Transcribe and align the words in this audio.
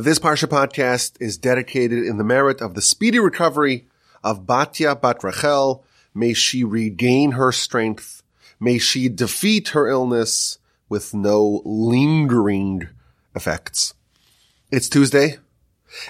This 0.00 0.20
Parsha 0.20 0.46
podcast 0.46 1.20
is 1.20 1.36
dedicated 1.36 2.04
in 2.04 2.18
the 2.18 2.24
merit 2.24 2.60
of 2.60 2.74
the 2.74 2.80
speedy 2.80 3.18
recovery 3.18 3.88
of 4.22 4.46
Batya 4.46 5.00
Bat 5.00 5.24
Rachel. 5.24 5.84
May 6.14 6.34
she 6.34 6.62
regain 6.62 7.32
her 7.32 7.50
strength. 7.50 8.22
May 8.60 8.78
she 8.78 9.08
defeat 9.08 9.70
her 9.70 9.88
illness 9.88 10.60
with 10.88 11.14
no 11.14 11.62
lingering 11.64 12.86
effects. 13.34 13.94
It's 14.70 14.88
Tuesday. 14.88 15.38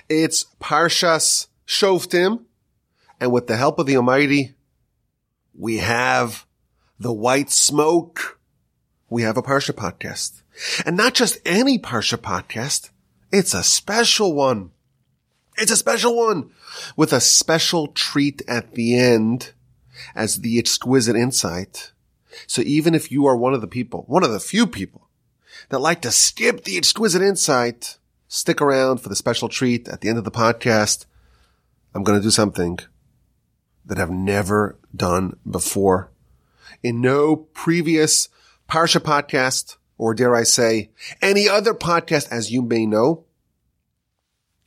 It's 0.07 0.45
Parshas 0.61 1.46
Shoftim. 1.66 2.45
And 3.18 3.32
with 3.32 3.46
the 3.46 3.57
help 3.57 3.79
of 3.79 3.86
the 3.86 3.96
Almighty, 3.96 4.55
we 5.55 5.79
have 5.79 6.45
the 7.00 7.14
white 7.14 7.50
smoke. 7.50 8.39
We 9.09 9.23
have 9.23 9.39
a 9.39 9.43
Parsha 9.43 9.73
podcast. 9.73 10.43
And 10.84 10.95
not 10.95 11.14
just 11.14 11.39
any 11.46 11.79
Parsha 11.79 12.18
podcast. 12.18 12.91
It's 13.30 13.54
a 13.54 13.62
special 13.62 14.34
one. 14.34 14.70
It's 15.56 15.73
a 15.73 15.77
special 15.77 16.16
one 16.16 16.50
with 16.96 17.12
a 17.12 17.20
special 17.20 17.88
treat 17.88 18.42
at 18.48 18.74
the 18.74 18.96
end 18.96 19.52
as 20.14 20.36
the 20.36 20.59
exquisite 20.59 21.16
insight. 21.16 21.92
So 22.46 22.62
even 22.62 22.95
if 22.95 23.10
you 23.10 23.27
are 23.27 23.36
one 23.36 23.55
of 23.55 23.60
the 23.60 23.66
people, 23.66 24.05
one 24.06 24.22
of 24.22 24.30
the 24.30 24.41
few 24.41 24.66
people 24.66 25.09
that 25.69 25.80
like 25.80 26.00
to 26.02 26.10
skip 26.10 26.64
the 26.64 26.77
exquisite 26.77 27.22
insight, 27.22 27.98
stick 28.28 28.60
around 28.60 28.98
for 28.98 29.09
the 29.09 29.16
special 29.16 29.48
treat 29.48 29.88
at 29.88 30.00
the 30.00 30.08
end 30.08 30.19
of 30.19 30.24
the 30.24 30.30
podcast. 30.30 31.06
I'm 31.95 32.05
going 32.05 32.19
to 32.19 32.22
do 32.22 32.30
something 32.30 32.78
that 33.84 33.98
I've 33.98 34.10
never 34.10 34.78
done 34.95 35.38
before. 35.48 36.10
In 36.83 37.00
no 37.00 37.36
previous 37.36 38.28
Parsha 38.69 39.00
podcast 39.00 39.77
or 39.98 40.15
dare 40.15 40.34
I 40.34 40.45
say, 40.45 40.91
any 41.20 41.48
other 41.48 41.75
podcast, 41.75 42.30
as 42.30 42.51
you 42.51 42.62
may 42.62 42.87
know. 42.87 43.25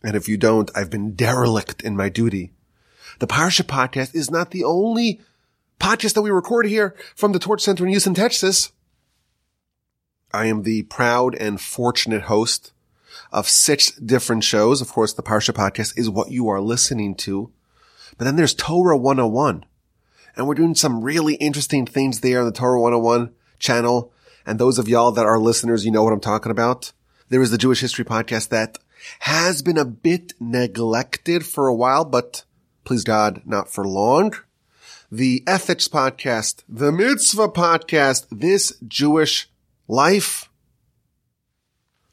And 0.03 0.15
if 0.15 0.27
you 0.27 0.37
don't, 0.37 0.69
I've 0.75 0.89
been 0.89 1.15
derelict 1.15 1.81
in 1.81 1.95
my 1.95 2.09
duty. 2.09 2.51
The 3.19 3.27
Parsha 3.27 3.63
podcast 3.63 4.13
is 4.13 4.29
not 4.29 4.51
the 4.51 4.63
only 4.63 5.21
podcast 5.79 6.13
that 6.13 6.21
we 6.21 6.31
record 6.31 6.65
here 6.65 6.95
from 7.15 7.31
the 7.31 7.39
Torch 7.39 7.61
Center 7.61 7.85
in 7.85 7.91
Houston, 7.91 8.13
Texas. 8.13 8.71
I 10.33 10.45
am 10.45 10.63
the 10.63 10.83
proud 10.83 11.35
and 11.35 11.59
fortunate 11.59 12.23
host 12.23 12.71
of 13.31 13.47
six 13.47 13.91
different 13.91 14.43
shows. 14.43 14.81
Of 14.81 14.89
course, 14.89 15.13
the 15.13 15.23
Parsha 15.23 15.53
podcast 15.53 15.97
is 15.97 16.09
what 16.09 16.31
you 16.31 16.49
are 16.49 16.61
listening 16.61 17.15
to. 17.15 17.51
But 18.17 18.25
then 18.25 18.35
there's 18.35 18.53
Torah 18.53 18.97
101. 18.97 19.65
And 20.35 20.47
we're 20.47 20.55
doing 20.55 20.75
some 20.75 21.03
really 21.03 21.35
interesting 21.35 21.85
things 21.85 22.21
there 22.21 22.39
on 22.39 22.45
the 22.45 22.51
Torah 22.51 22.79
101 22.79 23.33
channel. 23.59 24.13
And 24.45 24.59
those 24.59 24.79
of 24.79 24.87
y'all 24.87 25.11
that 25.11 25.25
are 25.25 25.39
listeners, 25.39 25.85
you 25.85 25.91
know 25.91 26.03
what 26.03 26.13
I'm 26.13 26.19
talking 26.19 26.51
about. 26.51 26.91
There 27.29 27.41
is 27.41 27.51
the 27.51 27.57
Jewish 27.57 27.81
History 27.81 28.03
Podcast 28.03 28.49
that 28.49 28.77
has 29.19 29.61
been 29.61 29.77
a 29.77 29.85
bit 29.85 30.33
neglected 30.39 31.45
for 31.45 31.67
a 31.67 31.73
while, 31.73 32.05
but 32.05 32.43
please 32.83 33.03
God, 33.03 33.41
not 33.45 33.69
for 33.69 33.87
long. 33.87 34.33
The 35.11 35.43
Ethics 35.45 35.87
Podcast, 35.87 36.63
the 36.69 36.91
Mitzvah 36.91 37.49
Podcast, 37.49 38.27
This 38.31 38.73
Jewish 38.87 39.49
Life. 39.87 40.49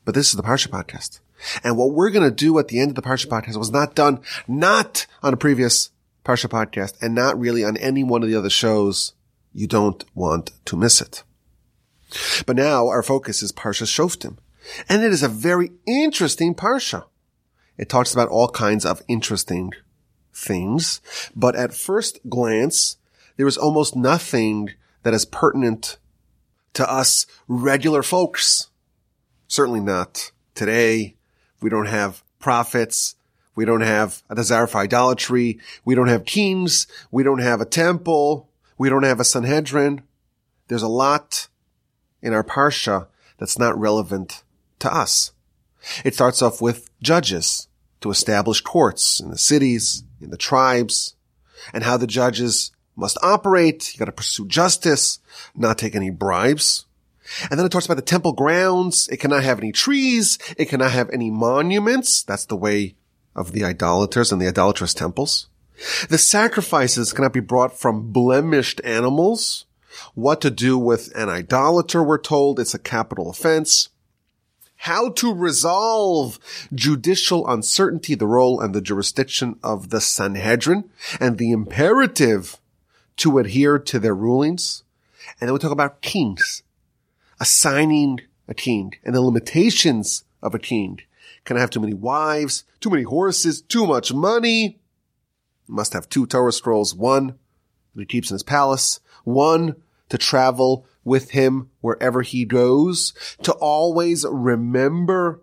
But 0.04 0.14
this 0.14 0.30
is 0.30 0.34
the 0.34 0.42
Parsha 0.42 0.68
Podcast. 0.68 1.20
And 1.62 1.76
what 1.76 1.92
we're 1.92 2.10
going 2.10 2.28
to 2.28 2.34
do 2.34 2.58
at 2.58 2.68
the 2.68 2.80
end 2.80 2.90
of 2.90 2.94
the 2.96 3.02
Parsha 3.02 3.26
Podcast 3.26 3.56
was 3.56 3.70
not 3.70 3.94
done, 3.94 4.20
not 4.46 5.06
on 5.22 5.32
a 5.32 5.36
previous 5.36 5.90
Parsha 6.24 6.46
Podcast 6.46 7.00
and 7.00 7.14
not 7.14 7.38
really 7.38 7.64
on 7.64 7.76
any 7.76 8.02
one 8.02 8.22
of 8.22 8.28
the 8.28 8.36
other 8.36 8.50
shows. 8.50 9.14
You 9.52 9.66
don't 9.66 10.04
want 10.14 10.50
to 10.66 10.76
miss 10.76 11.00
it. 11.00 11.22
But 12.46 12.56
now 12.56 12.88
our 12.88 13.02
focus 13.02 13.42
is 13.42 13.52
Parsha 13.52 13.84
Shoftim. 13.84 14.38
And 14.88 15.02
it 15.02 15.12
is 15.12 15.22
a 15.22 15.28
very 15.28 15.70
interesting 15.86 16.54
Parsha. 16.54 17.04
It 17.76 17.88
talks 17.88 18.12
about 18.12 18.28
all 18.28 18.48
kinds 18.48 18.84
of 18.84 19.02
interesting 19.08 19.72
things, 20.32 21.00
but 21.34 21.56
at 21.56 21.74
first 21.74 22.20
glance, 22.28 22.96
there 23.36 23.46
is 23.46 23.56
almost 23.56 23.96
nothing 23.96 24.70
that 25.02 25.14
is 25.14 25.24
pertinent 25.24 25.98
to 26.74 26.90
us 26.90 27.26
regular 27.46 28.02
folks. 28.02 28.68
Certainly 29.46 29.80
not 29.80 30.32
today. 30.54 31.16
We 31.60 31.70
don't 31.70 31.86
have 31.86 32.22
prophets. 32.38 33.16
We 33.54 33.64
don't 33.64 33.80
have 33.80 34.22
a 34.28 34.34
desire 34.34 34.66
for 34.66 34.78
idolatry. 34.78 35.58
We 35.84 35.94
don't 35.94 36.08
have 36.08 36.24
kings. 36.24 36.86
We 37.10 37.22
don't 37.22 37.40
have 37.40 37.60
a 37.60 37.64
temple. 37.64 38.48
We 38.76 38.88
don't 38.88 39.02
have 39.02 39.18
a 39.18 39.24
Sanhedrin. 39.24 40.02
There's 40.68 40.82
a 40.82 40.88
lot 40.88 41.47
in 42.22 42.32
our 42.32 42.44
parsha 42.44 43.06
that's 43.38 43.58
not 43.58 43.78
relevant 43.78 44.42
to 44.80 44.92
us. 44.92 45.32
It 46.04 46.14
starts 46.14 46.42
off 46.42 46.60
with 46.60 46.90
judges 47.00 47.68
to 48.00 48.10
establish 48.10 48.60
courts 48.60 49.20
in 49.20 49.30
the 49.30 49.38
cities, 49.38 50.04
in 50.20 50.30
the 50.30 50.36
tribes, 50.36 51.14
and 51.72 51.84
how 51.84 51.96
the 51.96 52.06
judges 52.06 52.72
must 52.96 53.18
operate. 53.22 53.94
You 53.94 53.98
got 53.98 54.06
to 54.06 54.12
pursue 54.12 54.46
justice, 54.46 55.20
not 55.54 55.78
take 55.78 55.94
any 55.94 56.10
bribes. 56.10 56.86
And 57.50 57.58
then 57.58 57.66
it 57.66 57.70
talks 57.70 57.84
about 57.84 57.96
the 57.96 58.02
temple 58.02 58.32
grounds. 58.32 59.08
It 59.08 59.18
cannot 59.18 59.42
have 59.42 59.58
any 59.58 59.72
trees. 59.72 60.38
It 60.56 60.66
cannot 60.66 60.92
have 60.92 61.10
any 61.10 61.30
monuments. 61.30 62.22
That's 62.22 62.46
the 62.46 62.56
way 62.56 62.96
of 63.36 63.52
the 63.52 63.64
idolaters 63.64 64.32
and 64.32 64.40
the 64.40 64.48
idolatrous 64.48 64.94
temples. 64.94 65.48
The 66.08 66.18
sacrifices 66.18 67.12
cannot 67.12 67.32
be 67.32 67.40
brought 67.40 67.78
from 67.78 68.10
blemished 68.10 68.80
animals. 68.82 69.66
What 70.14 70.40
to 70.42 70.50
do 70.50 70.78
with 70.78 71.14
an 71.14 71.28
idolater, 71.28 72.02
we're 72.02 72.18
told. 72.18 72.58
It's 72.58 72.74
a 72.74 72.78
capital 72.78 73.30
offense. 73.30 73.88
How 74.82 75.10
to 75.10 75.34
resolve 75.34 76.38
judicial 76.72 77.48
uncertainty, 77.48 78.14
the 78.14 78.26
role 78.26 78.60
and 78.60 78.74
the 78.74 78.80
jurisdiction 78.80 79.58
of 79.62 79.90
the 79.90 80.00
Sanhedrin, 80.00 80.88
and 81.20 81.36
the 81.36 81.50
imperative 81.50 82.58
to 83.16 83.38
adhere 83.38 83.78
to 83.80 83.98
their 83.98 84.14
rulings. 84.14 84.84
And 85.40 85.48
then 85.48 85.52
we 85.52 85.58
talk 85.58 85.72
about 85.72 86.00
kings, 86.00 86.62
assigning 87.40 88.20
a 88.46 88.54
king, 88.54 88.94
and 89.04 89.14
the 89.14 89.20
limitations 89.20 90.24
of 90.42 90.54
a 90.54 90.58
king. 90.58 91.00
Can 91.44 91.56
I 91.56 91.60
have 91.60 91.70
too 91.70 91.80
many 91.80 91.94
wives, 91.94 92.64
too 92.80 92.90
many 92.90 93.02
horses, 93.02 93.60
too 93.60 93.86
much 93.86 94.12
money? 94.12 94.78
Must 95.66 95.92
have 95.92 96.08
two 96.08 96.26
Torah 96.26 96.52
scrolls, 96.52 96.94
one 96.94 97.38
that 97.94 98.02
he 98.02 98.06
keeps 98.06 98.30
in 98.30 98.36
his 98.36 98.42
palace, 98.42 99.00
one 99.24 99.76
to 100.08 100.18
travel 100.18 100.86
with 101.04 101.30
him 101.30 101.70
wherever 101.80 102.22
he 102.22 102.44
goes, 102.44 103.12
to 103.42 103.52
always 103.52 104.24
remember 104.28 105.42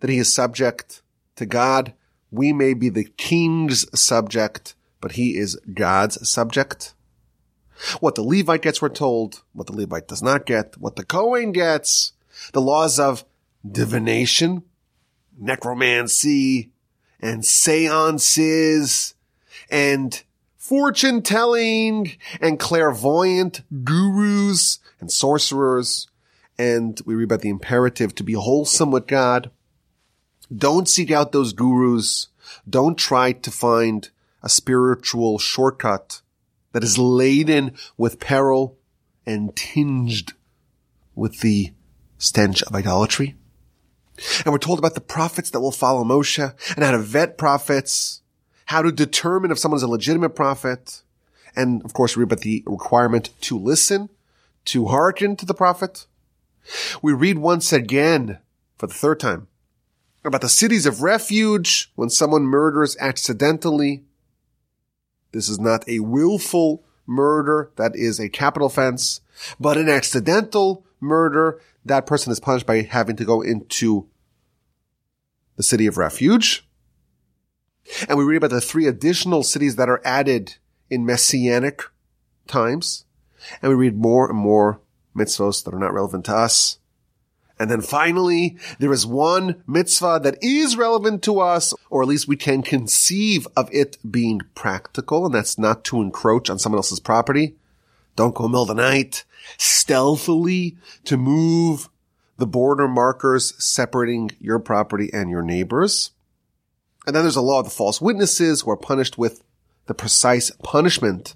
that 0.00 0.10
he 0.10 0.18
is 0.18 0.32
subject 0.32 1.02
to 1.36 1.46
God. 1.46 1.94
We 2.30 2.52
may 2.52 2.74
be 2.74 2.88
the 2.88 3.04
king's 3.04 3.86
subject, 3.98 4.74
but 5.00 5.12
he 5.12 5.36
is 5.36 5.56
God's 5.72 6.28
subject. 6.28 6.94
What 8.00 8.14
the 8.14 8.22
Levite 8.22 8.62
gets, 8.62 8.80
we're 8.80 8.88
told, 8.88 9.42
what 9.52 9.66
the 9.66 9.76
Levite 9.76 10.08
does 10.08 10.22
not 10.22 10.46
get, 10.46 10.76
what 10.78 10.96
the 10.96 11.04
Kohen 11.04 11.52
gets, 11.52 12.12
the 12.52 12.60
laws 12.60 12.98
of 12.98 13.24
divination, 13.68 14.62
necromancy, 15.38 16.70
and 17.20 17.44
seances, 17.44 19.14
and 19.70 20.22
fortune 20.64 21.20
telling 21.20 22.10
and 22.40 22.58
clairvoyant 22.58 23.60
gurus 23.84 24.78
and 24.98 25.12
sorcerers. 25.12 26.08
And 26.58 26.98
we 27.04 27.14
read 27.14 27.24
about 27.24 27.42
the 27.42 27.50
imperative 27.50 28.14
to 28.14 28.24
be 28.24 28.32
wholesome 28.32 28.90
with 28.90 29.06
God. 29.06 29.50
Don't 30.54 30.88
seek 30.88 31.10
out 31.10 31.32
those 31.32 31.52
gurus. 31.52 32.28
Don't 32.68 32.96
try 32.96 33.32
to 33.32 33.50
find 33.50 34.08
a 34.42 34.48
spiritual 34.48 35.38
shortcut 35.38 36.22
that 36.72 36.82
is 36.82 36.96
laden 36.96 37.74
with 37.98 38.18
peril 38.18 38.78
and 39.26 39.54
tinged 39.54 40.32
with 41.14 41.40
the 41.40 41.74
stench 42.16 42.62
of 42.62 42.74
idolatry. 42.74 43.34
And 44.44 44.52
we're 44.52 44.58
told 44.58 44.78
about 44.78 44.94
the 44.94 45.02
prophets 45.02 45.50
that 45.50 45.60
will 45.60 45.72
follow 45.72 46.04
Moshe 46.04 46.54
and 46.74 46.84
how 46.84 46.92
to 46.92 46.98
vet 46.98 47.36
prophets 47.36 48.22
how 48.66 48.82
to 48.82 48.92
determine 48.92 49.50
if 49.50 49.58
someone's 49.58 49.82
a 49.82 49.88
legitimate 49.88 50.30
prophet, 50.30 51.02
and 51.54 51.84
of 51.84 51.92
course 51.92 52.16
we 52.16 52.20
read 52.20 52.32
about 52.32 52.42
the 52.42 52.62
requirement 52.66 53.30
to 53.42 53.58
listen, 53.58 54.08
to 54.66 54.86
hearken 54.86 55.36
to 55.36 55.46
the 55.46 55.54
prophet. 55.54 56.06
We 57.02 57.12
read 57.12 57.38
once 57.38 57.72
again, 57.72 58.38
for 58.78 58.86
the 58.86 58.94
third 58.94 59.20
time, 59.20 59.48
about 60.24 60.40
the 60.40 60.48
cities 60.48 60.86
of 60.86 61.02
refuge 61.02 61.92
when 61.94 62.08
someone 62.08 62.44
murders 62.44 62.96
accidentally. 62.98 64.04
This 65.32 65.48
is 65.48 65.60
not 65.60 65.86
a 65.88 66.00
willful 66.00 66.84
murder, 67.06 67.70
that 67.76 67.94
is 67.94 68.18
a 68.18 68.30
capital 68.30 68.66
offense, 68.66 69.20
but 69.60 69.76
an 69.76 69.88
accidental 69.88 70.86
murder, 71.00 71.60
that 71.84 72.06
person 72.06 72.32
is 72.32 72.40
punished 72.40 72.66
by 72.66 72.80
having 72.82 73.16
to 73.16 73.24
go 73.24 73.42
into 73.42 74.08
the 75.56 75.62
city 75.62 75.86
of 75.86 75.98
refuge. 75.98 76.66
And 78.08 78.18
we 78.18 78.24
read 78.24 78.38
about 78.38 78.50
the 78.50 78.60
three 78.60 78.86
additional 78.86 79.42
cities 79.42 79.76
that 79.76 79.88
are 79.88 80.00
added 80.04 80.56
in 80.90 81.06
messianic 81.06 81.82
times. 82.46 83.04
And 83.60 83.70
we 83.70 83.76
read 83.76 83.96
more 83.96 84.28
and 84.28 84.38
more 84.38 84.80
mitzvos 85.14 85.64
that 85.64 85.74
are 85.74 85.78
not 85.78 85.92
relevant 85.92 86.24
to 86.26 86.36
us. 86.36 86.78
And 87.58 87.70
then 87.70 87.82
finally, 87.82 88.56
there 88.80 88.92
is 88.92 89.06
one 89.06 89.62
mitzvah 89.66 90.20
that 90.24 90.42
is 90.42 90.76
relevant 90.76 91.22
to 91.24 91.38
us, 91.38 91.72
or 91.88 92.02
at 92.02 92.08
least 92.08 92.26
we 92.26 92.36
can 92.36 92.62
conceive 92.62 93.46
of 93.56 93.68
it 93.72 93.96
being 94.10 94.40
practical, 94.56 95.24
and 95.24 95.34
that's 95.34 95.56
not 95.56 95.84
to 95.84 96.02
encroach 96.02 96.50
on 96.50 96.58
someone 96.58 96.78
else's 96.78 96.98
property. 96.98 97.54
Don't 98.16 98.34
go 98.34 98.46
of 98.46 98.68
the 98.68 98.74
night, 98.74 99.24
stealthily 99.56 100.76
to 101.04 101.16
move 101.16 101.88
the 102.36 102.46
border 102.46 102.88
markers 102.88 103.54
separating 103.62 104.32
your 104.40 104.58
property 104.58 105.10
and 105.12 105.30
your 105.30 105.42
neighbors. 105.42 106.10
And 107.06 107.14
then 107.14 107.22
there's 107.24 107.36
a 107.36 107.42
law 107.42 107.60
of 107.60 107.66
the 107.66 107.70
false 107.70 108.00
witnesses 108.00 108.62
who 108.62 108.70
are 108.70 108.76
punished 108.76 109.18
with 109.18 109.42
the 109.86 109.94
precise 109.94 110.50
punishment 110.62 111.34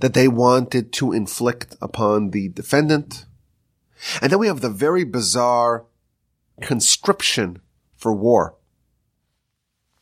that 0.00 0.14
they 0.14 0.28
wanted 0.28 0.92
to 0.94 1.12
inflict 1.12 1.74
upon 1.80 2.30
the 2.30 2.48
defendant. 2.48 3.26
And 4.22 4.30
then 4.30 4.38
we 4.38 4.46
have 4.46 4.60
the 4.60 4.70
very 4.70 5.04
bizarre 5.04 5.84
conscription 6.60 7.60
for 7.96 8.12
war. 8.12 8.56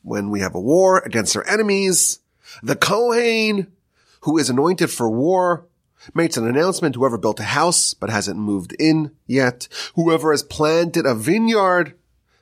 When 0.02 0.30
we 0.30 0.40
have 0.40 0.54
a 0.54 0.60
war 0.60 0.98
against 1.04 1.36
our 1.36 1.46
enemies, 1.46 2.20
the 2.62 2.76
Kohen, 2.76 3.72
who 4.22 4.38
is 4.38 4.50
anointed 4.50 4.90
for 4.90 5.10
war, 5.10 5.66
makes 6.14 6.36
an 6.36 6.46
announcement, 6.46 6.94
whoever 6.94 7.18
built 7.18 7.40
a 7.40 7.44
house 7.44 7.94
but 7.94 8.10
hasn't 8.10 8.38
moved 8.38 8.74
in 8.78 9.12
yet, 9.26 9.68
whoever 9.94 10.30
has 10.30 10.42
planted 10.42 11.06
a 11.06 11.14
vineyard 11.14 11.94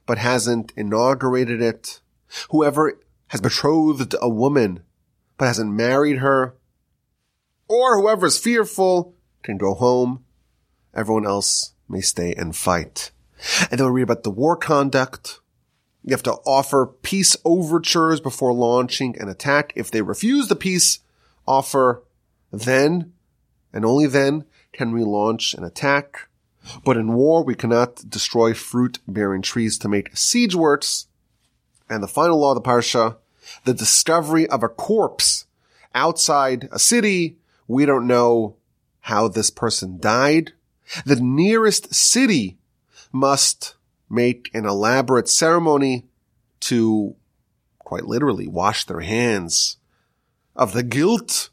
but 0.04 0.18
hasn't 0.18 0.72
inaugurated 0.76 1.60
it, 1.60 2.00
whoever 2.50 2.98
has 3.28 3.40
betrothed 3.40 4.14
a 4.20 4.28
woman 4.28 4.82
but 5.36 5.46
hasn't 5.46 5.72
married 5.72 6.18
her, 6.18 6.56
or 7.68 8.00
whoever 8.00 8.26
is 8.26 8.38
fearful 8.38 9.14
can 9.42 9.58
go 9.58 9.74
home. 9.74 10.24
Everyone 10.94 11.26
else 11.26 11.72
may 11.88 12.00
stay 12.00 12.34
and 12.34 12.56
fight. 12.56 13.10
And 13.70 13.78
then 13.78 13.86
we 13.86 14.00
read 14.00 14.04
about 14.04 14.22
the 14.22 14.30
war 14.30 14.56
conduct. 14.56 15.40
You 16.02 16.12
have 16.12 16.22
to 16.22 16.38
offer 16.46 16.86
peace 16.86 17.36
overtures 17.44 18.20
before 18.20 18.52
launching 18.52 19.20
an 19.20 19.28
attack. 19.28 19.72
If 19.76 19.90
they 19.90 20.00
refuse 20.00 20.48
the 20.48 20.56
peace 20.56 21.00
offer, 21.46 22.02
then 22.50 23.12
and 23.72 23.84
only 23.84 24.06
then 24.06 24.44
can 24.72 24.92
we 24.92 25.02
launch 25.02 25.52
an 25.52 25.64
attack. 25.64 26.28
But 26.84 26.96
in 26.96 27.12
war, 27.12 27.44
we 27.44 27.54
cannot 27.54 28.08
destroy 28.08 28.54
fruit 28.54 28.98
bearing 29.06 29.42
trees 29.42 29.78
to 29.78 29.88
make 29.88 30.16
siege 30.16 30.54
works. 30.54 31.08
And 31.88 32.02
the 32.02 32.08
final 32.08 32.40
law 32.40 32.52
of 32.52 32.62
the 32.62 32.68
Parsha, 32.68 33.16
the 33.64 33.74
discovery 33.74 34.48
of 34.48 34.62
a 34.62 34.68
corpse 34.68 35.46
outside 35.94 36.68
a 36.72 36.78
city. 36.78 37.38
We 37.68 37.86
don't 37.86 38.06
know 38.06 38.56
how 39.00 39.28
this 39.28 39.50
person 39.50 39.98
died. 39.98 40.52
The 41.04 41.16
nearest 41.16 41.94
city 41.94 42.58
must 43.12 43.76
make 44.08 44.50
an 44.54 44.66
elaborate 44.66 45.28
ceremony 45.28 46.04
to 46.60 47.16
quite 47.78 48.04
literally 48.04 48.46
wash 48.46 48.84
their 48.84 49.00
hands 49.00 49.76
of 50.54 50.72
the 50.72 50.82
guilt 50.82 51.50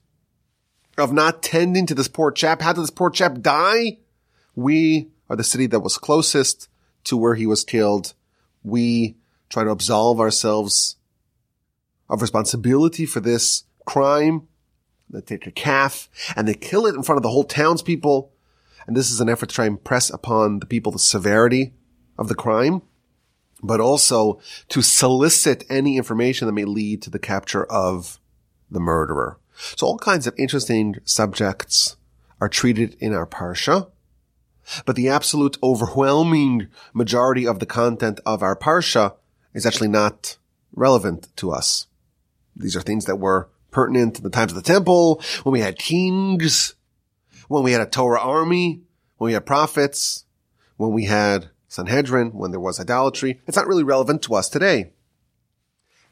of 0.97 1.11
not 1.11 1.41
tending 1.41 1.85
to 1.87 1.95
this 1.95 2.07
poor 2.07 2.31
chap. 2.31 2.61
How 2.61 2.73
did 2.73 2.83
this 2.83 2.89
poor 2.89 3.09
chap 3.09 3.41
die? 3.41 3.97
We 4.55 5.09
are 5.29 5.35
the 5.35 5.43
city 5.43 5.67
that 5.67 5.79
was 5.79 5.97
closest 5.97 6.69
to 7.05 7.17
where 7.17 7.35
he 7.35 7.47
was 7.47 7.63
killed. 7.63 8.13
We 8.63 9.15
try 9.53 9.63
to 9.63 9.69
absolve 9.69 10.19
ourselves 10.19 10.97
of 12.09 12.21
responsibility 12.21 13.05
for 13.05 13.19
this 13.19 13.63
crime. 13.85 14.47
They 15.09 15.21
take 15.21 15.45
a 15.45 15.51
calf 15.51 16.09
and 16.35 16.47
they 16.47 16.55
kill 16.55 16.87
it 16.87 16.95
in 16.95 17.03
front 17.03 17.17
of 17.17 17.23
the 17.23 17.29
whole 17.29 17.43
townspeople. 17.43 18.31
And 18.87 18.97
this 18.97 19.11
is 19.11 19.21
an 19.21 19.29
effort 19.29 19.49
to 19.49 19.55
try 19.55 19.65
and 19.65 19.81
press 19.81 20.09
upon 20.09 20.59
the 20.59 20.65
people 20.65 20.91
the 20.91 20.99
severity 20.99 21.73
of 22.17 22.27
the 22.27 22.35
crime, 22.35 22.81
but 23.61 23.79
also 23.79 24.41
to 24.69 24.81
solicit 24.81 25.63
any 25.69 25.97
information 25.97 26.47
that 26.47 26.53
may 26.53 26.65
lead 26.65 27.01
to 27.03 27.09
the 27.09 27.19
capture 27.19 27.63
of 27.65 28.19
the 28.71 28.79
murderer. 28.79 29.39
So 29.77 29.85
all 29.85 29.97
kinds 29.99 30.25
of 30.25 30.33
interesting 30.37 30.95
subjects 31.05 31.95
are 32.41 32.49
treated 32.49 32.97
in 32.99 33.13
our 33.13 33.27
parsha, 33.27 33.91
but 34.85 34.95
the 34.95 35.09
absolute 35.09 35.57
overwhelming 35.61 36.67
majority 36.93 37.45
of 37.45 37.59
the 37.59 37.65
content 37.67 38.19
of 38.25 38.41
our 38.41 38.55
parsha 38.55 39.15
is 39.53 39.65
actually 39.65 39.87
not 39.87 40.37
relevant 40.73 41.29
to 41.37 41.51
us. 41.51 41.87
These 42.55 42.75
are 42.75 42.81
things 42.81 43.05
that 43.05 43.17
were 43.17 43.49
pertinent 43.71 44.15
to 44.15 44.21
the 44.21 44.29
times 44.29 44.51
of 44.51 44.55
the 44.55 44.61
temple, 44.61 45.21
when 45.43 45.53
we 45.53 45.61
had 45.61 45.79
kings, 45.79 46.75
when 47.47 47.63
we 47.63 47.71
had 47.71 47.81
a 47.81 47.87
Torah 47.87 48.19
army, 48.19 48.81
when 49.17 49.27
we 49.27 49.33
had 49.33 49.45
prophets, 49.45 50.25
when 50.77 50.91
we 50.91 51.05
had 51.05 51.49
Sanhedrin, 51.67 52.31
when 52.31 52.51
there 52.51 52.59
was 52.59 52.79
idolatry. 52.79 53.41
It's 53.47 53.57
not 53.57 53.67
really 53.67 53.83
relevant 53.83 54.21
to 54.23 54.35
us 54.35 54.49
today. 54.49 54.91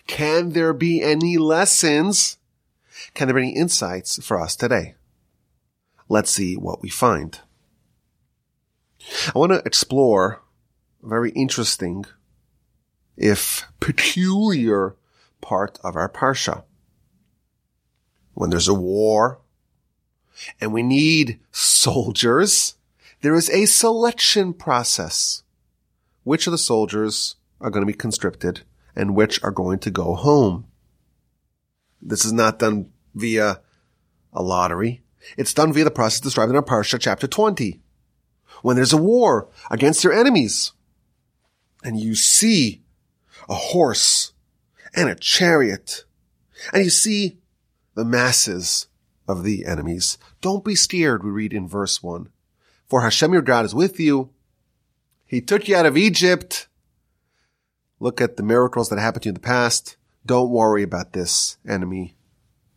Can 0.07 0.51
there 0.51 0.73
be 0.73 1.03
any 1.03 1.37
lessons 1.37 2.37
can 3.13 3.27
there 3.27 3.35
be 3.35 3.41
any 3.41 3.55
insights 3.55 4.23
for 4.23 4.39
us 4.39 4.55
today? 4.55 4.95
Let's 6.09 6.31
see 6.31 6.55
what 6.55 6.81
we 6.81 6.89
find. 6.89 7.39
I 9.33 9.39
want 9.39 9.51
to 9.51 9.63
explore 9.65 10.41
a 11.03 11.07
very 11.07 11.31
interesting, 11.31 12.05
if 13.17 13.67
peculiar 13.79 14.95
part 15.41 15.79
of 15.83 15.95
our 15.95 16.09
Parsha. 16.09 16.63
When 18.33 18.49
there's 18.49 18.67
a 18.67 18.73
war 18.73 19.41
and 20.59 20.73
we 20.73 20.83
need 20.83 21.39
soldiers, 21.51 22.75
there 23.21 23.35
is 23.35 23.49
a 23.49 23.65
selection 23.65 24.53
process. 24.53 25.43
Which 26.23 26.47
of 26.47 26.51
the 26.51 26.57
soldiers 26.57 27.35
are 27.59 27.69
going 27.69 27.81
to 27.81 27.91
be 27.91 27.97
conscripted 27.97 28.61
and 28.95 29.15
which 29.15 29.43
are 29.43 29.51
going 29.51 29.79
to 29.79 29.91
go 29.91 30.15
home? 30.15 30.67
This 32.01 32.25
is 32.25 32.33
not 32.33 32.59
done 32.59 32.91
via 33.13 33.61
a 34.33 34.41
lottery. 34.41 35.01
It's 35.37 35.53
done 35.53 35.73
via 35.73 35.83
the 35.83 35.91
process 35.91 36.19
described 36.19 36.49
in 36.49 36.55
our 36.55 36.63
Parsha 36.63 36.99
chapter 36.99 37.27
20. 37.27 37.79
When 38.61 38.75
there's 38.75 38.93
a 38.93 38.97
war 38.97 39.49
against 39.69 40.03
your 40.03 40.13
enemies 40.13 40.71
and 41.83 41.99
you 41.99 42.15
see 42.15 42.83
a 43.49 43.55
horse 43.55 44.33
and 44.93 45.09
a 45.09 45.15
chariot 45.15 46.05
and 46.73 46.83
you 46.83 46.89
see 46.89 47.37
the 47.95 48.05
masses 48.05 48.87
of 49.27 49.43
the 49.43 49.65
enemies, 49.65 50.17
don't 50.41 50.65
be 50.65 50.75
scared, 50.75 51.23
we 51.23 51.31
read 51.31 51.53
in 51.53 51.67
verse 51.67 52.03
1. 52.03 52.29
For 52.87 53.01
Hashem 53.01 53.33
your 53.33 53.41
God 53.41 53.65
is 53.65 53.75
with 53.75 53.99
you. 53.99 54.29
He 55.25 55.41
took 55.41 55.67
you 55.67 55.75
out 55.75 55.85
of 55.85 55.97
Egypt. 55.97 56.67
Look 57.99 58.19
at 58.19 58.37
the 58.37 58.43
miracles 58.43 58.89
that 58.89 58.99
happened 58.99 59.23
to 59.23 59.27
you 59.27 59.31
in 59.31 59.35
the 59.35 59.39
past. 59.39 59.95
Don't 60.25 60.49
worry 60.49 60.83
about 60.83 61.13
this 61.13 61.57
enemy 61.67 62.15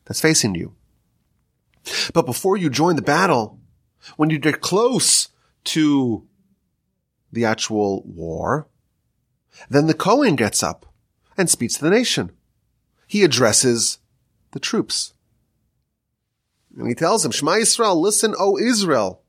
that's 0.04 0.20
facing 0.20 0.54
you. 0.54 0.74
But 2.12 2.26
before 2.26 2.56
you 2.56 2.70
join 2.70 2.96
the 2.96 3.02
battle, 3.02 3.58
when 4.16 4.30
you 4.30 4.38
get 4.38 4.60
close 4.60 5.28
to 5.64 6.26
the 7.32 7.44
actual 7.44 8.02
war, 8.04 8.68
then 9.68 9.86
the 9.86 9.94
Kohen 9.94 10.36
gets 10.36 10.62
up 10.62 10.86
and 11.36 11.48
speaks 11.48 11.74
to 11.74 11.84
the 11.84 11.90
nation. 11.90 12.32
He 13.06 13.24
addresses 13.24 13.98
the 14.52 14.60
troops. 14.60 15.14
And 16.76 16.88
he 16.88 16.94
tells 16.94 17.22
them, 17.22 17.32
Shema 17.32 17.52
Yisrael, 17.52 17.96
listen, 17.96 18.34
O 18.38 18.58
Israel. 18.58 19.22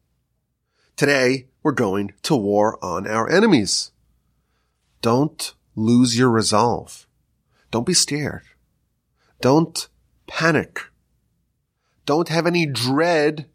Today 0.96 1.48
we're 1.62 1.72
going 1.72 2.14
to 2.24 2.36
war 2.36 2.84
on 2.84 3.08
our 3.08 3.30
enemies. 3.30 3.92
Don't 5.02 5.54
lose 5.76 6.18
your 6.18 6.30
resolve. 6.30 7.08
Don't 7.72 7.86
be 7.86 7.94
scared. 7.94 8.44
Don't 9.42 9.88
panic. 10.28 10.82
Don't 12.06 12.30
have 12.30 12.48
any 12.48 12.66
dread 12.66 13.48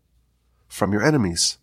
from 0.68 0.92
your 0.92 1.02
enemies. 1.02 1.58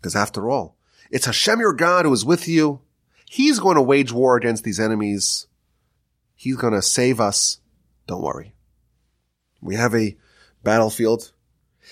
Because 0.00 0.16
after 0.16 0.48
all, 0.48 0.76
it's 1.10 1.26
Hashem 1.26 1.60
your 1.60 1.72
God 1.72 2.04
who 2.04 2.12
is 2.12 2.24
with 2.24 2.48
you. 2.48 2.80
He's 3.28 3.58
going 3.58 3.76
to 3.76 3.82
wage 3.82 4.12
war 4.12 4.36
against 4.36 4.64
these 4.64 4.80
enemies. 4.80 5.46
He's 6.34 6.56
going 6.56 6.72
to 6.72 6.82
save 6.82 7.20
us. 7.20 7.60
Don't 8.06 8.22
worry. 8.22 8.54
We 9.60 9.74
have 9.76 9.94
a 9.94 10.16
battlefield. 10.62 11.32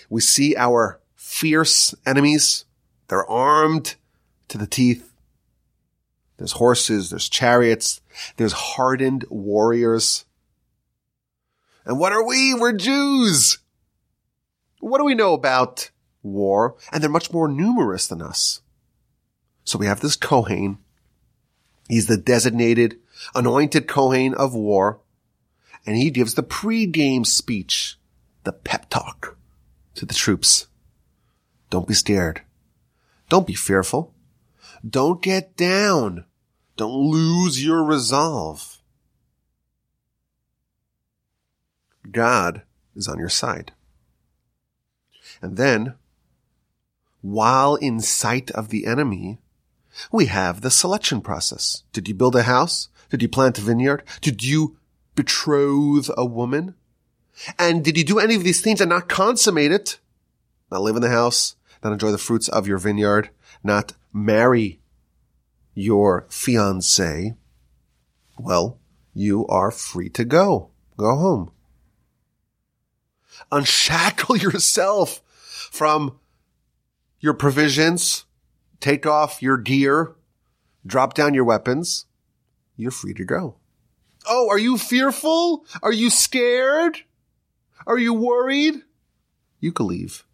We 0.09 0.21
see 0.21 0.57
our 0.57 1.01
fierce 1.15 1.95
enemies. 2.07 2.65
They're 3.09 3.29
armed 3.29 3.97
to 4.49 4.59
the 4.59 4.67
teeth. 4.67 5.13
There's 6.39 6.53
horses, 6.53 7.11
there's 7.11 7.29
chariots, 7.29 8.03
there's 8.37 8.53
hardened 8.53 9.25
warriors. 9.31 10.27
And 11.87 11.99
what 11.99 12.13
are 12.13 12.27
we? 12.27 12.53
We're 12.53 12.75
Jews. 12.75 13.59
What 14.81 14.99
do 14.99 15.05
we 15.05 15.15
know 15.15 15.33
about 15.33 15.91
war? 16.23 16.77
And 16.93 17.03
they're 17.03 17.11
much 17.11 17.33
more 17.33 17.49
numerous 17.49 18.07
than 18.07 18.21
us. 18.21 18.61
So 19.65 19.79
we 19.79 19.87
have 19.87 20.01
this 20.01 20.17
Kohen. 20.17 20.79
He's 21.89 22.07
the 22.07 22.17
designated, 22.17 22.99
anointed 23.35 23.87
Kohen 23.87 24.35
of 24.35 24.55
war. 24.55 25.01
And 25.87 25.97
he 25.97 26.11
gives 26.11 26.35
the 26.35 26.43
pre-game 26.43 27.25
speech, 27.25 27.97
the 28.45 28.53
pep 28.53 28.91
talk 28.91 29.37
to 29.95 30.05
the 30.05 30.15
troops. 30.15 30.67
Don't 31.71 31.87
be 31.87 31.95
scared. 31.95 32.43
Don't 33.29 33.47
be 33.47 33.55
fearful. 33.55 34.13
Don't 34.89 35.23
get 35.23 35.57
down. 35.57 36.25
Don't 36.77 37.11
lose 37.11 37.65
your 37.65 37.83
resolve. 37.83 38.79
God 42.11 42.63
is 42.95 43.09
on 43.09 43.19
your 43.19 43.29
side. 43.29 43.73
And 45.43 45.57
then, 45.57 45.95
while 47.21 47.75
in 47.77 48.01
sight 48.01 48.51
of 48.53 48.69
the 48.69 48.87
enemy, 48.87 49.39
we 50.13 50.27
have 50.27 50.61
the 50.61 50.71
selection 50.71 51.21
process. 51.21 51.83
Did 51.93 52.09
you 52.09 52.15
build 52.15 52.37
a 52.37 52.43
house? 52.43 52.89
Did 53.11 53.23
you 53.23 53.29
plant 53.29 53.59
a 53.59 53.61
vineyard? 53.61 54.03
Did 54.21 54.45
you 54.45 54.77
betroth 55.15 56.11
a 56.17 56.25
woman? 56.25 56.75
And 57.59 57.85
did 57.85 57.97
you 57.97 58.05
do 58.05 58.19
any 58.19 58.35
of 58.35 58.45
these 58.45 58.61
things 58.61 58.81
and 58.81 58.91
not 58.91 59.09
consummate 59.09 59.73
it? 59.73 59.99
Not 60.71 60.83
live 60.83 60.97
in 60.97 61.03
the 61.03 61.11
house, 61.11 61.57
not 61.83 61.93
enjoy 61.93 62.11
the 62.11 62.19
fruits 62.19 62.49
of 62.49 62.67
your 62.67 62.79
vineyard, 62.79 63.31
not 63.63 63.93
marry 64.13 64.81
your 65.75 66.27
fiance? 66.29 67.37
Well, 68.39 68.79
you 69.15 69.47
are 69.47 69.71
free 69.71 70.09
to 70.11 70.25
go. 70.25 70.71
Go 70.97 71.17
home. 71.17 71.51
Unshackle 73.53 74.37
yourself 74.43 75.23
from 75.71 76.19
your 77.21 77.35
provisions. 77.35 78.26
Take 78.81 79.07
off 79.07 79.43
your 79.43 79.57
gear. 79.57 80.15
Drop 80.87 81.15
down 81.15 81.35
your 81.35 81.45
weapons. 81.45 82.07
You're 82.77 82.91
free 82.91 83.15
to 83.15 83.25
go. 83.25 83.57
Oh, 84.29 84.49
are 84.49 84.59
you 84.59 84.77
fearful? 84.77 85.65
Are 85.83 85.93
you 85.93 86.11
scared? 86.11 86.99
Are 87.87 87.99
you 87.99 88.13
worried? 88.13 88.83
You 89.61 89.73
can 89.73 89.87
leave 89.87 90.25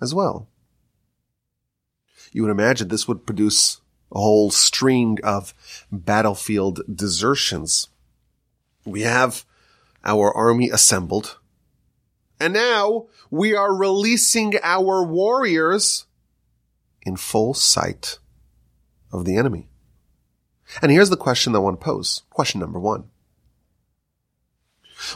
as 0.00 0.14
well. 0.14 0.48
You 2.32 2.42
would 2.42 2.50
imagine 2.50 2.88
this 2.88 3.08
would 3.08 3.26
produce 3.26 3.80
a 4.12 4.18
whole 4.18 4.50
string 4.50 5.18
of 5.22 5.54
battlefield 5.90 6.80
desertions. 6.92 7.88
We 8.84 9.02
have 9.02 9.44
our 10.04 10.34
army 10.36 10.70
assembled. 10.70 11.38
And 12.40 12.54
now 12.54 13.06
we 13.30 13.54
are 13.54 13.74
releasing 13.74 14.54
our 14.62 15.04
warriors 15.04 16.06
in 17.08 17.16
full 17.16 17.54
sight 17.54 18.18
of 19.10 19.24
the 19.24 19.36
enemy. 19.36 19.66
And 20.82 20.92
here's 20.92 21.10
the 21.10 21.16
question 21.16 21.52
that 21.54 21.62
one 21.62 21.78
pose. 21.78 22.22
Question 22.30 22.60
number 22.60 22.78
one. 22.78 23.04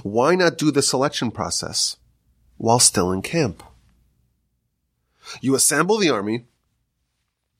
Why 0.02 0.34
not 0.34 0.58
do 0.58 0.70
the 0.70 0.82
selection 0.82 1.30
process 1.30 1.99
while 2.56 2.78
still 2.78 3.12
in 3.12 3.20
camp? 3.20 3.62
You 5.40 5.54
assemble 5.54 5.99
the 5.99 6.11
army 6.11 6.46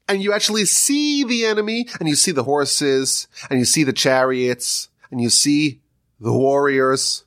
and 0.09 0.23
you 0.23 0.33
actually 0.33 0.65
see 0.65 1.25
the 1.25 1.45
enemy 1.45 1.87
and 2.01 2.09
you 2.09 2.17
see 2.17 2.33
the 2.33 2.45
horses 2.45 3.29
and 3.51 3.59
you 3.59 3.65
see 3.65 3.85
the 3.85 3.93
chariots 3.93 4.89
and 5.11 5.21
you 5.21 5.29
see 5.29 5.81
the 6.21 6.33
warriors. 6.33 7.25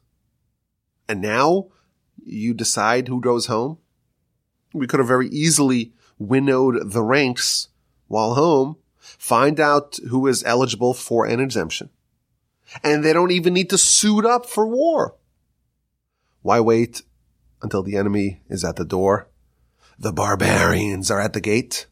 And 1.07 1.21
now 1.21 1.67
you 2.23 2.53
decide 2.55 3.07
who 3.07 3.21
goes 3.21 3.45
home. 3.45 3.77
We 4.73 4.87
could 4.87 4.99
have 4.99 5.07
very 5.07 5.29
easily 5.29 5.93
winnowed 6.17 6.91
the 6.91 7.03
ranks 7.03 7.69
while 8.07 8.35
home, 8.35 8.77
find 8.99 9.59
out 9.59 9.97
who 10.09 10.27
is 10.27 10.43
eligible 10.43 10.93
for 10.93 11.25
an 11.25 11.39
exemption. 11.39 11.89
And 12.83 13.03
they 13.03 13.13
don't 13.13 13.31
even 13.31 13.53
need 13.53 13.69
to 13.69 13.77
suit 13.77 14.25
up 14.25 14.45
for 14.45 14.67
war. 14.67 15.15
Why 16.41 16.59
wait 16.59 17.03
until 17.61 17.83
the 17.83 17.97
enemy 17.97 18.41
is 18.49 18.63
at 18.63 18.75
the 18.75 18.85
door? 18.85 19.27
The 19.97 20.11
barbarians 20.11 21.09
are 21.09 21.21
at 21.21 21.33
the 21.33 21.41
gate. 21.41 21.87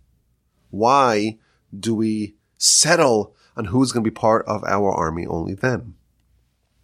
Why 0.69 1.37
do 1.77 1.95
we 1.95 2.35
settle 2.57 3.35
on 3.55 3.65
who's 3.65 3.91
going 3.91 4.03
to 4.03 4.09
be 4.09 4.13
part 4.13 4.45
of 4.45 4.63
our 4.63 4.91
army 4.91 5.25
only 5.25 5.53
then? 5.53 5.95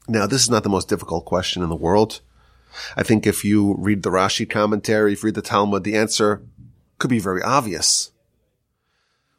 Now, 0.07 0.25
this 0.25 0.43
is 0.43 0.49
not 0.49 0.63
the 0.63 0.69
most 0.69 0.89
difficult 0.89 1.25
question 1.25 1.61
in 1.61 1.69
the 1.69 1.75
world. 1.75 2.21
I 2.95 3.03
think 3.03 3.27
if 3.27 3.43
you 3.43 3.75
read 3.77 4.03
the 4.03 4.09
Rashi 4.09 4.49
commentary, 4.49 5.13
if 5.13 5.23
you 5.23 5.27
read 5.27 5.35
the 5.35 5.41
Talmud, 5.41 5.83
the 5.83 5.97
answer 5.97 6.41
could 6.99 7.09
be 7.09 7.19
very 7.19 7.41
obvious. 7.41 8.11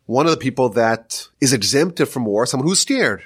One 0.07 0.26
of 0.26 0.33
the 0.33 0.38
people 0.38 0.71
that 0.71 1.29
is 1.40 1.52
exempted 1.52 2.09
from 2.09 2.25
war, 2.25 2.47
someone 2.47 2.69
who's 2.69 2.81
scared. 2.81 3.23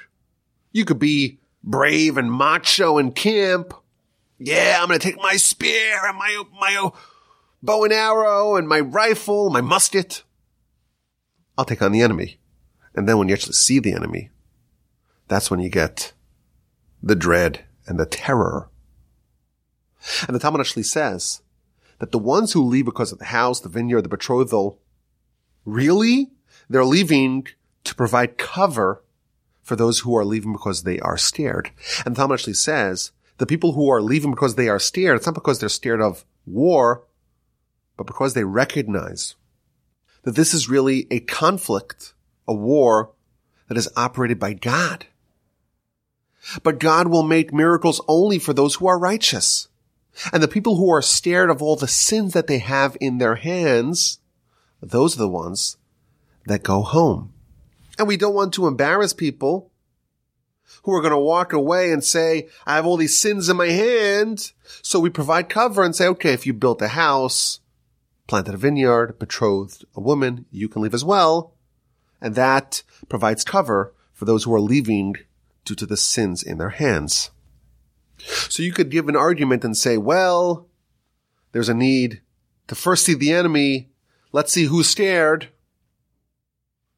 You 0.71 0.85
could 0.85 0.99
be 0.99 1.39
brave 1.63 2.17
and 2.17 2.31
macho 2.31 2.99
in 2.99 3.11
camp. 3.11 3.73
Yeah, 4.37 4.77
I'm 4.79 4.87
going 4.87 4.99
to 4.99 5.03
take 5.03 5.17
my 5.17 5.37
spear 5.37 6.05
and 6.05 6.17
my, 6.17 6.43
my 6.59 6.91
bow 7.63 7.85
and 7.85 7.93
arrow 7.93 8.55
and 8.55 8.67
my 8.67 8.81
rifle, 8.81 9.49
my 9.49 9.61
musket. 9.61 10.23
I'll 11.57 11.65
take 11.65 11.81
on 11.81 11.91
the 11.91 12.01
enemy. 12.01 12.37
And 12.93 13.09
then 13.09 13.17
when 13.17 13.29
you 13.29 13.33
actually 13.33 13.53
see 13.53 13.79
the 13.79 13.93
enemy, 13.93 14.29
that's 15.27 15.49
when 15.49 15.59
you 15.59 15.69
get 15.69 16.13
the 17.01 17.15
dread 17.15 17.65
and 17.87 17.99
the 17.99 18.05
terror. 18.05 18.69
And 20.27 20.35
the 20.35 20.39
Talmud 20.39 20.61
actually 20.61 20.83
says 20.83 21.41
that 21.99 22.11
the 22.11 22.19
ones 22.19 22.53
who 22.53 22.63
leave 22.63 22.85
because 22.85 23.11
of 23.11 23.19
the 23.19 23.25
house, 23.25 23.59
the 23.59 23.69
vineyard, 23.69 24.01
the 24.01 24.09
betrothal, 24.09 24.79
really, 25.63 26.31
they're 26.69 26.85
leaving 26.85 27.47
to 27.83 27.95
provide 27.95 28.37
cover 28.37 29.03
for 29.61 29.75
those 29.75 29.99
who 29.99 30.15
are 30.15 30.25
leaving 30.25 30.53
because 30.53 30.83
they 30.83 30.99
are 30.99 31.17
scared. 31.17 31.71
And 32.05 32.15
Talmud 32.15 32.39
actually 32.39 32.53
says 32.53 33.11
the 33.37 33.45
people 33.45 33.73
who 33.73 33.89
are 33.89 34.01
leaving 34.01 34.31
because 34.31 34.55
they 34.55 34.69
are 34.69 34.79
scared, 34.79 35.17
it's 35.17 35.25
not 35.25 35.35
because 35.35 35.59
they're 35.59 35.69
scared 35.69 36.01
of 36.01 36.25
war, 36.45 37.03
but 37.97 38.07
because 38.07 38.33
they 38.33 38.43
recognize 38.43 39.35
that 40.23 40.35
this 40.35 40.53
is 40.53 40.69
really 40.69 41.07
a 41.09 41.19
conflict, 41.19 42.13
a 42.47 42.53
war 42.53 43.11
that 43.67 43.77
is 43.77 43.89
operated 43.95 44.39
by 44.39 44.53
God. 44.53 45.05
But 46.61 46.79
God 46.79 47.07
will 47.07 47.23
make 47.23 47.53
miracles 47.53 48.01
only 48.07 48.37
for 48.37 48.53
those 48.53 48.75
who 48.75 48.87
are 48.87 48.99
righteous. 48.99 49.67
And 50.31 50.41
the 50.41 50.47
people 50.47 50.77
who 50.77 50.91
are 50.91 51.01
scared 51.01 51.49
of 51.49 51.61
all 51.61 51.75
the 51.75 51.87
sins 51.87 52.33
that 52.33 52.47
they 52.47 52.59
have 52.59 52.95
in 53.01 53.17
their 53.17 53.35
hands, 53.35 54.19
those 54.81 55.15
are 55.15 55.19
the 55.19 55.27
ones 55.27 55.77
that 56.45 56.63
go 56.63 56.81
home. 56.81 57.33
And 57.97 58.07
we 58.07 58.17
don't 58.17 58.35
want 58.35 58.53
to 58.53 58.67
embarrass 58.67 59.13
people 59.13 59.71
who 60.83 60.93
are 60.93 61.01
going 61.01 61.11
to 61.11 61.17
walk 61.17 61.53
away 61.53 61.91
and 61.91 62.03
say, 62.03 62.47
I 62.65 62.75
have 62.75 62.85
all 62.85 62.97
these 62.97 63.17
sins 63.17 63.49
in 63.49 63.57
my 63.57 63.69
hand. 63.69 64.51
So 64.81 64.99
we 64.99 65.09
provide 65.09 65.49
cover 65.49 65.83
and 65.83 65.95
say, 65.95 66.07
okay, 66.07 66.33
if 66.33 66.45
you 66.45 66.53
built 66.53 66.81
a 66.81 66.89
house, 66.89 67.59
planted 68.27 68.53
a 68.53 68.57
vineyard, 68.57 69.17
betrothed 69.19 69.85
a 69.95 70.01
woman, 70.01 70.45
you 70.51 70.67
can 70.67 70.81
leave 70.81 70.93
as 70.93 71.05
well. 71.05 71.53
And 72.21 72.35
that 72.35 72.83
provides 73.09 73.43
cover 73.43 73.93
for 74.13 74.25
those 74.25 74.43
who 74.43 74.53
are 74.53 74.61
leaving 74.61 75.15
due 75.63 75.75
to 75.75 75.85
the 75.85 75.97
sins 75.97 76.43
in 76.43 76.57
their 76.57 76.69
hands. 76.69 77.31
So 78.17 78.63
you 78.63 78.71
could 78.71 78.89
give 78.89 79.09
an 79.09 79.15
argument 79.15 79.63
and 79.63 79.75
say, 79.75 79.97
well, 79.97 80.67
there's 81.51 81.69
a 81.69 81.73
need 81.73 82.21
to 82.67 82.75
first 82.75 83.05
see 83.05 83.13
the 83.13 83.31
enemy. 83.31 83.89
Let's 84.31 84.51
see 84.51 84.65
who's 84.65 84.89
scared. 84.89 85.49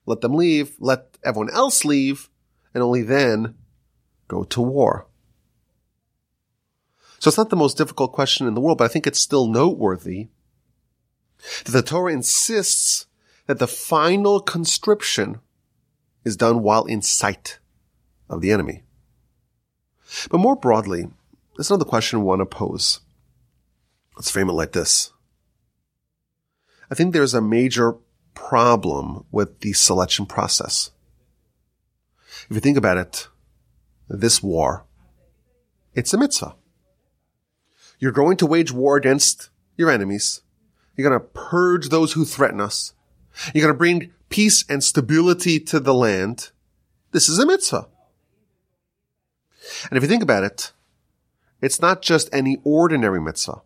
Let 0.06 0.22
them 0.22 0.36
leave. 0.36 0.76
Let 0.80 1.18
everyone 1.24 1.54
else 1.54 1.84
leave. 1.84 2.30
And 2.74 2.84
only 2.84 3.02
then 3.02 3.56
go 4.28 4.44
to 4.44 4.62
war. 4.62 5.08
So 7.20 7.30
it's 7.30 7.38
not 7.38 7.50
the 7.50 7.56
most 7.56 7.78
difficult 7.78 8.14
question 8.14 8.48
in 8.48 8.54
the 8.54 8.62
world, 8.62 8.78
but 8.78 8.86
I 8.86 8.88
think 8.90 9.08
it's 9.08 9.20
still 9.20 9.48
noteworthy 9.48 10.28
that 11.66 11.72
the 11.72 11.82
Torah 11.82 12.14
insists 12.14 13.08
that 13.48 13.60
the 13.60 13.68
final 13.68 14.40
conscription 14.40 15.40
is 16.24 16.38
done 16.38 16.62
while 16.62 16.86
in 16.86 17.02
sight 17.02 17.60
of 18.30 18.42
the 18.42 18.52
enemy. 18.52 18.84
But 20.30 20.40
more 20.40 20.56
broadly, 20.56 21.08
there's 21.56 21.70
another 21.70 21.86
question 21.86 22.20
I 22.20 22.24
want 22.24 22.42
to 22.42 22.46
pose. 22.46 23.02
Let's 24.16 24.32
frame 24.32 24.50
it 24.50 24.54
like 24.54 24.72
this. 24.72 25.12
I 26.90 26.96
think 26.96 27.14
there's 27.14 27.34
a 27.34 27.42
major 27.42 27.96
problem 28.34 29.26
with 29.32 29.60
the 29.60 29.74
selection 29.74 30.26
process. 30.26 30.92
If 32.50 32.56
you 32.56 32.60
think 32.60 32.78
about 32.78 32.98
it, 32.98 33.28
this 34.08 34.42
war, 34.42 34.86
it's 35.94 36.14
a 36.14 36.18
mitzvah. 36.18 36.56
You're 38.00 38.12
going 38.12 38.38
to 38.38 38.46
wage 38.46 38.72
war 38.72 38.96
against 38.96 39.50
your 39.76 39.90
enemies. 39.90 40.42
You're 40.96 41.10
going 41.10 41.20
to 41.20 41.28
purge 41.28 41.90
those 41.90 42.14
who 42.14 42.26
threaten 42.26 42.62
us. 42.62 42.94
You're 43.54 43.64
going 43.64 43.74
to 43.74 43.78
bring 43.78 44.14
peace 44.30 44.64
and 44.70 44.84
stability 44.84 45.60
to 45.62 45.80
the 45.80 45.94
land. 45.94 46.52
This 47.12 47.28
is 47.28 47.40
a 47.40 47.46
mitzvah. 47.46 47.88
And 49.90 49.98
if 49.98 50.04
you 50.04 50.10
think 50.10 50.24
about 50.24 50.44
it, 50.44 50.72
it's 51.62 51.82
not 51.82 52.02
just 52.02 52.30
any 52.34 52.58
ordinary 52.64 53.22
mitzvah. 53.22 53.62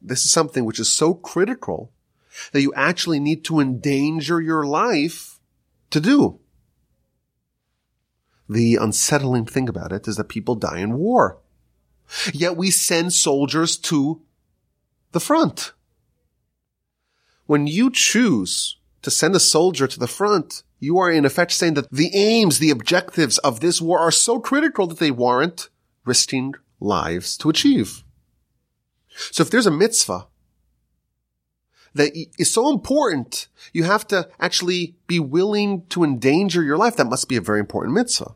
This 0.00 0.24
is 0.24 0.30
something 0.30 0.64
which 0.64 0.80
is 0.80 0.90
so 0.90 1.14
critical 1.14 1.92
that 2.52 2.62
you 2.62 2.72
actually 2.74 3.20
need 3.20 3.44
to 3.44 3.60
endanger 3.60 4.40
your 4.40 4.64
life 4.66 5.40
to 5.90 6.00
do. 6.00 6.40
The 8.48 8.76
unsettling 8.76 9.46
thing 9.46 9.68
about 9.68 9.92
it 9.92 10.06
is 10.06 10.16
that 10.16 10.28
people 10.28 10.54
die 10.54 10.78
in 10.78 10.98
war. 10.98 11.38
Yet 12.32 12.56
we 12.56 12.70
send 12.70 13.12
soldiers 13.12 13.76
to 13.78 14.22
the 15.12 15.20
front. 15.20 15.72
When 17.46 17.66
you 17.66 17.90
choose 17.90 18.76
to 19.06 19.10
send 19.12 19.36
a 19.36 19.40
soldier 19.40 19.86
to 19.86 20.00
the 20.00 20.08
front, 20.08 20.64
you 20.80 20.98
are 20.98 21.12
in 21.12 21.24
effect 21.24 21.52
saying 21.52 21.74
that 21.74 21.88
the 21.92 22.10
aims, 22.12 22.58
the 22.58 22.72
objectives 22.72 23.38
of 23.38 23.60
this 23.60 23.80
war 23.80 24.00
are 24.00 24.10
so 24.10 24.40
critical 24.40 24.88
that 24.88 24.98
they 24.98 25.12
warrant 25.12 25.68
risking 26.04 26.54
lives 26.80 27.36
to 27.36 27.48
achieve. 27.48 28.02
So 29.30 29.44
if 29.44 29.50
there's 29.50 29.68
a 29.68 29.70
mitzvah 29.70 30.26
that 31.94 32.10
is 32.36 32.52
so 32.52 32.68
important, 32.68 33.46
you 33.72 33.84
have 33.84 34.08
to 34.08 34.28
actually 34.40 34.96
be 35.06 35.20
willing 35.20 35.86
to 35.90 36.02
endanger 36.02 36.64
your 36.64 36.76
life. 36.76 36.96
That 36.96 37.06
must 37.06 37.28
be 37.28 37.36
a 37.36 37.40
very 37.40 37.60
important 37.60 37.94
mitzvah. 37.94 38.34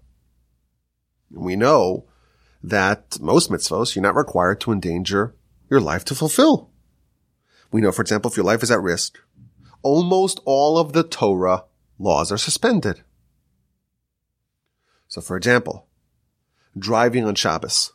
We 1.32 1.56
know 1.56 2.04
that 2.62 3.18
most 3.20 3.50
mitzvahs 3.50 3.96
you're 3.96 4.04
not 4.04 4.14
required 4.14 4.60
to 4.60 4.70
endanger 4.70 5.34
your 5.68 5.80
life 5.80 6.04
to 6.04 6.14
fulfill. 6.14 6.70
We 7.72 7.80
know, 7.80 7.90
for 7.90 8.02
example, 8.02 8.30
if 8.30 8.36
your 8.36 8.46
life 8.46 8.62
is 8.62 8.70
at 8.70 8.80
risk, 8.80 9.18
almost 9.82 10.40
all 10.44 10.78
of 10.78 10.92
the 10.92 11.02
Torah 11.02 11.64
laws 11.98 12.32
are 12.32 12.38
suspended. 12.38 13.02
So 15.08 15.20
for 15.20 15.36
example, 15.36 15.86
driving 16.78 17.24
on 17.24 17.34
Shabbos. 17.34 17.92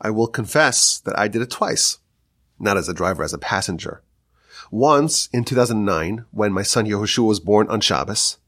I 0.00 0.10
will 0.10 0.26
confess 0.26 0.98
that 1.00 1.18
I 1.18 1.28
did 1.28 1.42
it 1.42 1.50
twice, 1.50 1.98
not 2.58 2.76
as 2.76 2.88
a 2.88 2.94
driver, 2.94 3.22
as 3.22 3.32
a 3.32 3.38
passenger. 3.38 4.02
Once 4.70 5.28
in 5.32 5.44
2009 5.44 6.26
when 6.30 6.52
my 6.52 6.62
son 6.62 6.86
Yehoshua 6.86 7.26
was 7.26 7.40
born 7.40 7.68
on 7.68 7.80
Shabbos, 7.80 8.38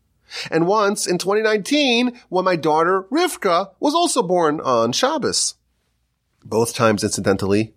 and 0.50 0.66
once 0.66 1.06
in 1.06 1.16
2019 1.16 2.20
when 2.28 2.44
my 2.44 2.56
daughter 2.56 3.04
Rivka 3.10 3.70
was 3.80 3.94
also 3.94 4.22
born 4.22 4.60
on 4.60 4.92
Shabbos. 4.92 5.54
Both 6.44 6.75
times, 6.75 7.02
incidentally, 7.02 7.75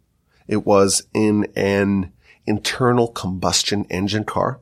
it 0.47 0.65
was 0.65 1.03
in 1.13 1.47
an 1.55 2.11
internal 2.45 3.07
combustion 3.07 3.85
engine 3.89 4.23
car. 4.23 4.59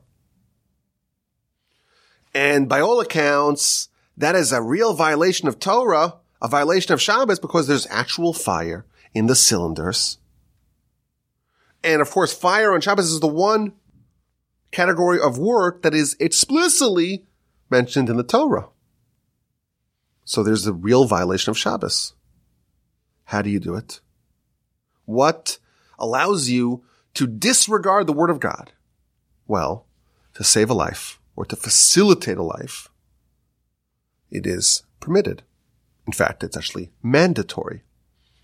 And 2.34 2.68
by 2.68 2.80
all 2.80 3.00
accounts, 3.00 3.88
that 4.16 4.34
is 4.34 4.52
a 4.52 4.62
real 4.62 4.94
violation 4.94 5.48
of 5.48 5.58
Torah, 5.58 6.16
a 6.40 6.48
violation 6.48 6.92
of 6.92 7.02
Shabbos 7.02 7.38
because 7.38 7.66
there's 7.66 7.86
actual 7.90 8.32
fire 8.32 8.86
in 9.14 9.26
the 9.26 9.34
cylinders. 9.34 10.18
And 11.82 12.00
of 12.00 12.10
course, 12.10 12.32
fire 12.32 12.72
on 12.72 12.80
Shabbos 12.80 13.10
is 13.10 13.20
the 13.20 13.26
one 13.26 13.72
category 14.70 15.18
of 15.20 15.38
work 15.38 15.82
that 15.82 15.94
is 15.94 16.16
explicitly 16.20 17.24
mentioned 17.70 18.08
in 18.08 18.16
the 18.16 18.22
Torah. 18.22 18.68
So 20.24 20.42
there's 20.42 20.66
a 20.66 20.72
real 20.72 21.06
violation 21.06 21.50
of 21.50 21.58
Shabbos. 21.58 22.14
How 23.24 23.42
do 23.42 23.50
you 23.50 23.58
do 23.58 23.74
it? 23.74 24.00
What 25.04 25.58
allows 25.98 26.48
you 26.48 26.84
to 27.14 27.26
disregard 27.26 28.06
the 28.06 28.12
word 28.12 28.30
of 28.30 28.40
God? 28.40 28.72
Well, 29.46 29.86
to 30.34 30.44
save 30.44 30.70
a 30.70 30.74
life 30.74 31.20
or 31.36 31.44
to 31.46 31.56
facilitate 31.56 32.38
a 32.38 32.42
life, 32.42 32.88
it 34.30 34.46
is 34.46 34.84
permitted. 35.00 35.42
In 36.06 36.12
fact, 36.12 36.44
it's 36.44 36.56
actually 36.56 36.90
mandatory. 37.02 37.82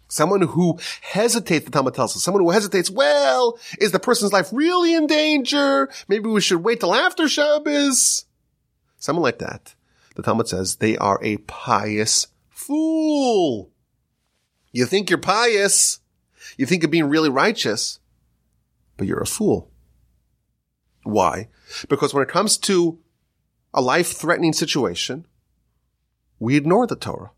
Someone 0.09 0.43
who 0.43 0.79
hesitates, 1.01 1.65
the 1.65 1.71
Talmud 1.71 1.95
tells 1.95 2.15
us, 2.15 2.23
someone 2.23 2.43
who 2.43 2.51
hesitates, 2.51 2.91
well, 2.91 3.59
is 3.81 3.91
the 3.91 3.99
person's 3.99 4.33
life 4.33 4.51
really 4.53 4.95
in 4.95 5.07
danger? 5.07 5.89
Maybe 6.07 6.29
we 6.29 6.41
should 6.41 6.63
wait 6.63 6.81
till 6.81 6.95
after 6.95 7.29
Shabbos. 7.29 8.25
Someone 8.99 9.25
like 9.25 9.39
that, 9.39 9.75
the 10.15 10.23
Talmud 10.23 10.49
says, 10.49 10.77
they 10.77 10.97
are 10.97 11.19
a 11.23 11.39
pious 11.39 12.29
fool. 12.51 13.71
You 14.71 14.87
think 14.87 15.11
you're 15.11 15.19
pious. 15.19 15.99
You 16.57 16.67
think 16.67 16.83
you're 16.83 16.91
being 16.91 17.09
really 17.09 17.29
righteous, 17.29 17.99
but 18.97 19.07
you're 19.07 19.21
a 19.21 19.27
fool. 19.27 19.71
Why? 21.03 21.49
Because 21.89 22.13
when 22.13 22.23
it 22.23 22.29
comes 22.29 22.59
to 22.59 22.99
a 23.73 23.81
life 23.81 24.13
threatening 24.13 24.53
situation, 24.53 25.27
we 26.39 26.57
ignore 26.57 26.87
the 26.87 26.97
Torah. 26.97 27.31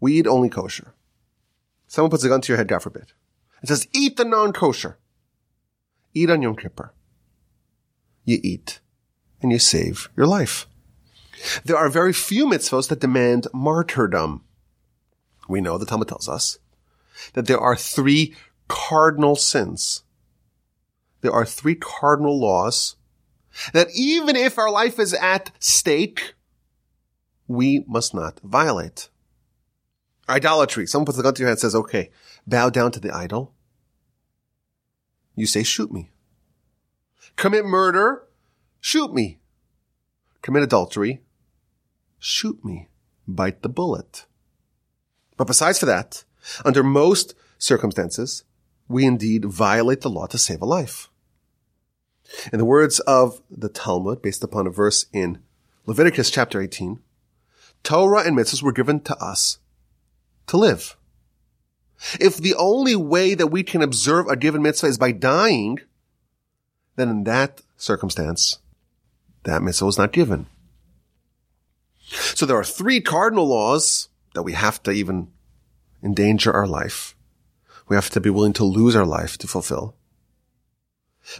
We 0.00 0.14
eat 0.18 0.26
only 0.26 0.48
kosher. 0.48 0.94
Someone 1.86 2.10
puts 2.10 2.24
a 2.24 2.28
gun 2.28 2.40
to 2.42 2.52
your 2.52 2.58
head, 2.58 2.68
God 2.68 2.82
forbid. 2.82 3.12
It 3.62 3.68
says, 3.68 3.88
eat 3.92 4.16
the 4.16 4.24
non-kosher. 4.24 4.98
Eat 6.12 6.30
on 6.30 6.42
Yom 6.42 6.56
Kippur. 6.56 6.92
You 8.24 8.38
eat 8.42 8.80
and 9.40 9.50
you 9.50 9.58
save 9.58 10.08
your 10.16 10.26
life. 10.26 10.66
There 11.64 11.76
are 11.76 11.88
very 11.88 12.12
few 12.12 12.46
mitzvahs 12.46 12.88
that 12.88 13.00
demand 13.00 13.46
martyrdom. 13.52 14.44
We 15.48 15.60
know 15.60 15.76
the 15.76 15.86
Talmud 15.86 16.08
tells 16.08 16.28
us 16.28 16.58
that 17.34 17.46
there 17.46 17.60
are 17.60 17.76
three 17.76 18.34
cardinal 18.68 19.36
sins. 19.36 20.02
There 21.20 21.32
are 21.32 21.44
three 21.44 21.74
cardinal 21.74 22.38
laws 22.38 22.96
that 23.72 23.88
even 23.94 24.36
if 24.36 24.58
our 24.58 24.70
life 24.70 24.98
is 24.98 25.14
at 25.14 25.50
stake, 25.58 26.34
we 27.46 27.84
must 27.86 28.14
not 28.14 28.40
violate. 28.42 29.08
Idolatry. 30.28 30.86
Someone 30.86 31.06
puts 31.06 31.18
a 31.18 31.22
gun 31.22 31.34
to 31.34 31.40
your 31.40 31.48
head 31.48 31.54
and 31.54 31.60
says, 31.60 31.74
okay, 31.74 32.10
bow 32.46 32.70
down 32.70 32.90
to 32.92 33.00
the 33.00 33.14
idol. 33.14 33.54
You 35.36 35.46
say, 35.46 35.62
shoot 35.62 35.92
me. 35.92 36.10
Commit 37.36 37.64
murder. 37.64 38.26
Shoot 38.80 39.12
me. 39.12 39.38
Commit 40.42 40.62
adultery. 40.62 41.22
Shoot 42.18 42.64
me. 42.64 42.88
Bite 43.26 43.62
the 43.62 43.68
bullet. 43.68 44.26
But 45.36 45.46
besides 45.46 45.78
for 45.78 45.86
that, 45.86 46.24
under 46.64 46.82
most 46.82 47.34
circumstances, 47.58 48.44
we 48.88 49.04
indeed 49.04 49.44
violate 49.44 50.02
the 50.02 50.10
law 50.10 50.26
to 50.26 50.38
save 50.38 50.62
a 50.62 50.66
life. 50.66 51.08
In 52.52 52.58
the 52.58 52.64
words 52.64 53.00
of 53.00 53.40
the 53.50 53.68
Talmud, 53.68 54.22
based 54.22 54.42
upon 54.42 54.66
a 54.66 54.70
verse 54.70 55.06
in 55.12 55.40
Leviticus 55.86 56.30
chapter 56.30 56.60
18, 56.60 57.00
Torah 57.82 58.22
and 58.22 58.36
mitzvahs 58.36 58.62
were 58.62 58.72
given 58.72 59.00
to 59.00 59.16
us 59.22 59.58
to 60.46 60.56
live. 60.56 60.96
If 62.20 62.36
the 62.36 62.54
only 62.54 62.96
way 62.96 63.34
that 63.34 63.48
we 63.48 63.62
can 63.62 63.82
observe 63.82 64.26
a 64.26 64.36
given 64.36 64.62
mitzvah 64.62 64.88
is 64.88 64.98
by 64.98 65.12
dying, 65.12 65.80
then 66.96 67.08
in 67.08 67.24
that 67.24 67.62
circumstance, 67.76 68.58
that 69.44 69.62
mitzvah 69.62 69.86
was 69.86 69.98
not 69.98 70.12
given. 70.12 70.46
So 72.34 72.46
there 72.46 72.58
are 72.58 72.64
three 72.64 73.00
cardinal 73.00 73.46
laws 73.46 74.08
that 74.34 74.42
we 74.42 74.52
have 74.52 74.82
to 74.84 74.90
even 74.90 75.28
endanger 76.02 76.52
our 76.52 76.66
life. 76.66 77.13
We 77.88 77.96
have 77.96 78.10
to 78.10 78.20
be 78.20 78.30
willing 78.30 78.52
to 78.54 78.64
lose 78.64 78.96
our 78.96 79.06
life 79.06 79.38
to 79.38 79.46
fulfill. 79.46 79.96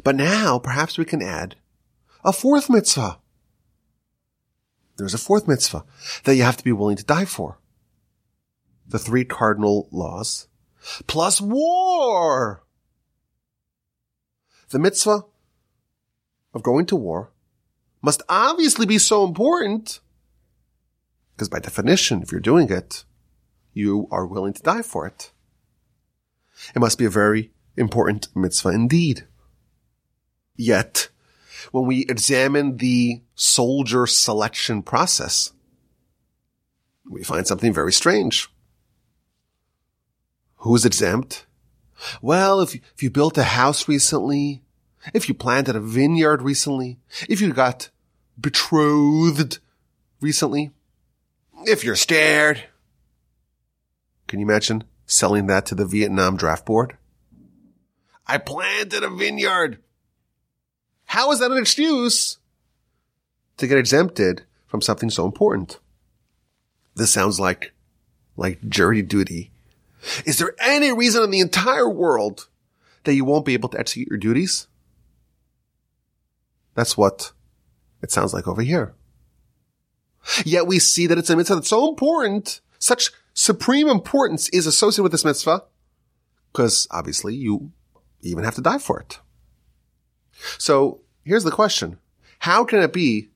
But 0.02 0.16
now 0.16 0.58
perhaps 0.58 0.98
we 0.98 1.04
can 1.04 1.22
add 1.22 1.56
a 2.24 2.32
fourth 2.32 2.70
mitzvah. 2.70 3.18
There's 4.96 5.14
a 5.14 5.18
fourth 5.18 5.48
mitzvah 5.48 5.84
that 6.24 6.36
you 6.36 6.42
have 6.42 6.56
to 6.56 6.64
be 6.64 6.72
willing 6.72 6.96
to 6.96 7.04
die 7.04 7.24
for. 7.24 7.58
The 8.86 8.98
three 8.98 9.24
cardinal 9.24 9.88
laws 9.90 10.48
plus 11.06 11.40
war. 11.40 12.62
The 14.70 14.78
mitzvah 14.78 15.24
of 16.52 16.62
going 16.62 16.86
to 16.86 16.96
war 16.96 17.32
must 18.02 18.22
obviously 18.28 18.86
be 18.86 18.98
so 18.98 19.24
important 19.24 20.00
because 21.34 21.48
by 21.48 21.58
definition, 21.58 22.22
if 22.22 22.30
you're 22.30 22.40
doing 22.40 22.70
it, 22.70 23.04
you 23.72 24.06
are 24.10 24.26
willing 24.26 24.52
to 24.52 24.62
die 24.62 24.82
for 24.82 25.06
it. 25.06 25.32
It 26.74 26.78
must 26.80 26.98
be 26.98 27.04
a 27.04 27.10
very 27.10 27.50
important 27.76 28.28
mitzvah 28.34 28.70
indeed. 28.70 29.26
Yet, 30.56 31.08
when 31.72 31.86
we 31.86 32.06
examine 32.08 32.76
the 32.76 33.22
soldier 33.34 34.06
selection 34.06 34.82
process, 34.82 35.52
we 37.08 37.24
find 37.24 37.46
something 37.46 37.72
very 37.72 37.92
strange. 37.92 38.48
Who's 40.58 40.84
exempt? 40.84 41.46
Well, 42.22 42.60
if 42.60 42.74
you, 42.74 42.80
if 42.94 43.02
you 43.02 43.10
built 43.10 43.36
a 43.38 43.44
house 43.44 43.88
recently, 43.88 44.62
if 45.12 45.28
you 45.28 45.34
planted 45.34 45.76
a 45.76 45.80
vineyard 45.80 46.42
recently, 46.42 46.98
if 47.28 47.40
you 47.40 47.52
got 47.52 47.90
betrothed 48.40 49.58
recently, 50.20 50.70
if 51.64 51.84
you're 51.84 51.96
scared. 51.96 52.64
Can 54.26 54.40
you 54.40 54.46
imagine 54.46 54.84
selling 55.06 55.46
that 55.46 55.66
to 55.66 55.74
the 55.74 55.86
Vietnam 55.86 56.36
draft 56.36 56.66
board? 56.66 56.96
I 58.26 58.38
planted 58.38 59.02
a 59.02 59.10
vineyard. 59.10 59.78
How 61.06 61.30
is 61.32 61.40
that 61.40 61.50
an 61.50 61.58
excuse 61.58 62.38
to 63.58 63.66
get 63.66 63.78
exempted 63.78 64.42
from 64.66 64.80
something 64.80 65.10
so 65.10 65.26
important? 65.26 65.78
This 66.94 67.10
sounds 67.10 67.38
like, 67.38 67.72
like 68.36 68.66
jury 68.68 69.02
duty. 69.02 69.50
Is 70.24 70.38
there 70.38 70.54
any 70.58 70.92
reason 70.92 71.22
in 71.22 71.30
the 71.30 71.40
entire 71.40 71.88
world 71.88 72.48
that 73.04 73.14
you 73.14 73.24
won't 73.24 73.44
be 73.44 73.54
able 73.54 73.68
to 73.70 73.78
execute 73.78 74.08
your 74.08 74.18
duties? 74.18 74.66
That's 76.74 76.96
what 76.96 77.32
it 78.02 78.10
sounds 78.10 78.34
like 78.34 78.48
over 78.48 78.62
here. 78.62 78.94
Yet 80.44 80.66
we 80.66 80.78
see 80.78 81.06
that 81.06 81.18
it's 81.18 81.30
a 81.30 81.36
mitzvah 81.36 81.56
that's 81.56 81.68
so 81.68 81.88
important, 81.88 82.60
such 82.78 83.10
supreme 83.34 83.88
importance 83.88 84.48
is 84.48 84.66
associated 84.66 85.02
with 85.02 85.12
this 85.12 85.24
mitzvah, 85.24 85.64
because 86.52 86.88
obviously 86.90 87.34
you 87.34 87.72
even 88.22 88.44
have 88.44 88.54
to 88.54 88.62
die 88.62 88.78
for 88.78 89.00
it. 89.00 89.20
So 90.58 91.02
here's 91.24 91.44
the 91.44 91.50
question. 91.50 91.98
How 92.40 92.64
can 92.64 92.80
it 92.80 92.92
be 92.92 93.28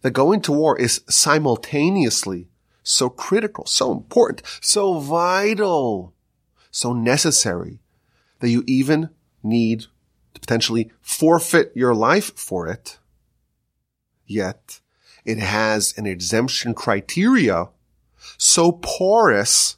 that 0.00 0.12
going 0.12 0.40
to 0.42 0.52
war 0.52 0.78
is 0.78 1.02
simultaneously 1.08 2.48
so 2.82 3.08
critical, 3.08 3.66
so 3.66 3.92
important, 3.92 4.42
so 4.60 4.98
vital, 4.98 6.14
so 6.70 6.92
necessary 6.92 7.78
that 8.40 8.50
you 8.50 8.64
even 8.66 9.10
need 9.42 9.86
to 10.34 10.40
potentially 10.40 10.90
forfeit 11.00 11.72
your 11.74 11.94
life 11.94 12.36
for 12.36 12.66
it. 12.66 12.98
Yet 14.26 14.80
it 15.24 15.38
has 15.38 15.94
an 15.96 16.06
exemption 16.06 16.74
criteria 16.74 17.68
so 18.38 18.72
porous 18.72 19.76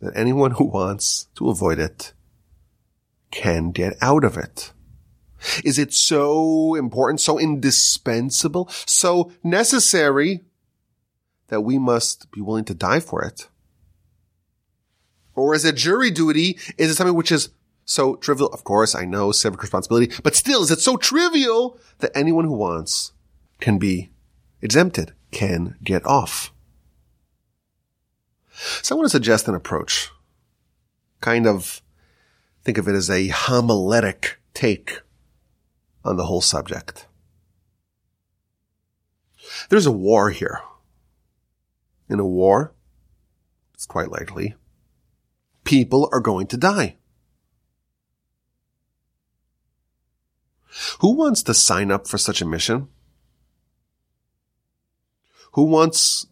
that 0.00 0.16
anyone 0.16 0.52
who 0.52 0.64
wants 0.64 1.28
to 1.36 1.48
avoid 1.48 1.78
it 1.78 2.12
can 3.30 3.70
get 3.70 3.96
out 4.00 4.24
of 4.24 4.36
it. 4.36 4.72
Is 5.64 5.78
it 5.78 5.92
so 5.92 6.74
important, 6.74 7.20
so 7.20 7.38
indispensable, 7.38 8.68
so 8.86 9.30
necessary 9.44 10.44
that 11.48 11.60
we 11.60 11.78
must 11.78 12.30
be 12.30 12.40
willing 12.40 12.64
to 12.64 12.74
die 12.74 13.00
for 13.00 13.22
it? 13.22 13.48
Or 15.34 15.54
is 15.54 15.64
it 15.64 15.76
jury 15.76 16.10
duty? 16.10 16.58
Is 16.76 16.90
it 16.90 16.94
something 16.96 17.14
which 17.14 17.30
is 17.30 17.50
so 17.84 18.16
trivial? 18.16 18.48
Of 18.48 18.64
course, 18.64 18.94
I 18.94 19.04
know 19.04 19.30
civic 19.30 19.62
responsibility, 19.62 20.12
but 20.22 20.34
still, 20.34 20.62
is 20.62 20.70
it 20.70 20.80
so 20.80 20.96
trivial 20.96 21.78
that 22.00 22.10
anyone 22.14 22.44
who 22.44 22.56
wants 22.56 23.12
can 23.60 23.78
be 23.78 24.10
exempted, 24.60 25.12
can 25.30 25.76
get 25.82 26.04
off? 26.04 26.52
So 28.58 28.94
I 28.94 28.96
want 28.96 29.06
to 29.06 29.10
suggest 29.10 29.46
an 29.46 29.54
approach. 29.54 30.10
Kind 31.20 31.46
of 31.46 31.80
think 32.64 32.76
of 32.76 32.88
it 32.88 32.94
as 32.94 33.08
a 33.08 33.28
homiletic 33.28 34.36
take 34.52 35.02
on 36.04 36.16
the 36.16 36.26
whole 36.26 36.40
subject. 36.40 37.06
There's 39.68 39.86
a 39.86 39.92
war 39.92 40.30
here. 40.30 40.60
In 42.08 42.18
a 42.18 42.26
war, 42.26 42.72
it's 43.74 43.86
quite 43.86 44.10
likely, 44.10 44.54
people 45.64 46.08
are 46.10 46.20
going 46.20 46.46
to 46.48 46.56
die. 46.56 46.96
Who 51.00 51.14
wants 51.14 51.42
to 51.44 51.54
sign 51.54 51.90
up 51.90 52.08
for 52.08 52.18
such 52.18 52.40
a 52.40 52.46
mission? 52.46 52.88
Who 55.52 55.64
wants 55.64 56.26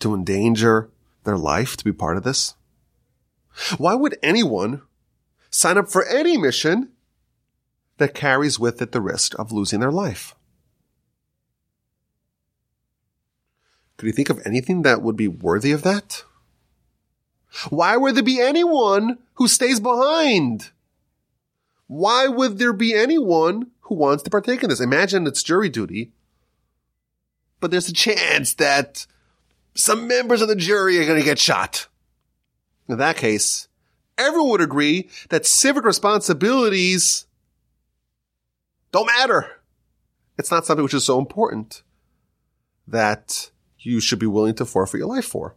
to 0.00 0.14
endanger 0.14 0.90
their 1.26 1.36
life 1.36 1.76
to 1.76 1.84
be 1.84 1.92
part 1.92 2.16
of 2.16 2.22
this? 2.22 2.54
Why 3.76 3.94
would 3.94 4.18
anyone 4.22 4.82
sign 5.50 5.76
up 5.76 5.90
for 5.90 6.04
any 6.06 6.38
mission 6.38 6.92
that 7.98 8.14
carries 8.14 8.58
with 8.58 8.80
it 8.80 8.92
the 8.92 9.00
risk 9.00 9.38
of 9.38 9.52
losing 9.52 9.80
their 9.80 9.92
life? 9.92 10.34
Could 13.96 14.06
you 14.06 14.12
think 14.12 14.30
of 14.30 14.40
anything 14.44 14.82
that 14.82 15.02
would 15.02 15.16
be 15.16 15.28
worthy 15.28 15.72
of 15.72 15.82
that? 15.82 16.24
Why 17.70 17.96
would 17.96 18.14
there 18.14 18.22
be 18.22 18.40
anyone 18.40 19.18
who 19.34 19.48
stays 19.48 19.80
behind? 19.80 20.70
Why 21.86 22.26
would 22.26 22.58
there 22.58 22.74
be 22.74 22.94
anyone 22.94 23.70
who 23.82 23.94
wants 23.94 24.22
to 24.24 24.30
partake 24.30 24.62
in 24.62 24.68
this? 24.68 24.80
Imagine 24.80 25.26
it's 25.26 25.42
jury 25.42 25.70
duty, 25.70 26.12
but 27.60 27.70
there's 27.70 27.88
a 27.88 27.94
chance 27.94 28.54
that 28.54 29.06
some 29.76 30.08
members 30.08 30.42
of 30.42 30.48
the 30.48 30.56
jury 30.56 30.98
are 30.98 31.06
going 31.06 31.18
to 31.20 31.24
get 31.24 31.38
shot. 31.38 31.86
In 32.88 32.98
that 32.98 33.16
case, 33.16 33.68
everyone 34.16 34.50
would 34.50 34.60
agree 34.60 35.08
that 35.28 35.46
civic 35.46 35.84
responsibilities 35.84 37.26
don't 38.90 39.06
matter. 39.06 39.60
It's 40.38 40.50
not 40.50 40.66
something 40.66 40.82
which 40.82 40.94
is 40.94 41.04
so 41.04 41.18
important 41.18 41.82
that 42.88 43.50
you 43.78 44.00
should 44.00 44.18
be 44.18 44.26
willing 44.26 44.54
to 44.54 44.64
forfeit 44.64 44.98
your 44.98 45.08
life 45.08 45.24
for. 45.24 45.56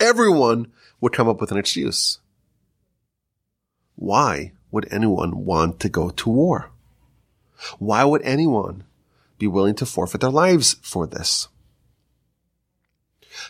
Everyone 0.00 0.72
would 1.00 1.12
come 1.12 1.28
up 1.28 1.40
with 1.40 1.52
an 1.52 1.58
excuse. 1.58 2.20
Why 3.96 4.52
would 4.70 4.86
anyone 4.92 5.44
want 5.44 5.80
to 5.80 5.88
go 5.88 6.10
to 6.10 6.30
war? 6.30 6.70
Why 7.78 8.04
would 8.04 8.22
anyone 8.22 8.84
be 9.38 9.48
willing 9.48 9.74
to 9.76 9.86
forfeit 9.86 10.20
their 10.20 10.30
lives 10.30 10.76
for 10.82 11.06
this? 11.06 11.48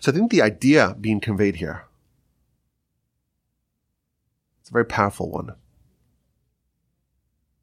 So 0.00 0.10
I 0.10 0.14
think 0.14 0.30
the 0.30 0.42
idea 0.42 0.96
being 1.00 1.20
conveyed 1.20 1.56
here, 1.56 1.84
it's 4.60 4.70
a 4.70 4.72
very 4.72 4.84
powerful 4.84 5.30
one. 5.30 5.54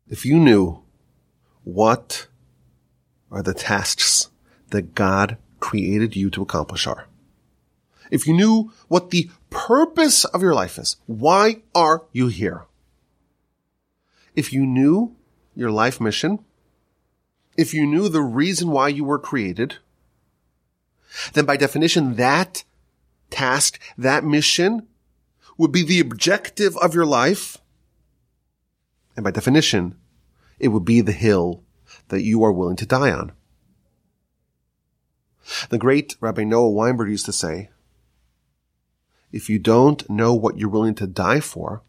If 0.07 0.25
you 0.25 0.39
knew 0.39 0.83
what 1.63 2.27
are 3.31 3.41
the 3.41 3.53
tasks 3.53 4.29
that 4.69 4.95
God 4.95 5.37
created 5.59 6.15
you 6.15 6.29
to 6.31 6.41
accomplish 6.41 6.87
are, 6.87 7.07
if 8.11 8.27
you 8.27 8.33
knew 8.33 8.71
what 8.87 9.09
the 9.09 9.29
purpose 9.49 10.25
of 10.25 10.41
your 10.41 10.53
life 10.53 10.77
is, 10.77 10.97
why 11.07 11.61
are 11.73 12.03
you 12.11 12.27
here? 12.27 12.65
If 14.35 14.53
you 14.53 14.65
knew 14.65 15.15
your 15.55 15.71
life 15.71 15.99
mission, 15.99 16.39
if 17.57 17.73
you 17.73 17.85
knew 17.85 18.09
the 18.09 18.21
reason 18.21 18.69
why 18.69 18.89
you 18.89 19.03
were 19.03 19.17
created, 19.17 19.77
then 21.33 21.45
by 21.45 21.57
definition, 21.57 22.15
that 22.15 22.63
task, 23.29 23.79
that 23.97 24.23
mission 24.23 24.87
would 25.57 25.71
be 25.71 25.83
the 25.83 25.99
objective 25.99 26.75
of 26.77 26.93
your 26.93 27.05
life. 27.05 27.57
And 29.15 29.23
by 29.23 29.31
definition, 29.31 29.95
it 30.59 30.69
would 30.69 30.85
be 30.85 31.01
the 31.01 31.11
hill 31.11 31.63
that 32.09 32.23
you 32.23 32.43
are 32.43 32.51
willing 32.51 32.75
to 32.77 32.85
die 32.85 33.11
on. 33.11 33.31
The 35.69 35.77
great 35.77 36.15
Rabbi 36.19 36.43
Noah 36.43 36.71
Weinberg 36.71 37.09
used 37.09 37.25
to 37.25 37.33
say, 37.33 37.69
if 39.31 39.49
you 39.49 39.59
don't 39.59 40.09
know 40.09 40.33
what 40.33 40.57
you're 40.57 40.69
willing 40.69 40.95
to 40.95 41.07
die 41.07 41.39
for, 41.39 41.83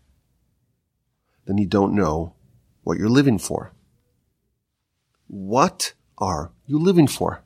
then 1.47 1.59
you 1.59 1.67
don't 1.67 1.95
know 1.95 2.35
what 2.83 2.99
you're 2.99 3.09
living 3.09 3.39
for. 3.39 3.73
What 5.27 5.95
are 6.19 6.53
you 6.67 6.79
living 6.79 7.07
for? 7.07 7.43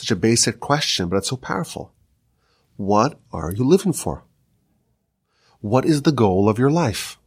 Such 0.00 0.10
a 0.10 0.16
basic 0.16 0.60
question, 0.60 1.10
but 1.10 1.18
it's 1.18 1.28
so 1.28 1.36
powerful. 1.36 1.92
What 2.78 3.20
are 3.34 3.52
you 3.52 3.64
living 3.64 3.92
for? 3.92 4.24
What 5.60 5.84
is 5.84 6.00
the 6.02 6.10
goal 6.10 6.48
of 6.48 6.58
your 6.58 6.70
life? 6.70 7.18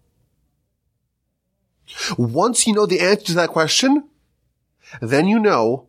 Once 2.17 2.65
you 2.65 2.73
know 2.73 2.87
the 2.87 2.99
answer 2.99 3.25
to 3.25 3.33
that 3.35 3.49
question, 3.49 4.09
then 5.03 5.27
you 5.27 5.39
know 5.39 5.87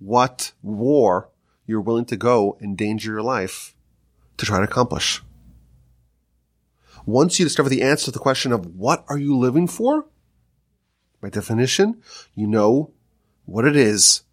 what 0.00 0.50
war 0.64 1.28
you're 1.64 1.80
willing 1.80 2.06
to 2.06 2.16
go 2.16 2.56
and 2.58 2.70
endanger 2.70 3.12
your 3.12 3.22
life 3.22 3.76
to 4.36 4.44
try 4.44 4.58
to 4.58 4.64
accomplish. 4.64 5.22
Once 7.06 7.38
you 7.38 7.44
discover 7.44 7.68
the 7.68 7.82
answer 7.82 8.06
to 8.06 8.10
the 8.10 8.18
question 8.18 8.50
of 8.50 8.74
what 8.74 9.04
are 9.06 9.18
you 9.18 9.38
living 9.38 9.68
for, 9.68 10.06
by 11.20 11.28
definition, 11.28 12.02
you 12.34 12.48
know 12.48 12.90
what 13.44 13.64
it 13.64 13.76
is 13.76 14.24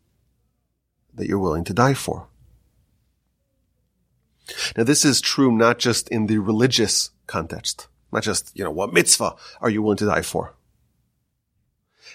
that 1.15 1.27
you're 1.27 1.39
willing 1.39 1.63
to 1.65 1.73
die 1.73 1.93
for. 1.93 2.27
Now 4.75 4.83
this 4.83 5.05
is 5.05 5.21
true 5.21 5.51
not 5.51 5.79
just 5.79 6.09
in 6.09 6.27
the 6.27 6.39
religious 6.39 7.11
context, 7.27 7.87
not 8.11 8.23
just, 8.23 8.51
you 8.53 8.63
know, 8.63 8.71
what 8.71 8.93
mitzvah 8.93 9.35
are 9.61 9.69
you 9.69 9.81
willing 9.81 9.97
to 9.97 10.05
die 10.05 10.21
for? 10.21 10.55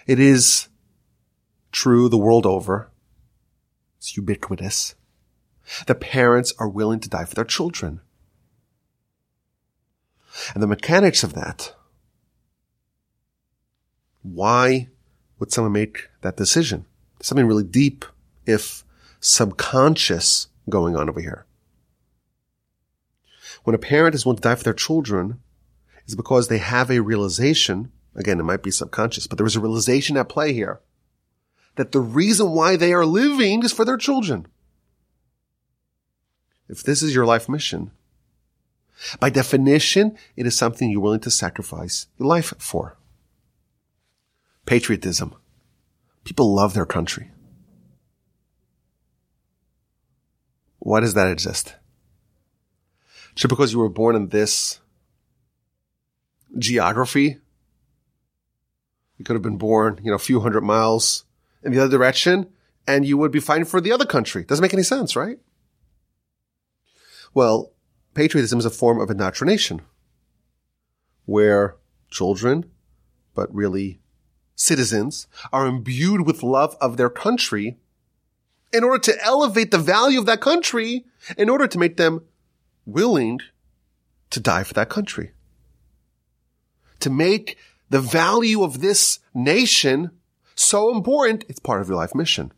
It 0.06 0.20
is 0.20 0.68
true 1.72 2.08
the 2.08 2.18
world 2.18 2.46
over. 2.46 2.90
It's 3.98 4.16
ubiquitous. 4.16 4.94
The 5.86 5.94
parents 5.94 6.54
are 6.58 6.68
willing 6.68 7.00
to 7.00 7.08
die 7.08 7.24
for 7.24 7.34
their 7.34 7.44
children. 7.44 8.00
And 10.54 10.62
the 10.62 10.68
mechanics 10.68 11.22
of 11.22 11.34
that. 11.34 11.74
Why 14.22 14.88
would 15.38 15.52
someone 15.52 15.72
make 15.72 16.08
that 16.20 16.36
decision? 16.36 16.84
Something 17.20 17.46
really 17.46 17.64
deep, 17.64 18.04
if 18.44 18.84
subconscious 19.26 20.46
going 20.70 20.96
on 20.96 21.08
over 21.08 21.20
here. 21.20 21.46
When 23.64 23.74
a 23.74 23.78
parent 23.78 24.14
is 24.14 24.24
willing 24.24 24.36
to 24.36 24.42
die 24.42 24.54
for 24.54 24.62
their 24.62 24.72
children, 24.72 25.40
it's 26.04 26.14
because 26.14 26.46
they 26.46 26.58
have 26.58 26.90
a 26.90 27.00
realization, 27.00 27.90
again, 28.14 28.38
it 28.38 28.44
might 28.44 28.62
be 28.62 28.70
subconscious, 28.70 29.26
but 29.26 29.36
there 29.36 29.46
is 29.46 29.56
a 29.56 29.60
realization 29.60 30.16
at 30.16 30.28
play 30.28 30.52
here 30.52 30.80
that 31.74 31.90
the 31.90 32.00
reason 32.00 32.52
why 32.52 32.76
they 32.76 32.92
are 32.92 33.04
living 33.04 33.64
is 33.64 33.72
for 33.72 33.84
their 33.84 33.96
children. 33.96 34.46
If 36.68 36.84
this 36.84 37.02
is 37.02 37.14
your 37.14 37.26
life 37.26 37.48
mission, 37.48 37.90
by 39.18 39.30
definition, 39.30 40.16
it 40.36 40.46
is 40.46 40.56
something 40.56 40.88
you're 40.88 41.00
willing 41.00 41.20
to 41.20 41.30
sacrifice 41.32 42.06
your 42.16 42.28
life 42.28 42.54
for. 42.58 42.96
Patriotism. 44.66 45.34
People 46.24 46.54
love 46.54 46.74
their 46.74 46.86
country. 46.86 47.30
Why 50.86 51.00
does 51.00 51.14
that 51.14 51.26
exist? 51.26 51.74
Just 53.34 53.48
because 53.48 53.72
you 53.72 53.80
were 53.80 53.88
born 53.88 54.14
in 54.14 54.28
this 54.28 54.78
geography 56.56 57.40
You 59.18 59.24
could 59.24 59.34
have 59.34 59.42
been 59.42 59.58
born, 59.58 59.98
you 60.04 60.10
know, 60.12 60.14
a 60.14 60.20
few 60.20 60.38
hundred 60.38 60.62
miles 60.62 61.24
in 61.64 61.72
the 61.72 61.80
other 61.80 61.90
direction 61.90 62.52
and 62.86 63.04
you 63.04 63.18
would 63.18 63.32
be 63.32 63.40
fighting 63.40 63.64
for 63.64 63.80
the 63.80 63.90
other 63.90 64.04
country. 64.06 64.44
Doesn't 64.44 64.62
make 64.62 64.74
any 64.74 64.84
sense, 64.84 65.16
right? 65.16 65.40
Well, 67.34 67.72
patriotism 68.14 68.60
is 68.60 68.64
a 68.64 68.70
form 68.70 69.00
of 69.00 69.10
indoctrination 69.10 69.82
where 71.24 71.74
children, 72.10 72.70
but 73.34 73.52
really 73.52 73.98
citizens, 74.54 75.26
are 75.52 75.66
imbued 75.66 76.24
with 76.24 76.44
love 76.44 76.76
of 76.80 76.96
their 76.96 77.10
country 77.10 77.76
in 78.72 78.84
order 78.84 78.98
to 78.98 79.24
elevate 79.24 79.70
the 79.70 79.78
value 79.78 80.18
of 80.18 80.26
that 80.26 80.40
country, 80.40 81.04
in 81.36 81.48
order 81.48 81.66
to 81.66 81.78
make 81.78 81.96
them 81.96 82.24
willing 82.84 83.40
to 84.30 84.40
die 84.40 84.62
for 84.62 84.74
that 84.74 84.88
country. 84.88 85.32
To 87.00 87.10
make 87.10 87.58
the 87.90 88.00
value 88.00 88.62
of 88.62 88.80
this 88.80 89.20
nation 89.34 90.10
so 90.54 90.94
important, 90.94 91.44
it's 91.48 91.60
part 91.60 91.80
of 91.80 91.88
your 91.88 91.96
life 91.96 92.14
mission. 92.14 92.52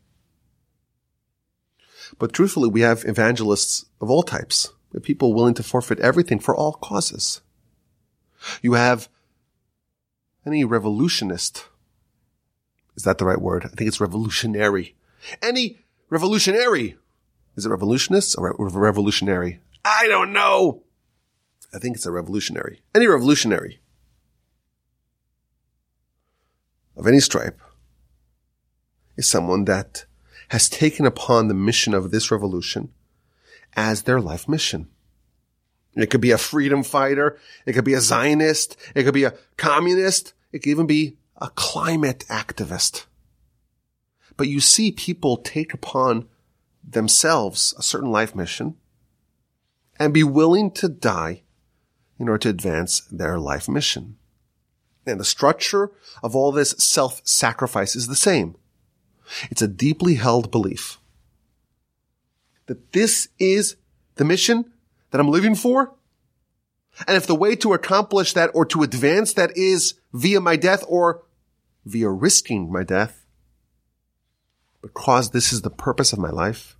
But 2.17 2.33
truthfully, 2.33 2.69
we 2.69 2.81
have 2.81 3.05
evangelists 3.05 3.85
of 4.01 4.09
all 4.09 4.23
types. 4.23 4.69
We 4.91 4.97
have 4.97 5.03
people 5.03 5.33
willing 5.33 5.53
to 5.55 5.63
forfeit 5.63 5.99
everything 5.99 6.39
for 6.39 6.55
all 6.55 6.73
causes. 6.73 7.41
You 8.61 8.73
have 8.73 9.09
any 10.45 10.63
revolutionist. 10.63 11.67
Is 12.95 13.03
that 13.03 13.17
the 13.17 13.25
right 13.25 13.41
word? 13.41 13.65
I 13.65 13.69
think 13.69 13.87
it's 13.87 14.01
revolutionary. 14.01 14.95
Any 15.41 15.79
revolutionary. 16.09 16.97
Is 17.55 17.65
it 17.65 17.69
revolutionist 17.69 18.35
or 18.37 18.55
revolutionary? 18.57 19.59
I 19.83 20.07
don't 20.07 20.33
know. 20.33 20.83
I 21.73 21.79
think 21.79 21.95
it's 21.95 22.05
a 22.05 22.11
revolutionary. 22.11 22.81
Any 22.95 23.07
revolutionary 23.07 23.79
of 26.95 27.07
any 27.07 27.19
stripe 27.19 27.59
is 29.17 29.29
someone 29.29 29.65
that 29.65 30.05
has 30.49 30.67
taken 30.67 31.05
upon 31.05 31.47
the 31.47 31.53
mission 31.53 31.93
of 31.93 32.11
this 32.11 32.31
revolution 32.31 32.91
as 33.75 34.03
their 34.03 34.19
life 34.19 34.47
mission. 34.49 34.87
It 35.95 36.09
could 36.09 36.21
be 36.21 36.31
a 36.31 36.37
freedom 36.37 36.83
fighter. 36.83 37.37
It 37.65 37.73
could 37.73 37.85
be 37.85 37.93
a 37.93 38.01
Zionist. 38.01 38.75
It 38.95 39.03
could 39.03 39.13
be 39.13 39.25
a 39.25 39.33
communist. 39.57 40.33
It 40.51 40.59
could 40.59 40.69
even 40.69 40.87
be 40.87 41.17
a 41.37 41.49
climate 41.49 42.25
activist. 42.29 43.05
But 44.39 44.47
you 44.47 44.61
see 44.61 44.93
people 44.93 45.35
take 45.35 45.73
upon 45.73 46.29
themselves 46.81 47.73
a 47.77 47.83
certain 47.83 48.09
life 48.09 48.33
mission 48.33 48.77
and 49.99 50.13
be 50.13 50.23
willing 50.23 50.71
to 50.75 50.87
die 50.87 51.41
in 52.17 52.29
order 52.29 52.43
to 52.43 52.49
advance 52.49 53.01
their 53.11 53.37
life 53.37 53.67
mission. 53.67 54.15
And 55.05 55.19
the 55.19 55.25
structure 55.25 55.91
of 56.23 56.37
all 56.37 56.53
this 56.53 56.73
self-sacrifice 56.77 57.97
is 57.97 58.07
the 58.07 58.15
same. 58.15 58.55
It's 59.51 59.61
a 59.61 59.67
deeply 59.67 60.15
held 60.15 60.51
belief 60.51 60.99
that 62.67 62.93
this 62.93 63.27
is 63.39 63.75
the 64.15 64.23
mission 64.23 64.71
that 65.11 65.19
I'm 65.19 65.27
living 65.27 65.55
for. 65.55 65.95
And 67.09 67.17
if 67.17 67.27
the 67.27 67.35
way 67.35 67.57
to 67.57 67.73
accomplish 67.73 68.31
that 68.35 68.51
or 68.53 68.63
to 68.67 68.83
advance 68.83 69.33
that 69.33 69.57
is 69.57 69.95
via 70.13 70.39
my 70.39 70.55
death 70.55 70.85
or 70.87 71.23
via 71.83 72.09
risking 72.09 72.71
my 72.71 72.83
death, 72.83 73.18
because 74.81 75.31
this 75.31 75.51
is 75.51 75.61
the 75.61 75.69
purpose 75.69 76.13
of 76.13 76.19
my 76.19 76.29
life, 76.29 76.77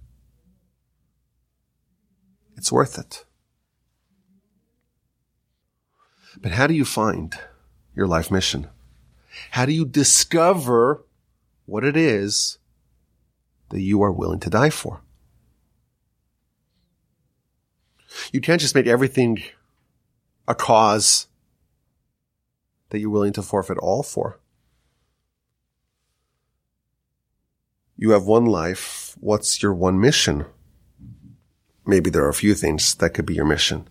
it's 2.55 2.71
worth 2.71 2.97
it. 2.97 3.25
But 6.41 6.51
how 6.51 6.67
do 6.67 6.73
you 6.73 6.85
find 6.85 7.35
your 7.95 8.07
life 8.07 8.31
mission? 8.31 8.67
How 9.51 9.65
do 9.65 9.73
you 9.73 9.85
discover 9.85 11.03
what 11.69 11.83
it 11.83 11.95
is 11.95 12.57
that 13.69 13.81
you 13.81 14.01
are 14.01 14.11
willing 14.11 14.39
to 14.41 14.49
die 14.49 14.71
for. 14.71 15.01
You 18.31 18.41
can't 18.41 18.59
just 18.59 18.75
make 18.75 18.87
everything 18.87 19.41
a 20.47 20.55
cause 20.55 21.27
that 22.89 22.99
you're 22.99 23.09
willing 23.09 23.33
to 23.33 23.43
forfeit 23.43 23.77
all 23.77 24.01
for. 24.01 24.39
You 28.01 28.11
have 28.11 28.23
one 28.23 28.45
life. 28.45 29.17
What's 29.19 29.61
your 29.61 29.73
one 29.73 29.99
mission? 29.99 30.45
Maybe 31.85 32.09
there 32.09 32.23
are 32.23 32.29
a 32.29 32.33
few 32.33 32.53
things 32.55 32.95
that 32.95 33.09
could 33.09 33.25
be 33.25 33.33
your 33.33 33.45
mission, 33.45 33.89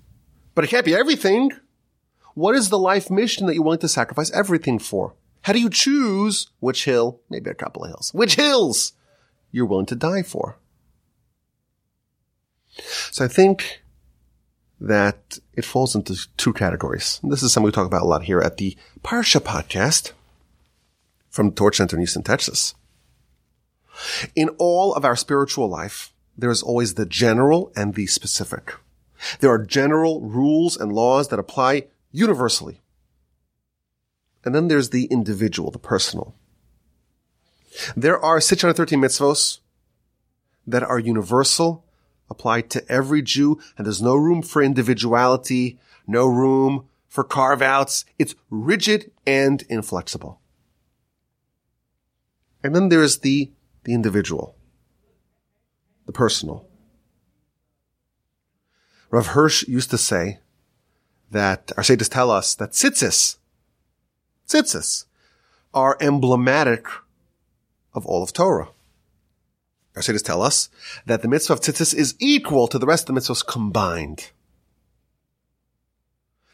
but 0.55 0.65
it 0.65 0.69
can't 0.69 0.87
be 0.87 0.95
everything. 0.95 1.53
What 2.33 2.55
is 2.55 2.71
the 2.71 2.79
life 2.79 3.11
mission 3.11 3.47
that 3.47 3.55
you're 3.55 3.63
willing 3.63 3.81
to 3.81 3.89
sacrifice 3.89 4.31
everything 4.31 4.79
for? 4.79 5.13
How 5.43 5.53
do 5.53 5.61
you 5.61 5.69
choose 5.69 6.47
which 6.59 6.87
hill, 6.87 7.21
maybe 7.29 7.51
a 7.51 7.55
couple 7.55 7.85
of 7.85 7.91
hills, 7.91 8.11
which 8.15 8.37
hills 8.37 8.95
you're 9.53 9.67
willing 9.67 9.85
to 9.87 9.95
die 9.95 10.23
for? 10.23 10.57
So 13.11 13.27
I 13.27 13.29
think 13.29 13.83
that 14.81 15.39
it 15.53 15.67
falls 15.67 15.95
into 15.95 16.17
two 16.39 16.55
categories. 16.55 17.21
This 17.23 17.43
is 17.43 17.53
something 17.53 17.67
we 17.67 17.73
talk 17.73 17.87
about 17.87 18.03
a 18.03 18.07
lot 18.07 18.23
here 18.23 18.41
at 18.41 18.57
the 18.57 18.75
Parsha 19.03 19.41
podcast 19.41 20.13
from 21.29 21.53
Torch 21.53 21.77
Center 21.77 21.97
in 21.97 22.01
Houston, 22.01 22.23
Texas. 22.23 22.75
In 24.35 24.51
all 24.59 24.95
of 24.95 25.05
our 25.05 25.17
spiritual 25.17 25.69
life, 25.69 26.13
there 26.37 26.51
is 26.51 26.63
always 26.63 26.95
the 26.95 27.07
general 27.07 27.73
and 27.75 27.95
the 27.95 28.07
specific. 28.07 28.75
There 29.41 29.51
are 29.51 29.59
general 29.59 30.21
rules 30.21 30.77
and 30.77 30.93
laws 30.93 31.29
that 31.29 31.39
apply 31.39 31.87
universally. 32.13 32.81
And 34.45 34.55
then 34.55 34.69
there's 34.69 34.91
the 34.91 35.07
individual, 35.07 35.71
the 35.71 35.79
personal. 35.79 36.35
There 37.97 38.19
are 38.19 38.41
613 38.41 39.01
mitzvos 39.01 39.59
that 40.67 40.83
are 40.83 40.99
universal, 40.99 41.85
applied 42.31 42.71
to 42.71 42.89
every 42.91 43.23
Jew, 43.23 43.59
and 43.77 43.87
there's 43.87 44.03
no 44.03 44.15
room 44.15 44.43
for 44.43 44.63
individuality, 44.63 45.79
no 46.07 46.27
room 46.27 46.87
for 47.09 47.25
carve 47.25 47.63
outs. 47.63 48.05
It's 48.19 48.35
rigid 48.51 49.11
and 49.27 49.63
inflexible. 49.69 50.41
And 52.63 52.75
then 52.75 52.89
there's 52.89 53.19
the, 53.19 53.51
the 53.89 53.95
individual, 53.95 54.55
the 56.05 56.13
personal. 56.13 56.69
Rav 59.11 59.29
Hirsch 59.29 59.67
used 59.67 59.89
to 59.91 59.97
say 59.97 60.41
that, 61.31 61.73
our 61.75 61.83
sages 61.83 62.11
tell 62.11 62.31
us 62.31 62.55
that 62.57 62.73
tzitzis, 62.73 63.39
tzitzis 64.47 65.07
are 65.73 65.97
emblematic 66.03 66.87
of 67.95 68.05
all 68.05 68.23
of 68.23 68.35
Torah. 68.35 68.69
Our 69.97 70.03
sages 70.03 70.21
tell 70.21 70.43
us 70.43 70.69
that 71.07 71.23
the 71.23 71.29
mitzvah 71.29 71.55
of 71.55 71.61
tzitzis 71.61 71.95
is 71.95 72.15
equal 72.19 72.69
to 72.69 72.79
the 72.79 72.87
rest 72.87 73.09
of 73.09 73.15
the 73.15 73.21
mitzvahs 73.23 73.47
combined. 73.47 74.33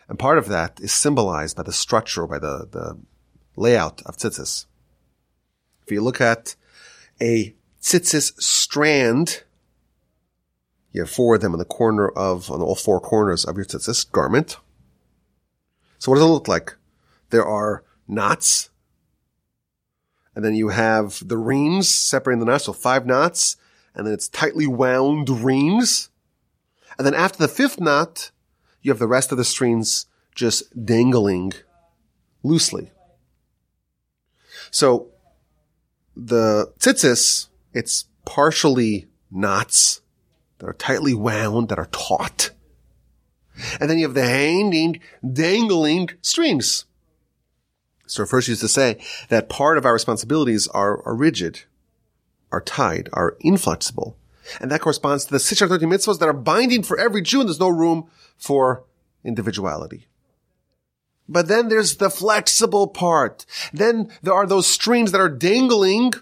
And 0.09 0.21
part 0.21 0.39
of 0.39 0.47
that 0.47 0.79
is 0.79 0.93
symbolized 0.93 1.57
by 1.57 1.65
the 1.65 1.73
structure, 1.73 2.29
by 2.29 2.39
the, 2.39 2.69
the 2.71 2.97
layout 3.57 4.03
of 4.03 4.19
tzitzis. 4.19 4.67
If 5.83 5.91
you 5.91 6.01
look 6.01 6.21
at 6.21 6.55
a 7.21 7.55
tzitzis 7.81 8.41
strand, 8.41 9.43
you 10.93 11.03
have 11.03 11.11
four 11.11 11.35
of 11.35 11.41
them 11.41 11.53
in 11.53 11.59
the 11.59 11.65
corner 11.65 12.09
of, 12.09 12.51
on 12.51 12.61
all 12.61 12.75
four 12.75 13.01
corners 13.01 13.45
of 13.45 13.57
your 13.57 13.65
tzitzis 13.65 14.11
garment. 14.11 14.59
So 15.99 16.11
what 16.11 16.17
does 16.17 16.25
it 16.25 16.29
look 16.29 16.49
like? 16.49 16.77
There 17.31 17.47
are 17.47 17.83
knots. 18.07 18.71
And 20.35 20.45
then 20.45 20.55
you 20.55 20.69
have 20.69 21.27
the 21.27 21.39
rings 21.39 21.89
separating 21.89 22.41
the 22.41 22.47
knots. 22.47 22.65
So 22.65 22.73
five 22.73 23.07
knots. 23.07 23.57
And 23.95 24.07
then 24.07 24.15
it's 24.15 24.29
tightly 24.29 24.67
wound 24.67 25.29
rings. 25.29 26.11
And 26.99 27.07
then 27.07 27.15
after 27.15 27.39
the 27.39 27.49
fifth 27.49 27.81
knot, 27.81 28.31
you 28.83 28.91
have 28.91 28.99
the 28.99 29.07
rest 29.07 29.33
of 29.33 29.39
the 29.39 29.45
strings 29.45 30.07
just 30.35 30.85
dangling 30.85 31.53
loosely. 32.43 32.91
So 34.71 35.14
the 36.17 36.73
tzitzis, 36.79 37.49
it's 37.73 38.07
partially 38.25 39.07
knots 39.31 40.01
that 40.59 40.67
are 40.67 40.75
tightly 40.75 41.15
wound, 41.15 41.69
that 41.69 41.79
are 41.79 41.89
taut. 41.93 42.51
And 43.81 43.89
then 43.89 43.99
you 43.99 44.07
have 44.07 44.15
the 44.15 44.27
hanging, 44.27 45.01
dangling 45.33 46.11
strings. 46.23 46.87
So 48.07 48.27
Hirsch 48.27 48.49
used 48.49 48.61
to 48.61 48.69
say 48.69 48.99
that 49.29 49.49
part 49.49 49.79
of 49.79 49.87
our 49.87 49.93
responsibilities 49.93 50.69
are, 50.69 51.03
are 51.07 51.15
rigid, 51.15 51.63
are 52.53 52.61
tied, 52.61 53.09
are 53.13 53.37
inflexible. 53.41 54.17
And 54.61 54.71
that 54.71 54.81
corresponds 54.81 55.25
to 55.25 55.33
the 55.33 55.41
630 55.41 55.87
mitzvahs 55.87 56.19
that 56.19 56.29
are 56.29 56.35
binding 56.35 56.83
for 56.83 56.99
every 56.99 57.23
Jew 57.23 57.41
and 57.41 57.49
there's 57.49 57.61
no 57.61 57.69
room 57.69 58.11
for 58.37 58.85
individuality. 59.25 60.07
But 61.29 61.49
then 61.49 61.69
there's 61.69 61.97
the 61.97 62.11
flexible 62.11 62.87
part. 62.87 63.47
Then 63.73 64.11
there 64.23 64.35
are 64.35 64.47
those 64.47 64.67
strings 64.67 65.13
that 65.13 65.21
are 65.21 65.29
dangling. 65.29 66.13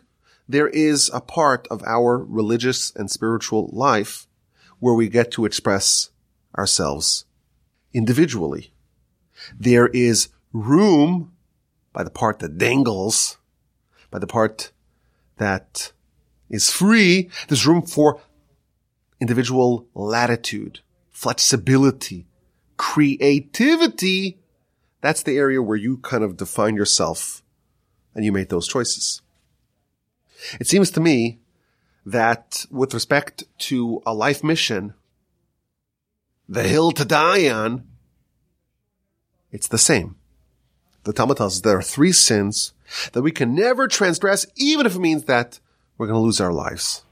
There 0.49 0.69
is 0.69 1.11
a 1.13 1.21
part 1.21 1.67
of 1.71 1.83
our 1.85 2.19
religious 2.19 2.93
and 2.95 3.11
spiritual 3.11 3.69
life 3.73 4.27
where 4.79 4.95
we 4.95 5.09
get 5.09 5.31
to 5.33 5.45
express 5.45 6.11
ourselves 6.57 7.25
individually. 7.93 8.73
There 9.59 9.89
is 9.89 10.29
room 10.53 11.33
by 11.93 12.05
the 12.05 12.11
part 12.11 12.39
that 12.41 12.59
dangles, 12.59 13.39
by 14.11 14.19
the 14.19 14.27
part 14.27 14.73
that 15.39 15.93
is 16.49 16.71
free. 16.71 17.31
There's 17.49 17.67
room 17.67 17.83
for 17.83 18.21
individual 19.21 19.87
latitude, 19.95 20.81
flexibility, 21.11 22.27
creativity. 22.77 24.39
That's 25.03 25.23
the 25.23 25.37
area 25.37 25.61
where 25.61 25.77
you 25.77 25.99
kind 25.99 26.25
of 26.25 26.37
define 26.37 26.77
yourself 26.77 27.43
and 28.15 28.25
you 28.25 28.33
make 28.33 28.49
those 28.49 28.69
choices. 28.69 29.21
It 30.59 30.69
seems 30.69 30.91
to 30.93 31.01
me 31.01 31.41
that 32.07 32.65
with 32.71 32.95
respect 32.95 33.45
to 33.59 34.01
a 34.07 34.15
life 34.15 34.43
mission, 34.43 34.95
the 36.49 36.63
hill 36.63 36.93
to 36.93 37.05
die 37.05 37.49
on, 37.51 37.85
it's 39.51 39.69
the 39.69 39.79
same. 39.79 40.17
The 41.05 41.13
Talmud 41.13 41.37
tells 41.37 41.57
us 41.57 41.61
there 41.61 41.79
are 41.79 41.83
three 41.83 42.13
sins 42.13 42.73
that 43.13 43.23
we 43.23 43.33
can 43.33 43.55
never 43.55 43.89
transgress, 43.89 44.47
even 44.55 44.87
if 44.87 44.95
it 44.95 45.01
means 45.01 45.25
that 45.25 45.59
we're 45.99 46.07
going 46.07 46.19
to 46.19 46.25
lose 46.25 46.41
our 46.41 46.53
lives. 46.53 47.05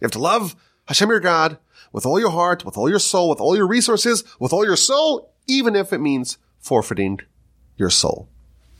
You 0.00 0.06
have 0.06 0.12
to 0.12 0.18
love 0.18 0.56
Hashem 0.88 1.08
your 1.08 1.20
God 1.20 1.58
with 1.92 2.04
all 2.04 2.18
your 2.18 2.30
heart, 2.30 2.64
with 2.64 2.76
all 2.76 2.90
your 2.90 2.98
soul, 2.98 3.30
with 3.30 3.40
all 3.40 3.56
your 3.56 3.68
resources, 3.68 4.24
with 4.40 4.52
all 4.52 4.64
your 4.64 4.76
soul, 4.76 5.32
even 5.46 5.76
if 5.76 5.92
it 5.92 6.00
means 6.00 6.38
forfeiting 6.58 7.20
your 7.76 7.90
soul. 7.90 8.28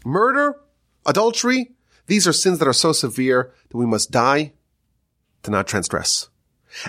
Murder, 0.04 0.56
adultery, 1.04 1.72
these 2.06 2.26
are 2.26 2.32
sins 2.32 2.58
that 2.58 2.68
are 2.68 2.72
so 2.72 2.92
severe 2.92 3.52
that 3.68 3.76
we 3.76 3.86
must 3.86 4.10
die 4.10 4.52
to 5.42 5.50
not 5.50 5.66
transgress. 5.66 6.28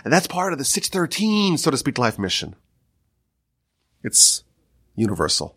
And 0.04 0.12
that's 0.12 0.28
part 0.28 0.54
of 0.54 0.60
the 0.60 0.66
613, 0.66 1.58
so 1.58 1.72
to 1.72 1.78
speak, 1.78 1.98
life 1.98 2.20
mission. 2.20 2.56
It's 4.04 4.44
universal. 4.96 5.56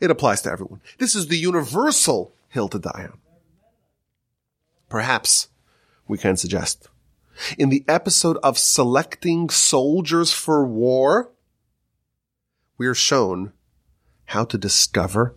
It 0.00 0.10
applies 0.10 0.42
to 0.42 0.50
everyone. 0.50 0.80
This 0.98 1.14
is 1.14 1.28
the 1.28 1.38
universal 1.38 2.32
hill 2.48 2.68
to 2.68 2.78
die 2.78 3.08
on. 3.10 3.18
Perhaps 4.88 5.48
we 6.08 6.18
can 6.18 6.36
suggest 6.36 6.88
in 7.58 7.68
the 7.68 7.84
episode 7.88 8.38
of 8.42 8.58
selecting 8.58 9.50
soldiers 9.50 10.32
for 10.32 10.66
war, 10.66 11.30
we 12.78 12.86
are 12.86 12.94
shown 12.94 13.52
how 14.26 14.44
to 14.44 14.58
discover 14.58 15.34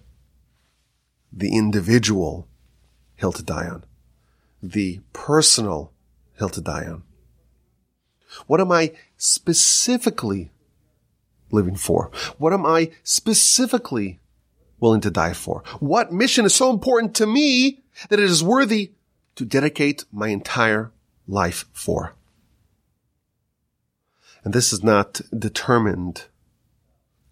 the 1.36 1.56
individual 1.56 2.48
hill 3.15 3.32
to 3.34 3.43
die 3.43 3.67
on, 3.67 3.84
the 4.62 5.02
personal 5.13 5.91
hill 6.38 6.50
to 6.50 6.62
die 6.62 6.86
on. 6.86 7.04
What 8.48 8.62
am 8.62 8.72
I 8.72 8.93
specifically 9.17 10.52
living 11.52 11.76
for? 11.76 12.12
What 12.38 12.54
am 12.54 12.65
I 12.65 12.91
specifically 13.04 14.19
willing 14.80 15.02
to 15.02 15.12
die 15.12 15.34
for? 15.34 15.63
What 15.80 16.12
mission 16.12 16.46
is 16.46 16.56
so 16.56 16.69
important 16.69 17.15
to 17.15 17.28
me 17.28 17.84
that 18.10 18.19
it 18.19 18.30
is 18.30 18.43
worthy 18.43 18.91
to 19.36 19.46
dedicate 19.46 20.06
my 20.12 20.30
entire 20.30 20.91
life 21.28 21.65
for? 21.72 22.15
And 24.43 24.54
this 24.54 24.74
is 24.74 24.84
not 24.84 25.22
determined 25.38 26.26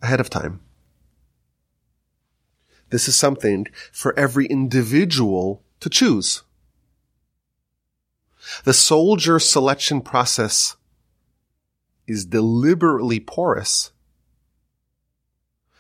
ahead 0.02 0.20
of 0.20 0.30
time. 0.30 0.62
This 2.92 3.08
is 3.08 3.16
something 3.16 3.68
for 3.92 4.18
every 4.20 4.46
individual 4.46 5.64
to 5.80 5.90
choose. 5.90 6.44
The 8.64 8.74
soldier 8.74 9.40
selection 9.40 10.02
process 10.02 10.76
is 12.06 12.26
deliberately 12.26 13.20
porous. 13.20 13.92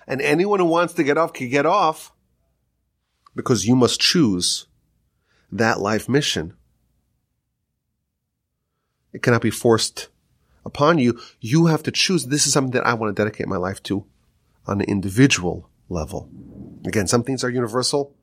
And 0.07 0.21
anyone 0.21 0.59
who 0.59 0.65
wants 0.65 0.93
to 0.93 1.03
get 1.03 1.17
off 1.17 1.33
can 1.33 1.49
get 1.49 1.65
off 1.65 2.13
because 3.35 3.67
you 3.67 3.75
must 3.75 3.99
choose 3.99 4.67
that 5.51 5.79
life 5.79 6.07
mission. 6.07 6.53
It 9.13 9.21
cannot 9.21 9.41
be 9.41 9.51
forced 9.51 10.07
upon 10.65 10.97
you. 10.97 11.19
You 11.41 11.65
have 11.65 11.83
to 11.83 11.91
choose. 11.91 12.25
This 12.25 12.47
is 12.47 12.53
something 12.53 12.71
that 12.71 12.87
I 12.87 12.93
want 12.93 13.15
to 13.15 13.21
dedicate 13.21 13.47
my 13.47 13.57
life 13.57 13.83
to 13.83 14.05
on 14.65 14.79
an 14.79 14.87
individual 14.87 15.69
level. 15.89 16.29
Again, 16.85 17.07
some 17.07 17.23
things 17.23 17.43
are 17.43 17.49
universal, 17.49 18.15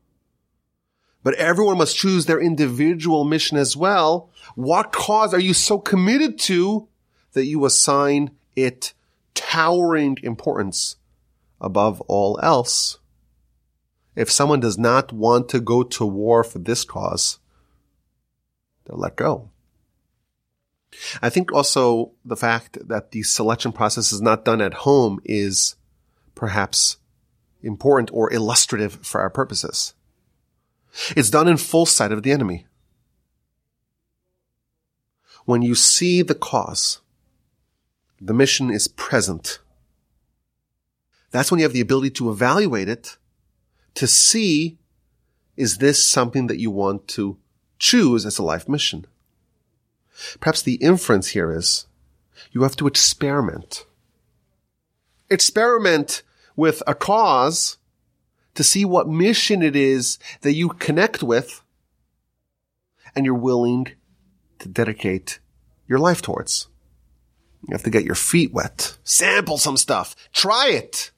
but 1.23 1.35
everyone 1.35 1.79
must 1.79 1.97
choose 1.97 2.27
their 2.27 2.41
individual 2.41 3.25
mission 3.25 3.57
as 3.57 3.77
well. 3.77 4.31
What 4.55 4.93
cause 4.93 5.33
are 5.33 5.41
you 5.41 5.55
so 5.55 5.79
committed 5.79 6.39
to 6.41 6.89
that 7.33 7.47
you 7.47 7.65
assign 7.65 8.33
it 8.57 8.95
towering 9.35 10.17
importance 10.23 10.97
above 11.61 12.01
all 12.03 12.39
else? 12.43 12.99
If 14.17 14.31
someone 14.31 14.61
does 14.61 14.79
not 14.79 15.13
want 15.13 15.49
to 15.51 15.61
go 15.61 15.85
to 15.85 16.05
war 16.05 16.43
for 16.43 16.59
this 16.59 16.85
cause, 16.85 17.39
they'll 18.85 18.99
let 18.99 19.17
go. 19.17 19.51
I 21.23 21.31
think 21.31 21.53
also 21.53 22.13
the 22.25 22.37
fact 22.37 22.79
that 22.89 23.13
the 23.13 23.23
selection 23.23 23.73
process 23.73 24.13
is 24.13 24.21
not 24.21 24.45
done 24.45 24.61
at 24.61 24.75
home 24.75 25.21
is 25.25 25.77
perhaps 26.35 26.97
important 27.63 28.11
or 28.13 28.33
illustrative 28.33 28.95
for 29.03 29.21
our 29.21 29.31
purposes. 29.31 29.95
It's 31.17 31.31
done 31.31 31.49
in 31.49 31.57
full 31.57 31.87
sight 31.87 32.13
of 32.13 32.23
the 32.23 32.33
enemy. 32.33 32.67
When 35.45 35.63
you 35.63 35.75
see 35.75 36.23
the 36.23 36.35
cause, 36.35 37.01
the 38.21 38.35
mission 38.35 38.71
is 38.71 38.89
present. 38.89 39.61
That's 41.31 41.51
when 41.51 41.59
you 41.61 41.65
have 41.65 41.73
the 41.73 41.81
ability 41.81 42.11
to 42.11 42.31
evaluate 42.31 42.89
it, 42.89 43.17
to 43.95 44.07
see, 44.07 44.79
is 45.57 45.79
this 45.79 46.05
something 46.05 46.47
that 46.47 46.59
you 46.59 46.71
want 46.71 47.09
to 47.09 47.39
choose 47.79 48.25
as 48.27 48.39
a 48.39 48.43
life 48.43 48.69
mission? 48.69 49.07
Perhaps 50.41 50.63
the 50.63 50.75
inference 50.77 51.29
here 51.29 51.53
is 51.53 51.87
you 52.53 52.63
have 52.63 52.77
to 52.77 52.87
experiment. 52.87 53.87
Experiment 55.31 56.23
with 56.59 56.83
a 56.89 56.95
cause 56.95 57.79
to 58.57 58.65
see 58.65 58.85
what 58.85 59.09
mission 59.09 59.63
it 59.63 59.77
is 59.77 60.19
that 60.41 60.55
you 60.55 60.71
connect 60.71 61.23
with 61.23 61.63
and 63.15 63.25
you're 63.25 63.33
willing 63.33 63.87
to 64.59 64.69
dedicate 64.69 65.39
your 65.87 66.01
life 66.01 66.21
towards. 66.21 66.67
You 67.69 67.75
have 67.75 67.85
to 67.85 67.91
get 67.91 68.05
your 68.05 68.17
feet 68.17 68.53
wet, 68.53 68.99
sample 69.05 69.57
some 69.57 69.77
stuff, 69.77 70.17
try 70.33 70.71
it, 70.71 71.13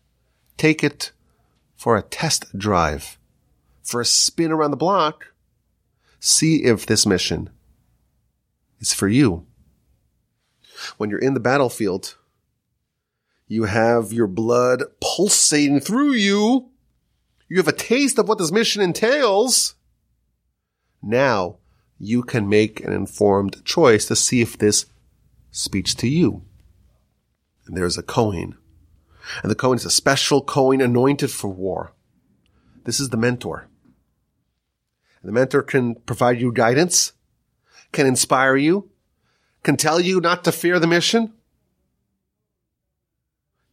take 0.58 0.84
it 0.84 1.10
for 1.74 1.96
a 1.96 2.02
test 2.02 2.44
drive, 2.58 3.18
for 3.82 4.02
a 4.02 4.04
spin 4.04 4.52
around 4.52 4.72
the 4.72 4.76
block, 4.76 5.32
see 6.18 6.64
if 6.64 6.84
this 6.84 7.06
mission 7.06 7.48
is 8.78 8.92
for 8.92 9.08
you. 9.08 9.46
When 10.98 11.08
you're 11.08 11.18
in 11.18 11.32
the 11.32 11.40
battlefield, 11.40 12.18
you 13.50 13.64
have 13.64 14.12
your 14.12 14.28
blood 14.28 14.84
pulsating 15.00 15.80
through 15.80 16.12
you. 16.12 16.68
You 17.48 17.56
have 17.56 17.66
a 17.66 17.72
taste 17.72 18.16
of 18.16 18.28
what 18.28 18.38
this 18.38 18.52
mission 18.52 18.80
entails. 18.80 19.74
Now 21.02 21.56
you 21.98 22.22
can 22.22 22.48
make 22.48 22.78
an 22.78 22.92
informed 22.92 23.64
choice 23.64 24.06
to 24.06 24.14
see 24.14 24.40
if 24.40 24.56
this 24.56 24.86
speaks 25.50 25.96
to 25.96 26.06
you. 26.08 26.42
And 27.66 27.76
there's 27.76 27.98
a 27.98 28.04
Kohen. 28.04 28.56
And 29.42 29.50
the 29.50 29.56
Kohen 29.56 29.78
is 29.78 29.84
a 29.84 29.90
special 29.90 30.42
Kohen 30.42 30.80
anointed 30.80 31.32
for 31.32 31.48
war. 31.48 31.92
This 32.84 33.00
is 33.00 33.08
the 33.08 33.16
mentor. 33.16 33.66
And 35.22 35.28
the 35.28 35.32
mentor 35.32 35.62
can 35.62 35.96
provide 35.96 36.40
you 36.40 36.52
guidance, 36.52 37.14
can 37.90 38.06
inspire 38.06 38.54
you, 38.54 38.90
can 39.64 39.76
tell 39.76 39.98
you 39.98 40.20
not 40.20 40.44
to 40.44 40.52
fear 40.52 40.78
the 40.78 40.86
mission, 40.86 41.32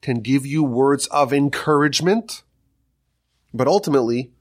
can 0.07 0.21
give 0.21 0.45
you 0.45 0.63
words 0.63 1.05
of 1.07 1.33
encouragement, 1.33 2.41
but 3.53 3.67
ultimately 3.67 4.31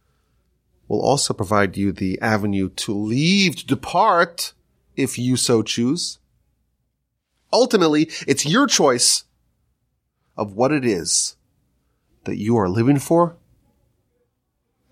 will 0.87 1.01
also 1.01 1.35
provide 1.35 1.77
you 1.77 1.91
the 1.91 2.21
avenue 2.23 2.69
to 2.69 2.95
leave, 2.95 3.57
to 3.57 3.67
depart, 3.67 4.53
if 4.95 5.19
you 5.19 5.37
so 5.37 5.65
choose. 5.65 6.21
Ultimately, 7.53 8.09
it's 8.29 8.47
your 8.47 8.69
choice 8.69 9.25
of 10.37 10.55
what 10.55 10.71
it 10.71 10.85
is 10.85 11.35
that 12.27 12.37
you 12.37 12.57
are 12.57 12.69
living 12.69 13.01
for 13.01 13.35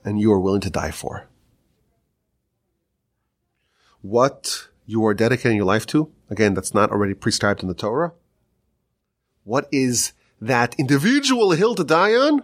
and 0.05 0.21
you 0.21 0.33
are 0.33 0.41
willing 0.41 0.61
to 0.61 0.71
die 0.71 0.91
for. 0.91 1.29
What 4.03 4.71
you 4.87 5.07
are 5.07 5.15
dedicating 5.15 5.57
your 5.57 5.67
life 5.67 5.87
to, 5.87 6.11
again, 6.29 6.55
that's 6.55 6.75
not 6.75 6.91
already 6.91 7.15
prescribed 7.15 7.63
in 7.63 7.69
the 7.69 7.75
Torah. 7.75 8.13
What 9.45 9.69
is 9.71 10.15
that 10.47 10.75
individual 10.79 11.53
hill 11.53 11.75
to 11.75 11.85
die 11.85 12.15
on, 12.15 12.43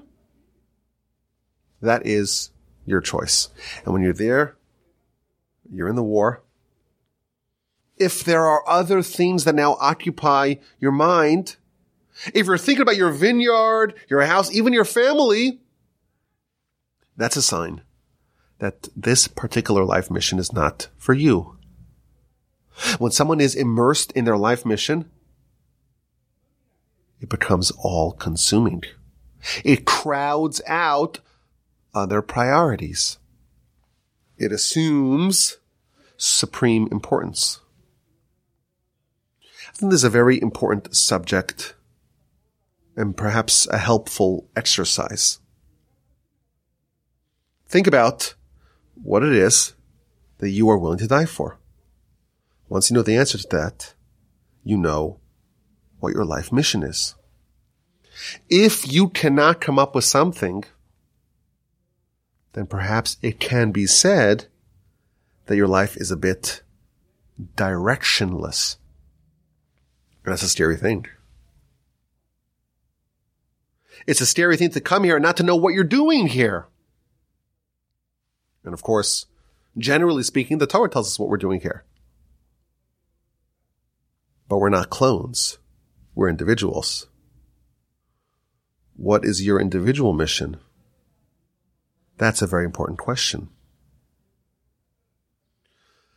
that 1.82 2.07
is 2.07 2.51
your 2.86 3.01
choice. 3.01 3.48
And 3.84 3.92
when 3.92 4.03
you're 4.03 4.12
there, 4.12 4.57
you're 5.70 5.88
in 5.88 5.96
the 5.96 6.03
war. 6.03 6.42
If 7.96 8.24
there 8.24 8.46
are 8.46 8.66
other 8.66 9.03
things 9.03 9.44
that 9.44 9.55
now 9.55 9.76
occupy 9.80 10.55
your 10.78 10.92
mind, 10.92 11.57
if 12.34 12.46
you're 12.46 12.59
thinking 12.59 12.82
about 12.82 12.96
your 12.96 13.11
vineyard, 13.11 13.94
your 14.09 14.22
house, 14.22 14.51
even 14.51 14.72
your 14.72 14.86
family, 14.86 15.61
that's 17.16 17.36
a 17.36 17.42
sign 17.42 17.82
that 18.59 18.88
this 18.96 19.28
particular 19.28 19.84
life 19.84 20.11
mission 20.11 20.38
is 20.38 20.53
not 20.53 20.88
for 20.96 21.12
you. 21.12 21.59
When 22.98 23.12
someone 23.12 23.40
is 23.40 23.55
immersed 23.55 24.12
in 24.12 24.24
their 24.24 24.38
life 24.38 24.64
mission, 24.64 25.11
it 27.20 27.28
becomes 27.28 27.70
all 27.72 28.12
consuming. 28.12 28.82
It 29.64 29.84
crowds 29.84 30.60
out 30.66 31.20
other 31.94 32.22
priorities. 32.22 33.18
It 34.38 34.52
assumes 34.52 35.58
supreme 36.16 36.88
importance. 36.90 37.60
I 39.68 39.72
think 39.72 39.92
this 39.92 40.00
is 40.00 40.04
a 40.04 40.10
very 40.10 40.40
important 40.40 40.94
subject 40.94 41.74
and 42.96 43.16
perhaps 43.16 43.66
a 43.68 43.78
helpful 43.78 44.48
exercise. 44.56 45.38
Think 47.66 47.86
about 47.86 48.34
what 49.02 49.22
it 49.22 49.32
is 49.32 49.74
that 50.38 50.50
you 50.50 50.68
are 50.68 50.78
willing 50.78 50.98
to 50.98 51.06
die 51.06 51.26
for. 51.26 51.58
Once 52.68 52.90
you 52.90 52.94
know 52.94 53.02
the 53.02 53.16
answer 53.16 53.38
to 53.38 53.48
that, 53.48 53.94
you 54.64 54.76
know 54.76 55.19
what 56.01 56.14
your 56.14 56.24
life 56.24 56.53
mission 56.53 56.82
is. 56.82 57.14
If 58.48 58.90
you 58.92 59.09
cannot 59.09 59.61
come 59.61 59.78
up 59.78 59.94
with 59.94 60.05
something, 60.05 60.64
then 62.53 62.66
perhaps 62.66 63.16
it 63.22 63.40
can 63.40 63.70
be 63.70 63.86
said 63.86 64.46
that 65.46 65.57
your 65.57 65.68
life 65.68 65.96
is 65.96 66.11
a 66.11 66.16
bit 66.16 66.62
directionless. 67.57 68.76
That's 70.24 70.42
a 70.42 70.48
scary 70.48 70.76
thing. 70.76 71.07
It's 74.07 74.20
a 74.20 74.26
scary 74.26 74.57
thing 74.57 74.70
to 74.70 74.80
come 74.80 75.05
here 75.05 75.16
and 75.16 75.22
not 75.22 75.36
to 75.38 75.42
know 75.42 75.57
what 75.57 75.74
you're 75.74 75.84
doing 75.84 76.28
here. 76.28 76.66
And 78.64 78.74
of 78.74 78.82
course, 78.82 79.26
generally 79.78 80.22
speaking, 80.22 80.59
the 80.59 80.66
Torah 80.66 80.90
tells 80.90 81.09
us 81.09 81.18
what 81.18 81.28
we're 81.28 81.36
doing 81.36 81.61
here. 81.61 81.84
But 84.48 84.59
we're 84.59 84.68
not 84.68 84.90
clones. 84.90 85.59
We're 86.14 86.28
individuals. 86.28 87.06
What 88.96 89.24
is 89.24 89.44
your 89.44 89.61
individual 89.61 90.12
mission? 90.12 90.58
That's 92.18 92.42
a 92.42 92.46
very 92.46 92.64
important 92.64 92.98
question. 92.98 93.48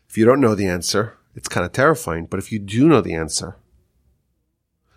If 0.09 0.17
you 0.17 0.25
don't 0.25 0.41
know 0.41 0.53
the 0.53 0.67
answer, 0.67 1.17
it's 1.35 1.47
kind 1.47 1.65
of 1.65 1.71
terrifying, 1.71 2.25
but 2.25 2.39
if 2.39 2.51
you 2.51 2.59
do 2.59 2.87
know 2.87 3.01
the 3.01 3.15
answer, 3.15 3.57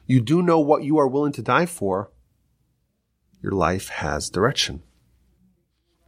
you 0.07 0.21
do 0.21 0.43
know 0.43 0.61
what 0.61 0.83
you 0.83 0.99
are 0.99 1.09
willing 1.09 1.33
to 1.33 1.43
die 1.43 1.67
for, 1.67 2.11
your 3.43 3.53
life 3.53 3.89
has 3.89 4.31
direction. 4.31 4.83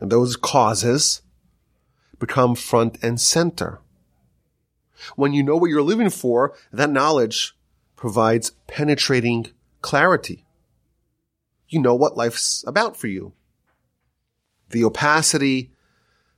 And 0.01 0.11
those 0.11 0.36
causes 0.36 1.22
become 2.18 2.55
front 2.55 2.99
and 3.03 3.20
center. 3.20 3.80
When 5.16 5.32
you 5.32 5.43
know 5.43 5.57
what 5.57 5.70
you're 5.70 5.82
living 5.82 6.11
for, 6.11 6.55
that 6.72 6.91
knowledge 6.91 7.57
provides 7.99 8.53
penetrating 8.68 9.49
clarity. 9.82 10.44
You 11.68 11.80
know 11.80 11.96
what 11.96 12.16
life's 12.16 12.64
about 12.64 12.96
for 12.96 13.09
you. 13.09 13.32
The 14.70 14.84
opacity, 14.84 15.72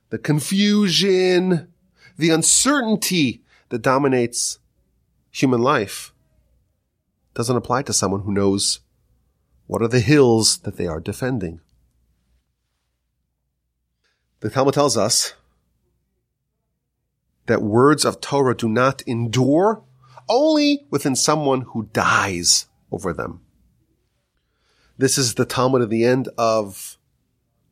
the 0.09 0.17
confusion, 0.17 1.71
the 2.17 2.31
uncertainty 2.31 3.43
that 3.69 3.83
dominates 3.83 4.57
human 5.29 5.61
life 5.61 6.11
doesn't 7.35 7.55
apply 7.55 7.83
to 7.83 7.93
someone 7.93 8.21
who 8.21 8.33
knows 8.33 8.79
what 9.67 9.83
are 9.83 9.87
the 9.87 9.99
hills 9.99 10.57
that 10.59 10.77
they 10.77 10.87
are 10.87 10.99
defending. 10.99 11.61
The 14.39 14.49
Talmud 14.49 14.73
tells 14.73 14.97
us 14.97 15.35
that 17.45 17.61
words 17.61 18.03
of 18.03 18.19
Torah 18.19 18.57
do 18.57 18.67
not 18.67 19.03
endure 19.03 19.83
only 20.29 20.85
within 20.89 21.15
someone 21.15 21.61
who 21.61 21.89
dies 21.93 22.67
over 22.91 23.13
them. 23.13 23.41
This 24.97 25.17
is 25.17 25.35
the 25.35 25.45
Talmud 25.45 25.81
at 25.81 25.89
the 25.89 26.05
end 26.05 26.29
of 26.37 26.97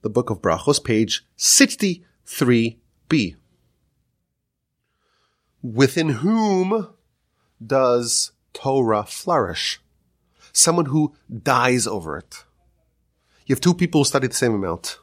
the 0.02 0.10
book 0.10 0.30
of 0.30 0.41
Brachos, 0.41 0.84
page 0.84 1.26
63b. 1.38 3.36
Within 5.62 6.10
whom 6.10 6.88
does 7.66 8.32
Torah 8.54 9.04
flourish? 9.04 9.80
Someone 10.54 10.86
who 10.86 11.14
dies 11.43 11.86
over 11.86 12.18
it. 12.18 12.45
You 13.45 13.54
have 13.54 13.62
two 13.62 13.74
people 13.74 14.02
who 14.02 14.06
study 14.06 14.28
the 14.28 14.34
same 14.34 14.54
amount. 14.54 15.00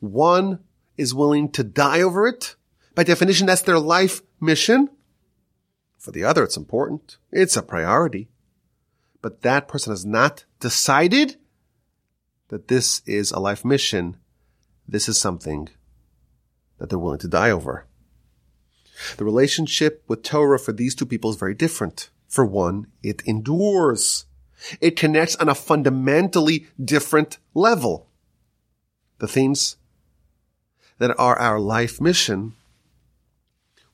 One 0.00 0.60
is 0.96 1.14
willing 1.14 1.50
to 1.52 1.64
die 1.64 2.02
over 2.02 2.26
it. 2.26 2.56
By 2.94 3.04
definition, 3.04 3.46
that's 3.46 3.62
their 3.62 3.78
life 3.78 4.22
mission. 4.40 4.90
For 6.04 6.10
the 6.10 6.22
other, 6.22 6.44
it's 6.44 6.58
important. 6.58 7.16
It's 7.32 7.56
a 7.56 7.62
priority. 7.62 8.28
But 9.22 9.40
that 9.40 9.68
person 9.68 9.90
has 9.90 10.04
not 10.04 10.44
decided 10.60 11.36
that 12.48 12.68
this 12.68 13.00
is 13.06 13.30
a 13.30 13.40
life 13.40 13.64
mission. 13.64 14.18
This 14.86 15.08
is 15.08 15.18
something 15.18 15.70
that 16.76 16.90
they're 16.90 16.98
willing 16.98 17.20
to 17.20 17.26
die 17.26 17.50
over. 17.50 17.86
The 19.16 19.24
relationship 19.24 20.04
with 20.06 20.22
Torah 20.22 20.58
for 20.58 20.72
these 20.72 20.94
two 20.94 21.06
people 21.06 21.30
is 21.30 21.36
very 21.36 21.54
different. 21.54 22.10
For 22.28 22.44
one, 22.44 22.88
it 23.02 23.22
endures. 23.24 24.26
It 24.82 24.96
connects 24.96 25.36
on 25.36 25.48
a 25.48 25.54
fundamentally 25.54 26.66
different 26.78 27.38
level. 27.54 28.10
The 29.20 29.26
things 29.26 29.78
that 30.98 31.18
are 31.18 31.38
our 31.38 31.58
life 31.58 31.98
mission, 31.98 32.52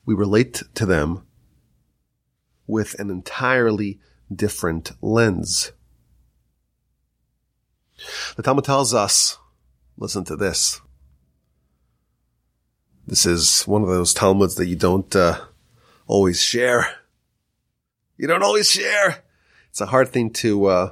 we 0.05 0.13
relate 0.13 0.63
to 0.73 0.85
them 0.85 1.23
with 2.71 2.97
an 2.99 3.09
entirely 3.09 3.99
different 4.33 4.93
lens. 5.01 5.73
The 8.37 8.41
Talmud 8.41 8.63
tells 8.63 8.93
us, 8.93 9.37
listen 9.97 10.23
to 10.23 10.37
this. 10.37 10.79
This 13.05 13.25
is 13.25 13.63
one 13.63 13.81
of 13.81 13.89
those 13.89 14.13
Talmuds 14.13 14.55
that 14.55 14.67
you 14.67 14.77
don't 14.77 15.13
uh, 15.13 15.41
always 16.07 16.41
share. 16.41 16.87
You 18.17 18.25
don't 18.25 18.41
always 18.41 18.71
share. 18.71 19.25
It's 19.69 19.81
a 19.81 19.87
hard 19.87 20.07
thing 20.09 20.31
to 20.33 20.65
uh, 20.67 20.91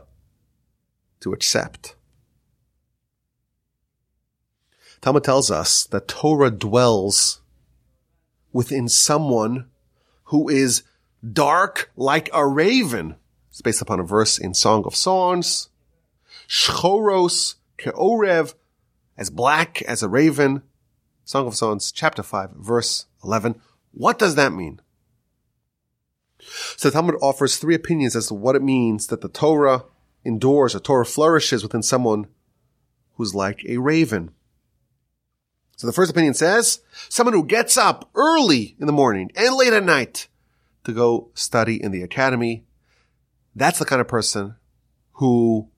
to 1.21 1.31
accept. 1.31 1.95
Talmud 4.99 5.23
tells 5.23 5.49
us 5.49 5.85
that 5.85 6.09
Torah 6.09 6.51
dwells 6.51 7.39
within 8.51 8.89
someone 8.89 9.69
who 10.25 10.49
is 10.49 10.83
dark 11.23 11.91
like 11.95 12.29
a 12.33 12.45
raven. 12.45 13.15
It's 13.49 13.61
based 13.61 13.81
upon 13.81 13.99
a 13.99 14.03
verse 14.03 14.37
in 14.37 14.53
Song 14.53 14.83
of 14.85 14.95
Songs. 14.95 15.69
Shchoros 16.47 17.55
ke'orev, 17.77 18.53
as 19.17 19.29
black 19.29 19.81
as 19.83 20.01
a 20.01 20.09
raven. 20.09 20.63
Song 21.25 21.47
of 21.47 21.55
Songs, 21.55 21.91
chapter 21.91 22.23
5, 22.23 22.51
verse 22.51 23.05
11. 23.23 23.59
What 23.91 24.17
does 24.17 24.35
that 24.35 24.53
mean? 24.53 24.81
So 26.77 26.89
the 26.89 26.93
Talmud 26.93 27.15
offers 27.21 27.57
three 27.57 27.75
opinions 27.75 28.15
as 28.15 28.27
to 28.27 28.33
what 28.33 28.55
it 28.55 28.63
means 28.63 29.07
that 29.07 29.21
the 29.21 29.29
Torah 29.29 29.83
endures 30.23 30.73
or 30.73 30.79
Torah 30.79 31.05
flourishes 31.05 31.63
within 31.63 31.83
someone 31.83 32.27
who's 33.15 33.35
like 33.35 33.63
a 33.65 33.77
raven. 33.77 34.31
So 35.75 35.85
the 35.85 35.93
first 35.93 36.11
opinion 36.11 36.33
says 36.33 36.79
someone 37.09 37.33
who 37.33 37.45
gets 37.45 37.77
up 37.77 38.09
early 38.15 38.75
in 38.79 38.87
the 38.87 38.93
morning 38.93 39.31
and 39.35 39.55
late 39.55 39.73
at 39.73 39.83
night 39.83 40.28
to 40.89 40.95
go 40.95 41.29
study 41.33 41.81
in 41.81 41.91
the 41.91 42.01
academy. 42.01 42.65
That's 43.55 43.79
the 43.79 43.85
kind 43.85 44.01
of 44.01 44.07
person 44.07 44.55
who 45.13 45.69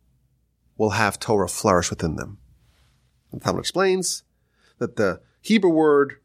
will 0.77 0.91
have 0.91 1.19
Torah 1.19 1.47
flourish 1.47 1.89
within 1.89 2.15
them. 2.15 2.37
The 3.31 3.39
Talmud 3.39 3.61
explains 3.61 4.23
that 4.77 4.95
the 4.95 5.21
Hebrew 5.41 5.71
word 5.71 6.17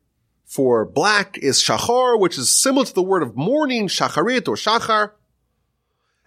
for 0.44 0.84
black 0.84 1.38
is 1.38 1.60
shachar, 1.60 2.18
which 2.18 2.38
is 2.38 2.50
similar 2.50 2.86
to 2.86 2.94
the 2.94 3.02
word 3.02 3.22
of 3.22 3.36
morning, 3.36 3.88
shacharit 3.88 4.48
or 4.48 4.56
shachar. 4.56 5.12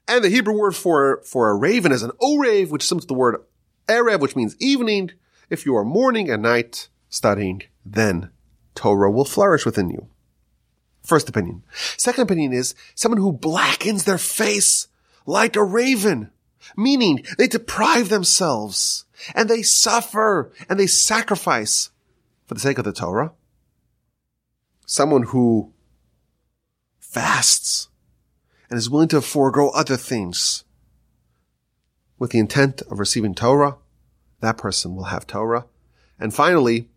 And 0.08 0.24
the 0.24 0.30
Hebrew 0.30 0.58
word 0.58 0.76
for, 0.76 1.22
for 1.24 1.50
a 1.50 1.56
raven 1.56 1.92
is 1.92 2.04
an 2.04 2.12
orev, 2.22 2.70
which 2.70 2.84
is 2.84 2.90
similar 2.90 3.02
to 3.02 3.08
the 3.08 3.14
word 3.14 3.44
erev, 3.88 4.20
which 4.20 4.36
means 4.36 4.56
evening. 4.60 5.12
If 5.50 5.66
you 5.66 5.76
are 5.76 5.86
morning 5.86 6.30
and 6.30 6.44
night 6.44 6.90
studying, 7.10 7.64
then 7.86 8.30
Torah 8.76 9.12
will 9.12 9.26
flourish 9.26 9.66
within 9.66 9.90
you. 9.90 10.08
First 11.04 11.30
opinion. 11.30 11.64
Second 11.98 12.24
opinion 12.24 12.54
is 12.54 12.76
someone 12.96 13.22
who 13.22 13.32
blackens 13.32 14.04
their 14.04 14.18
face 14.18 14.88
like 15.26 15.56
a 15.56 15.64
raven, 15.64 16.32
meaning 16.76 17.24
they 17.38 17.48
deprive 17.48 18.10
themselves 18.10 19.06
and 19.34 19.50
they 19.50 19.62
suffer 19.62 20.52
and 20.70 20.80
they 20.80 20.88
sacrifice 20.88 21.90
for 22.46 22.54
the 22.54 22.60
sake 22.60 22.78
of 22.78 22.86
the 22.86 22.94
Torah 22.94 23.32
someone 24.90 25.22
who 25.22 25.72
fasts 27.00 27.90
and 28.70 28.78
is 28.78 28.90
willing 28.90 29.08
to 29.08 29.22
forego 29.22 29.70
other 29.70 29.96
things 29.96 30.64
with 32.18 32.32
the 32.32 32.40
intent 32.40 32.82
of 32.90 33.00
receiving 33.00 33.36
Torah, 33.36 33.78
that 34.42 34.58
person 34.58 34.96
will 34.96 35.06
have 35.06 35.28
Torah. 35.28 35.66
And 36.20 36.34
finally, 36.34 36.90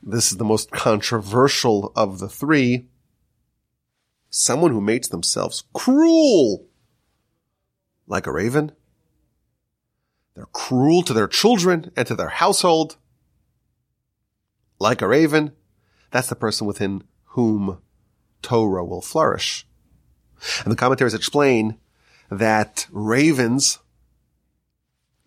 this 0.00 0.30
is 0.30 0.38
the 0.38 0.44
most 0.44 0.70
controversial 0.70 1.92
of 1.96 2.20
the 2.20 2.28
three. 2.28 2.86
Someone 4.36 4.72
who 4.72 4.80
makes 4.80 5.06
themselves 5.06 5.62
cruel 5.72 6.66
like 8.08 8.26
a 8.26 8.32
raven. 8.32 8.72
They're 10.34 10.46
cruel 10.46 11.04
to 11.04 11.12
their 11.12 11.28
children 11.28 11.92
and 11.96 12.04
to 12.08 12.16
their 12.16 12.30
household. 12.30 12.96
Like 14.80 15.00
a 15.00 15.06
raven, 15.06 15.52
that's 16.10 16.28
the 16.28 16.34
person 16.34 16.66
within 16.66 17.04
whom 17.26 17.78
Torah 18.42 18.84
will 18.84 19.00
flourish. 19.00 19.68
And 20.64 20.72
the 20.72 20.76
commentaries 20.76 21.14
explain 21.14 21.78
that 22.28 22.88
ravens, 22.90 23.78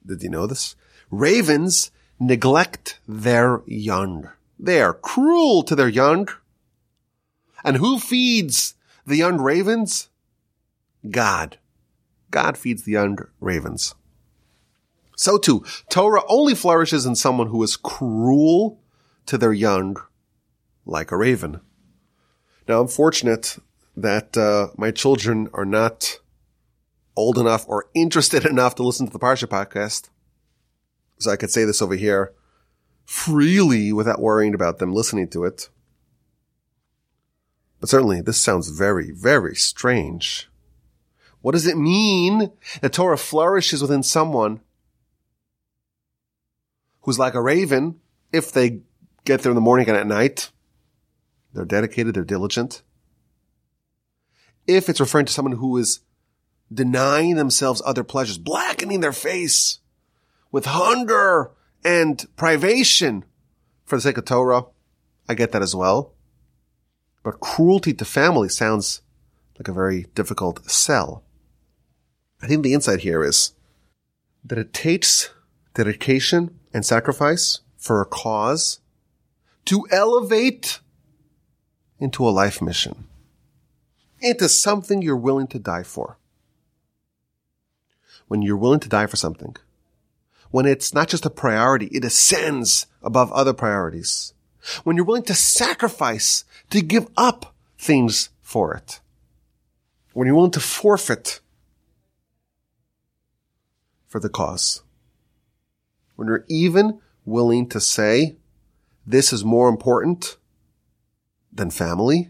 did 0.05 0.21
you 0.21 0.29
know 0.29 0.47
this? 0.47 0.75
Ravens 1.09 1.91
neglect 2.19 2.99
their 3.07 3.61
young. 3.65 4.29
They 4.59 4.81
are 4.81 4.93
cruel 4.93 5.63
to 5.63 5.77
their 5.77 5.87
young. 5.87 6.27
And 7.63 7.77
who 7.77 7.99
feeds 7.99 8.73
the 9.07 9.15
young 9.15 9.41
ravens? 9.41 10.09
God. 11.09 11.57
God 12.29 12.57
feeds 12.57 12.83
the 12.83 12.91
young 12.91 13.17
ravens. 13.39 13.95
So 15.15 15.37
too, 15.37 15.65
Torah 15.89 16.21
only 16.27 16.53
flourishes 16.53 17.05
in 17.05 17.15
someone 17.15 17.47
who 17.47 17.63
is 17.63 17.77
cruel 17.77 18.79
to 19.25 19.37
their 19.37 19.53
young, 19.53 19.97
like 20.85 21.11
a 21.11 21.17
raven. 21.17 21.61
Now 22.67 22.81
I'm 22.81 22.87
fortunate 22.87 23.57
that 23.95 24.37
uh, 24.37 24.67
my 24.77 24.91
children 24.91 25.49
are 25.53 25.65
not 25.65 26.19
old 27.15 27.37
enough 27.37 27.65
or 27.67 27.89
interested 27.95 28.45
enough 28.49 28.75
to 28.75 28.83
listen 28.83 29.07
to 29.07 29.13
the 29.13 29.19
Parsha 29.19 29.47
podcast. 29.47 30.09
So 31.19 31.31
I 31.31 31.37
could 31.37 31.49
say 31.49 31.63
this 31.63 31.81
over 31.81 31.95
here 31.95 32.33
freely 33.05 33.93
without 33.93 34.19
worrying 34.19 34.53
about 34.53 34.79
them 34.79 34.93
listening 34.93 35.29
to 35.29 35.45
it. 35.45 35.69
But 37.79 37.89
certainly 37.89 38.21
this 38.21 38.39
sounds 38.39 38.69
very, 38.69 39.11
very 39.11 39.55
strange. 39.55 40.49
What 41.41 41.51
does 41.51 41.67
it 41.67 41.77
mean 41.77 42.51
that 42.81 42.93
Torah 42.93 43.17
flourishes 43.17 43.81
within 43.81 44.03
someone 44.03 44.61
who's 47.01 47.19
like 47.19 47.35
a 47.35 47.41
raven 47.41 47.99
if 48.31 48.51
they 48.51 48.81
get 49.23 49.41
there 49.41 49.51
in 49.51 49.55
the 49.55 49.61
morning 49.61 49.87
and 49.87 49.97
at 49.97 50.07
night? 50.07 50.51
They're 51.53 51.65
dedicated, 51.65 52.15
they're 52.15 52.23
diligent. 52.23 52.81
If 54.65 54.89
it's 54.89 54.99
referring 54.99 55.27
to 55.27 55.33
someone 55.33 55.55
who 55.57 55.77
is 55.77 56.01
denying 56.73 57.35
themselves 57.35 57.81
other 57.85 58.03
pleasures, 58.03 58.37
blackening 58.37 58.99
their 58.99 59.13
face 59.13 59.79
with 60.51 60.65
hunger 60.65 61.51
and 61.83 62.25
privation 62.35 63.23
for 63.85 63.95
the 63.95 64.01
sake 64.01 64.17
of 64.17 64.25
Torah, 64.25 64.65
I 65.29 65.35
get 65.35 65.51
that 65.53 65.61
as 65.61 65.75
well. 65.75 66.13
But 67.23 67.39
cruelty 67.39 67.93
to 67.93 68.05
family 68.05 68.49
sounds 68.49 69.01
like 69.57 69.67
a 69.67 69.73
very 69.73 70.05
difficult 70.15 70.69
sell. 70.69 71.23
I 72.41 72.47
think 72.47 72.63
the 72.63 72.73
insight 72.73 73.01
here 73.01 73.23
is 73.23 73.53
that 74.43 74.57
it 74.57 74.73
takes 74.73 75.31
dedication 75.73 76.59
and 76.73 76.85
sacrifice 76.85 77.61
for 77.77 78.01
a 78.01 78.05
cause 78.05 78.79
to 79.65 79.85
elevate 79.91 80.79
into 81.99 82.27
a 82.27 82.29
life 82.29 82.61
mission, 82.61 83.05
into 84.19 84.47
something 84.47 85.01
you're 85.01 85.15
willing 85.15 85.47
to 85.47 85.59
die 85.59 85.83
for. 85.83 86.17
When 88.27 88.41
you're 88.41 88.57
willing 88.57 88.79
to 88.81 88.89
die 88.89 89.07
for 89.07 89.15
something, 89.15 89.55
when 90.51 90.65
it's 90.65 90.93
not 90.93 91.07
just 91.07 91.25
a 91.25 91.29
priority, 91.29 91.87
it 91.87 92.05
ascends 92.05 92.87
above 93.01 93.31
other 93.31 93.53
priorities. 93.53 94.33
When 94.83 94.95
you're 94.95 95.05
willing 95.05 95.23
to 95.23 95.33
sacrifice, 95.33 96.43
to 96.69 96.81
give 96.81 97.07
up 97.15 97.55
things 97.77 98.29
for 98.41 98.73
it. 98.73 98.99
When 100.13 100.27
you're 100.27 100.35
willing 100.35 100.51
to 100.51 100.59
forfeit 100.59 101.39
for 104.07 104.19
the 104.19 104.29
cause. 104.29 104.81
When 106.15 106.27
you're 106.27 106.45
even 106.49 106.99
willing 107.25 107.69
to 107.69 107.79
say, 107.79 108.37
this 109.05 109.31
is 109.31 109.43
more 109.43 109.69
important 109.69 110.37
than 111.51 111.69
family. 111.69 112.29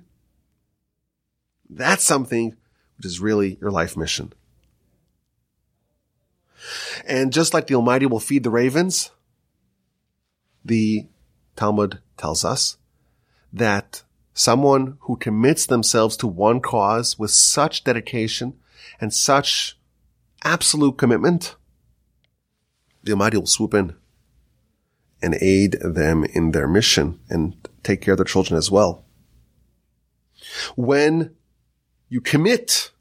That's 1.69 2.03
something 2.03 2.55
which 2.97 3.05
is 3.05 3.19
really 3.19 3.57
your 3.61 3.71
life 3.71 3.95
mission. 3.95 4.33
And 7.05 7.31
just 7.31 7.53
like 7.53 7.67
the 7.67 7.75
Almighty 7.75 8.05
will 8.05 8.19
feed 8.19 8.43
the 8.43 8.49
ravens, 8.49 9.11
the 10.65 11.07
Talmud 11.57 11.99
tells 12.15 12.45
us 12.45 12.77
that 13.51 14.03
someone 14.33 14.97
who 15.01 15.17
commits 15.17 15.65
themselves 15.65 16.15
to 16.17 16.27
one 16.27 16.61
cause 16.61 17.19
with 17.19 17.31
such 17.31 17.83
dedication 17.83 18.53
and 19.01 19.13
such 19.13 19.77
absolute 20.43 20.97
commitment 20.97 21.55
the 23.07 23.13
Almighty 23.13 23.37
will 23.37 23.47
swoop 23.47 23.73
in 23.73 23.95
and 25.21 25.37
aid 25.41 25.77
them 25.81 26.25
in 26.25 26.51
their 26.51 26.67
mission 26.67 27.19
and 27.29 27.55
take 27.81 28.01
care 28.01 28.13
of 28.13 28.17
their 28.17 28.25
children 28.25 28.57
as 28.57 28.69
well. 28.69 29.05
When 30.75 31.35
you 32.09 32.21
commit 32.21 32.91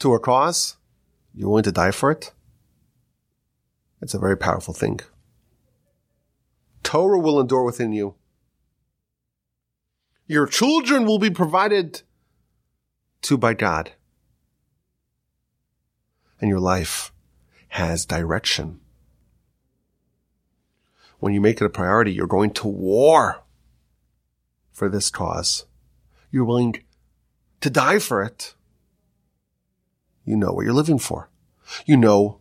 to 0.00 0.14
a 0.14 0.18
cause, 0.18 0.76
you're 1.34 1.48
willing 1.48 1.64
to 1.64 1.72
die 1.72 1.90
for 1.90 2.10
it. 2.10 2.32
It's 4.00 4.14
a 4.14 4.18
very 4.18 4.36
powerful 4.36 4.74
thing. 4.74 5.00
Torah 6.82 7.18
will 7.18 7.40
endure 7.40 7.64
within 7.64 7.92
you. 7.92 8.14
Your 10.26 10.46
children 10.46 11.06
will 11.06 11.18
be 11.18 11.30
provided 11.30 12.02
to 13.22 13.36
by 13.36 13.54
God. 13.54 13.92
And 16.40 16.48
your 16.48 16.60
life 16.60 17.12
has 17.68 18.06
direction 18.06 18.80
when 21.20 21.34
you 21.34 21.40
make 21.40 21.60
it 21.60 21.66
a 21.66 21.70
priority, 21.70 22.12
you're 22.12 22.26
going 22.26 22.50
to 22.50 22.66
war 22.66 23.42
for 24.72 24.88
this 24.88 25.10
cause. 25.10 25.66
You're 26.30 26.44
willing 26.44 26.82
to 27.60 27.70
die 27.70 27.98
for 27.98 28.22
it. 28.22 28.54
You 30.24 30.36
know 30.36 30.52
what 30.52 30.64
you're 30.64 30.74
living 30.74 30.98
for. 30.98 31.28
You 31.84 31.96
know 31.96 32.40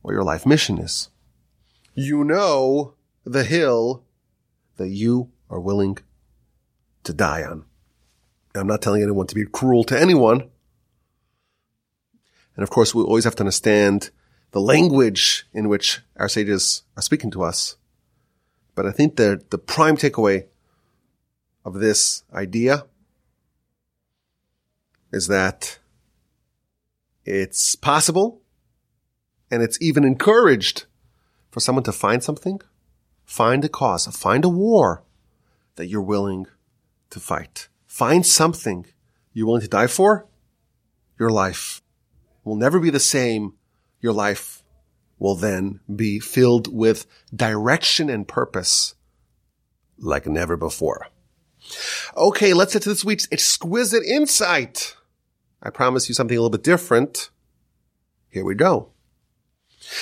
what 0.00 0.12
your 0.12 0.22
life 0.22 0.46
mission 0.46 0.78
is. 0.78 1.10
You 1.94 2.22
know 2.24 2.94
the 3.32 3.44
hill 3.44 4.04
that 4.76 4.88
you 4.88 5.30
are 5.50 5.60
willing 5.60 5.98
to 7.04 7.12
die 7.12 7.42
on. 7.42 7.64
I'm 8.54 8.66
not 8.66 8.82
telling 8.82 9.02
anyone 9.02 9.26
to 9.26 9.34
be 9.34 9.44
cruel 9.44 9.84
to 9.84 9.98
anyone. 9.98 10.48
And 12.56 12.62
of 12.62 12.70
course, 12.70 12.94
we 12.94 13.02
always 13.02 13.24
have 13.24 13.36
to 13.36 13.42
understand 13.42 14.10
the 14.50 14.60
language 14.60 15.46
in 15.52 15.68
which 15.68 16.00
our 16.16 16.28
sages 16.28 16.82
are 16.96 17.02
speaking 17.02 17.30
to 17.32 17.42
us. 17.42 17.76
But 18.74 18.86
I 18.86 18.92
think 18.92 19.16
the, 19.16 19.42
the 19.50 19.58
prime 19.58 19.96
takeaway 19.96 20.46
of 21.64 21.74
this 21.74 22.24
idea 22.32 22.86
is 25.12 25.26
that 25.28 25.78
it's 27.24 27.74
possible 27.74 28.40
and 29.50 29.62
it's 29.62 29.80
even 29.80 30.04
encouraged 30.04 30.86
for 31.50 31.60
someone 31.60 31.84
to 31.84 31.92
find 31.92 32.22
something, 32.22 32.60
find 33.38 33.64
a 33.64 33.68
cause, 33.68 34.04
find 34.08 34.44
a 34.44 34.48
war 34.48 35.04
that 35.76 35.86
you're 35.86 36.02
willing 36.02 36.48
to 37.08 37.20
fight. 37.20 37.68
Find 37.86 38.26
something 38.26 38.84
you're 39.32 39.46
willing 39.46 39.62
to 39.62 39.68
die 39.68 39.86
for. 39.86 40.26
Your 41.20 41.30
life 41.30 41.80
will 42.42 42.56
never 42.56 42.80
be 42.80 42.90
the 42.90 42.98
same. 42.98 43.54
Your 44.00 44.12
life 44.12 44.64
will 45.20 45.36
then 45.36 45.78
be 45.94 46.18
filled 46.18 46.66
with 46.74 47.06
direction 47.32 48.10
and 48.10 48.26
purpose 48.26 48.96
like 49.98 50.26
never 50.26 50.56
before. 50.56 51.06
Okay, 52.16 52.52
let's 52.54 52.72
get 52.72 52.82
to 52.82 52.88
this 52.88 53.04
week's 53.04 53.28
exquisite 53.30 54.02
insight. 54.02 54.96
I 55.62 55.70
promise 55.70 56.08
you 56.08 56.14
something 56.16 56.36
a 56.36 56.40
little 56.40 56.58
bit 56.58 56.64
different. 56.64 57.30
Here 58.30 58.44
we 58.44 58.56
go. 58.56 58.90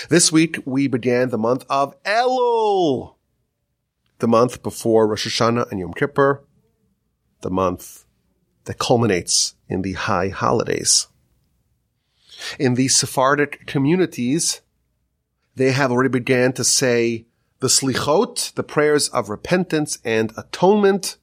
This 0.09 0.33
week 0.33 0.61
we 0.65 0.87
began 0.87 1.29
the 1.29 1.37
month 1.37 1.67
of 1.69 2.03
Elul, 2.05 3.16
the 4.19 4.29
month 4.29 4.63
before 4.63 5.07
Rosh 5.07 5.27
Hashanah 5.27 5.71
and 5.71 5.81
Yom 5.81 5.93
Kippur, 5.93 6.43
the 7.43 7.51
month 7.51 8.05
that 8.65 8.79
culminates 8.79 9.55
in 9.69 9.83
the 9.83 9.93
high 9.93 10.29
holidays. 10.29 11.09
In 12.59 12.75
the 12.75 12.89
Sephardic 12.89 13.67
communities, 13.67 14.61
they 15.55 15.73
have 15.73 15.91
already 15.91 16.11
began 16.11 16.53
to 16.55 16.65
say 16.65 17.27
the 17.61 17.69
slichot, 17.69 18.53
the 18.55 18.63
prayers 18.63 19.09
of 19.09 19.31
repentance 19.31 19.99
and 20.05 20.33
atonement. 20.37 21.17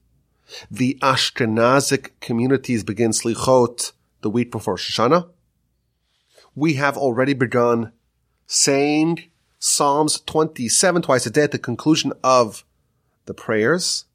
The 0.69 0.97
Ashkenazic 1.01 2.09
communities 2.19 2.83
begin 2.83 3.11
slichot 3.11 3.91
the 4.21 4.29
week 4.29 4.51
before 4.51 4.73
Rosh 4.73 4.99
Hashanah. 4.99 5.29
We 6.55 6.73
have 6.75 6.97
already 6.97 7.33
begun 7.33 7.91
saying 8.45 9.29
Psalms 9.59 10.19
27 10.21 11.01
twice 11.03 11.25
a 11.25 11.29
day 11.29 11.43
at 11.43 11.51
the 11.51 11.59
conclusion 11.59 12.13
of 12.23 12.65
the 13.25 13.33
prayers. 13.33 14.05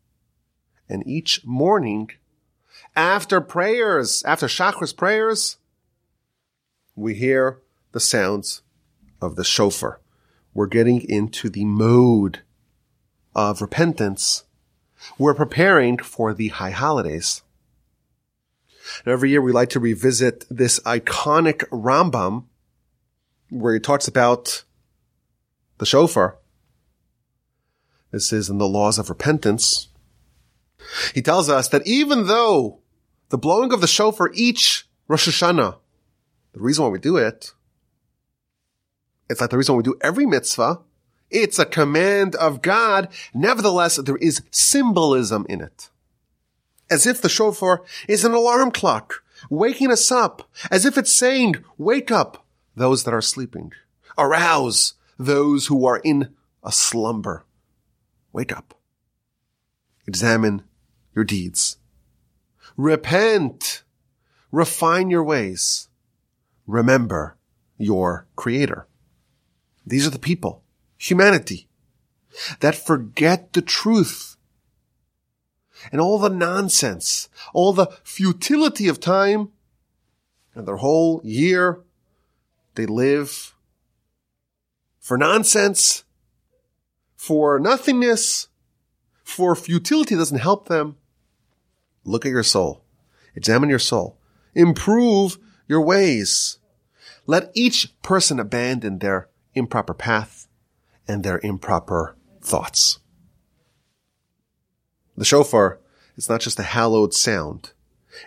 And 0.89 1.07
each 1.07 1.45
morning, 1.45 2.11
after 2.97 3.41
prayers, 3.41 4.23
after 4.25 4.47
Shachris 4.47 4.97
prayers, 4.97 5.59
we 6.97 7.15
hear 7.15 7.61
the 7.93 8.01
sounds 8.01 8.63
of 9.21 9.37
the 9.37 9.45
shofar. 9.45 10.01
We're 10.55 10.67
getting 10.67 11.01
into 11.09 11.49
the 11.49 11.65
mode 11.65 12.41
of 13.35 13.61
repentance. 13.61 14.45
We're 15.17 15.35
preparing 15.35 15.99
for 15.99 16.35
the 16.35 16.49
high 16.49 16.71
holidays. 16.71 17.43
And 19.05 19.13
every 19.13 19.31
year 19.31 19.43
we 19.43 19.53
like 19.53 19.71
to 19.71 19.81
revisit 19.81 20.45
this 20.51 20.81
iconic 20.81 21.59
Rambam 21.69 22.45
where 23.51 23.75
he 23.75 23.81
talks 23.81 24.09
about 24.09 24.65
the 25.79 25.87
shofar. 25.87 26.39
This 28.11 28.33
is 28.33 28.49
in 28.49 28.59
the 28.59 28.69
laws 28.69 28.99
of 28.99 29.09
repentance. 29.09 29.89
He 31.15 31.23
tells 31.23 31.49
us 31.49 31.69
that 31.69 31.87
even 31.87 32.27
though 32.27 32.81
the 33.29 33.39
blowing 33.39 33.73
of 33.73 33.81
the 33.81 33.87
shofar 33.87 34.31
each 34.33 34.89
Rosh 35.07 35.29
Hashanah, 35.29 35.77
the 36.53 36.61
reason 36.61 36.85
why 36.85 36.91
we 36.91 36.99
do 36.99 37.17
it, 37.17 37.53
it's 39.29 39.41
like 39.41 39.51
the 39.51 39.59
reason 39.59 39.75
why 39.75 39.79
we 39.79 39.83
do 39.83 39.99
every 40.01 40.25
mitzvah, 40.25 40.81
it's 41.31 41.59
a 41.59 41.67
command 41.67 42.35
of 42.37 42.63
God. 42.63 43.09
Nevertheless, 43.35 43.97
there 43.97 44.17
is 44.17 44.43
symbolism 44.51 45.45
in 45.49 45.61
it. 45.61 45.91
As 46.91 47.07
if 47.07 47.21
the 47.21 47.29
shofar 47.29 47.85
is 48.09 48.25
an 48.25 48.33
alarm 48.33 48.71
clock, 48.71 49.23
waking 49.51 49.93
us 49.93 50.11
up, 50.11 50.49
as 50.71 50.87
if 50.87 50.97
it's 50.97 51.13
saying, 51.13 51.57
wake 51.77 52.11
up 52.11 52.47
those 52.75 53.05
that 53.05 53.13
are 53.13 53.21
sleeping, 53.21 53.73
arouse 54.17 54.95
those 55.19 55.67
who 55.67 55.85
are 55.85 55.99
in 55.99 56.35
a 56.65 56.73
slumber. 56.73 57.45
Wake 58.33 58.53
up. 58.53 58.75
Examine 60.07 60.63
your 61.15 61.25
deeds. 61.25 61.79
Repent. 62.77 63.83
Refine 64.51 65.11
your 65.11 65.25
ways. 65.25 65.89
Remember 66.67 67.37
your 67.77 68.27
creator. 68.37 68.87
These 69.87 70.07
are 70.07 70.11
the 70.11 70.19
people, 70.19 70.63
humanity, 70.97 71.69
that 72.61 72.75
forget 72.75 73.53
the 73.53 73.63
truth 73.63 74.37
and 75.91 76.01
all 76.01 76.19
the 76.19 76.29
nonsense, 76.29 77.29
all 77.55 77.73
the 77.73 77.87
futility 78.03 78.89
of 78.89 79.01
time 79.01 79.51
and 80.55 80.67
their 80.67 80.77
whole 80.77 81.21
year 81.25 81.81
they 82.75 82.87
live 82.87 83.55
for 85.01 85.17
nonsense, 85.17 86.05
for 87.19 87.59
nothingness, 87.59 88.47
for 89.25 89.57
futility 89.57 90.15
doesn't 90.15 90.39
help 90.39 90.69
them. 90.69 90.97
Look 92.05 92.25
at 92.25 92.31
your 92.31 92.45
soul. 92.45 92.85
Examine 93.35 93.69
your 93.69 93.81
soul. 93.81 94.21
Improve 94.55 95.37
your 95.67 95.83
ways. 95.83 96.59
Let 97.27 97.51
each 97.55 97.93
person 98.03 98.39
abandon 98.39 99.01
their 99.01 99.29
improper 99.53 99.95
path 99.95 100.47
and 101.09 101.25
their 101.25 101.41
improper 101.43 102.17
thoughts. 102.41 103.01
The 105.17 105.25
shofar 105.25 105.81
is 106.17 106.29
not 106.29 106.41
just 106.41 106.61
a 106.61 106.63
hallowed 106.63 107.15
sound. 107.15 107.73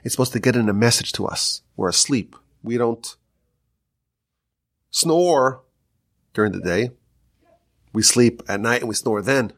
It's 0.04 0.14
supposed 0.14 0.34
to 0.34 0.40
get 0.40 0.58
in 0.58 0.68
a 0.68 0.74
message 0.74 1.14
to 1.14 1.26
us. 1.26 1.62
We're 1.78 1.90
asleep. 1.90 2.36
We 2.62 2.78
don't 2.78 3.16
snore 4.92 5.62
during 6.34 6.52
the 6.52 6.60
day. 6.60 6.92
We 7.94 8.04
sleep 8.04 8.42
at 8.48 8.62
night 8.62 8.82
and 8.82 8.90
we 8.90 8.96
snore 8.96 9.22
then. 9.22 9.54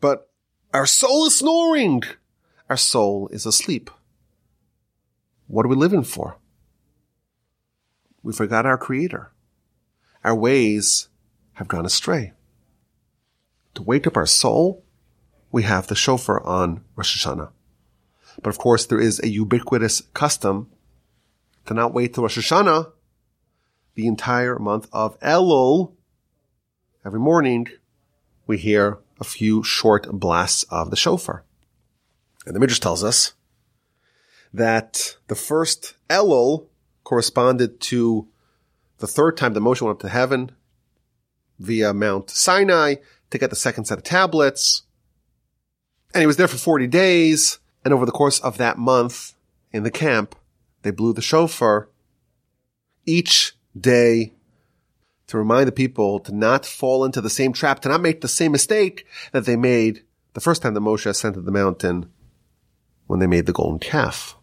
But 0.00 0.30
our 0.72 0.86
soul 0.86 1.26
is 1.26 1.38
snoring. 1.38 2.02
Our 2.68 2.76
soul 2.76 3.28
is 3.28 3.46
asleep. 3.46 3.90
What 5.46 5.66
are 5.66 5.68
we 5.68 5.76
living 5.76 6.04
for? 6.04 6.38
We 8.22 8.32
forgot 8.32 8.66
our 8.66 8.78
creator. 8.78 9.32
Our 10.24 10.34
ways 10.34 11.08
have 11.54 11.68
gone 11.68 11.84
astray. 11.84 12.32
To 13.74 13.82
wake 13.82 14.06
up 14.06 14.16
our 14.16 14.26
soul, 14.26 14.84
we 15.52 15.64
have 15.64 15.86
the 15.86 15.94
shofar 15.94 16.44
on 16.44 16.82
Rosh 16.96 17.24
Hashanah. 17.24 17.50
But 18.42 18.50
of 18.50 18.58
course, 18.58 18.86
there 18.86 19.00
is 19.00 19.20
a 19.20 19.28
ubiquitous 19.28 20.00
custom 20.14 20.70
to 21.66 21.74
not 21.74 21.92
wait 21.92 22.14
till 22.14 22.22
Rosh 22.22 22.38
Hashanah, 22.38 22.92
the 23.94 24.06
entire 24.06 24.58
month 24.58 24.88
of 24.92 25.18
Elul. 25.20 25.92
Every 27.06 27.20
morning, 27.20 27.68
we 28.46 28.56
hear 28.56 28.96
a 29.20 29.24
few 29.24 29.62
short 29.62 30.10
blasts 30.10 30.62
of 30.70 30.88
the 30.88 30.96
shofar. 30.96 31.44
And 32.46 32.56
the 32.56 32.60
Midrash 32.60 32.80
tells 32.80 33.04
us 33.04 33.34
that 34.54 35.16
the 35.28 35.34
first 35.34 35.96
Elul 36.08 36.68
corresponded 37.02 37.78
to 37.80 38.26
the 39.00 39.06
third 39.06 39.36
time 39.36 39.52
that 39.52 39.60
Moshe 39.60 39.82
went 39.82 39.96
up 39.96 40.00
to 40.00 40.08
heaven 40.08 40.52
via 41.58 41.92
Mount 41.92 42.30
Sinai 42.30 42.94
to 43.28 43.38
get 43.38 43.50
the 43.50 43.56
second 43.56 43.84
set 43.84 43.98
of 43.98 44.04
tablets. 44.04 44.84
And 46.14 46.22
he 46.22 46.26
was 46.26 46.38
there 46.38 46.48
for 46.48 46.56
40 46.56 46.86
days. 46.86 47.58
And 47.84 47.92
over 47.92 48.06
the 48.06 48.12
course 48.12 48.40
of 48.40 48.56
that 48.56 48.78
month 48.78 49.34
in 49.72 49.82
the 49.82 49.90
camp, 49.90 50.34
they 50.80 50.90
blew 50.90 51.12
the 51.12 51.20
shofar 51.20 51.90
each 53.04 53.54
day 53.78 54.32
to 55.26 55.38
remind 55.38 55.68
the 55.68 55.72
people 55.72 56.20
to 56.20 56.34
not 56.34 56.66
fall 56.66 57.04
into 57.04 57.20
the 57.20 57.30
same 57.30 57.52
trap, 57.52 57.80
to 57.80 57.88
not 57.88 58.00
make 58.00 58.20
the 58.20 58.28
same 58.28 58.52
mistake 58.52 59.06
that 59.32 59.46
they 59.46 59.56
made 59.56 60.02
the 60.34 60.40
first 60.40 60.62
time 60.62 60.74
that 60.74 60.80
Moshe 60.80 61.06
ascended 61.06 61.44
the 61.44 61.52
mountain 61.52 62.10
when 63.06 63.20
they 63.20 63.26
made 63.26 63.46
the 63.46 63.52
golden 63.52 63.78
calf. 63.78 64.36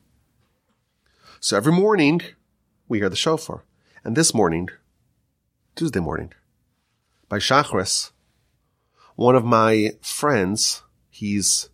So 1.39 1.57
every 1.57 1.73
morning 1.73 2.21
we 2.87 2.99
hear 2.99 3.09
the 3.09 3.15
shofar. 3.15 3.63
And 4.03 4.15
this 4.15 4.33
morning, 4.33 4.69
Tuesday 5.75 5.99
morning, 5.99 6.33
by 7.29 7.39
Shachris, 7.39 8.11
one 9.15 9.35
of 9.35 9.45
my 9.45 9.91
friends, 10.01 10.83
he's 11.09 11.69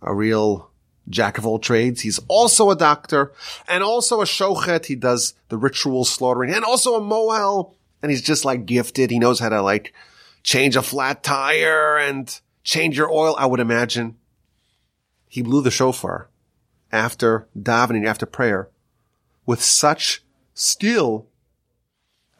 a 0.00 0.14
real 0.14 0.71
jack 1.08 1.38
of 1.38 1.46
all 1.46 1.58
trades. 1.58 2.00
He's 2.00 2.20
also 2.28 2.70
a 2.70 2.76
doctor 2.76 3.32
and 3.68 3.82
also 3.82 4.20
a 4.20 4.24
shochet. 4.24 4.86
He 4.86 4.94
does 4.94 5.34
the 5.48 5.58
ritual 5.58 6.04
slaughtering 6.04 6.52
and 6.52 6.64
also 6.64 6.94
a 6.94 7.00
mohel. 7.00 7.74
And 8.02 8.10
he's 8.10 8.22
just 8.22 8.44
like 8.44 8.66
gifted. 8.66 9.10
He 9.10 9.18
knows 9.18 9.38
how 9.38 9.48
to 9.48 9.62
like 9.62 9.92
change 10.42 10.76
a 10.76 10.82
flat 10.82 11.22
tire 11.22 11.96
and 11.96 12.40
change 12.64 12.96
your 12.96 13.10
oil, 13.10 13.36
I 13.38 13.46
would 13.46 13.60
imagine. 13.60 14.16
He 15.28 15.42
blew 15.42 15.62
the 15.62 15.70
shofar 15.70 16.28
after 16.90 17.46
davening, 17.58 18.06
after 18.06 18.26
prayer 18.26 18.68
with 19.46 19.62
such 19.62 20.22
skill 20.54 21.26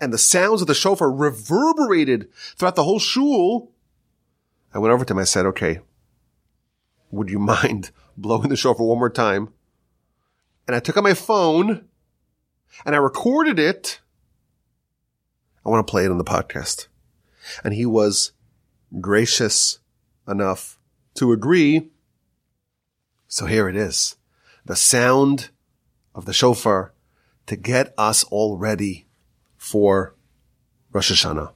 and 0.00 0.12
the 0.12 0.18
sounds 0.18 0.60
of 0.60 0.66
the 0.66 0.74
shofar 0.74 1.10
reverberated 1.10 2.28
throughout 2.56 2.74
the 2.74 2.82
whole 2.82 2.98
shul. 2.98 3.70
I 4.74 4.78
went 4.78 4.92
over 4.92 5.04
to 5.04 5.12
him. 5.12 5.18
I 5.18 5.24
said, 5.24 5.46
okay, 5.46 5.80
would 7.12 7.30
you 7.30 7.38
mind 7.38 7.92
blowing 8.16 8.48
the 8.48 8.56
shofar 8.56 8.84
one 8.84 8.98
more 8.98 9.10
time? 9.10 9.52
And 10.66 10.74
I 10.74 10.80
took 10.80 10.96
out 10.96 11.04
my 11.04 11.14
phone 11.14 11.84
and 12.84 12.94
I 12.94 12.98
recorded 12.98 13.58
it. 13.58 14.00
I 15.64 15.68
want 15.68 15.86
to 15.86 15.90
play 15.90 16.04
it 16.04 16.10
on 16.10 16.18
the 16.18 16.24
podcast. 16.24 16.88
And 17.62 17.74
he 17.74 17.86
was 17.86 18.32
gracious 19.00 19.78
enough 20.26 20.78
to 21.14 21.32
agree. 21.32 21.90
So 23.28 23.46
here 23.46 23.68
it 23.68 23.76
is. 23.76 24.16
The 24.64 24.76
sound 24.76 25.50
of 26.14 26.24
the 26.24 26.32
shofar 26.32 26.92
to 27.46 27.56
get 27.56 27.92
us 27.98 28.24
all 28.24 28.56
ready 28.56 29.06
for 29.56 30.14
Rosh 30.92 31.12
Hashanah. 31.12 31.52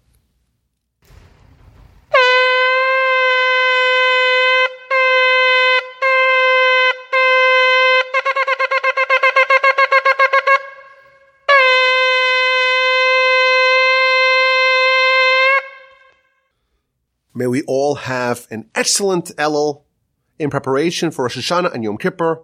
May 17.36 17.48
we 17.48 17.60
all 17.64 17.96
have 17.96 18.46
an 18.50 18.70
excellent 18.74 19.26
Elul 19.36 19.82
in 20.38 20.48
preparation 20.48 21.10
for 21.10 21.26
Rosh 21.26 21.36
Hashanah 21.36 21.74
and 21.74 21.84
Yom 21.84 21.98
Kippur. 21.98 22.42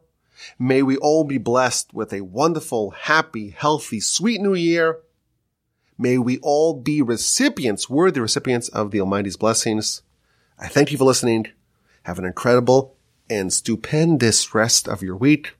May 0.58 0.82
we 0.82 0.98
all 0.98 1.24
be 1.24 1.38
blessed 1.38 1.94
with 1.94 2.12
a 2.12 2.20
wonderful, 2.20 2.90
happy, 2.90 3.54
healthy, 3.56 4.00
sweet 4.00 4.42
new 4.42 4.52
year. 4.52 4.98
May 5.96 6.18
we 6.18 6.38
all 6.42 6.78
be 6.78 7.00
recipients, 7.00 7.88
worthy 7.88 8.20
recipients 8.20 8.68
of 8.68 8.90
the 8.90 9.00
Almighty's 9.00 9.38
blessings. 9.38 10.02
I 10.58 10.68
thank 10.68 10.92
you 10.92 10.98
for 10.98 11.04
listening. 11.04 11.46
Have 12.02 12.18
an 12.18 12.26
incredible 12.26 12.94
and 13.30 13.50
stupendous 13.50 14.54
rest 14.54 14.88
of 14.88 15.02
your 15.02 15.16
week 15.16 15.54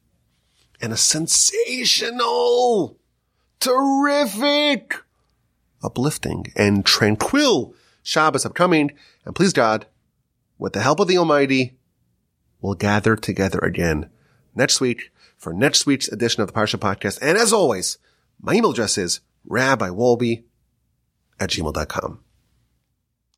and 0.78 0.92
a 0.92 0.98
sensational, 0.98 2.98
terrific, 3.60 4.94
uplifting 5.82 6.52
and 6.54 6.84
tranquil 6.84 7.74
Shabbos 8.02 8.44
upcoming. 8.46 8.92
And 9.24 9.34
please 9.34 9.52
God, 9.52 9.86
with 10.58 10.72
the 10.72 10.82
help 10.82 11.00
of 11.00 11.08
the 11.08 11.18
Almighty, 11.18 11.76
we'll 12.60 12.74
gather 12.74 13.16
together 13.16 13.58
again 13.58 14.10
next 14.54 14.80
week 14.80 15.10
for 15.36 15.52
next 15.52 15.86
week's 15.86 16.08
edition 16.08 16.42
of 16.42 16.48
the 16.48 16.52
Parsha 16.52 16.78
Podcast. 16.78 17.18
And 17.20 17.36
as 17.36 17.52
always, 17.52 17.98
my 18.40 18.54
email 18.54 18.70
address 18.70 18.98
is 18.98 19.20
rabbiwolbe 19.48 20.44
at 21.40 21.50
gmail.com. 21.50 22.20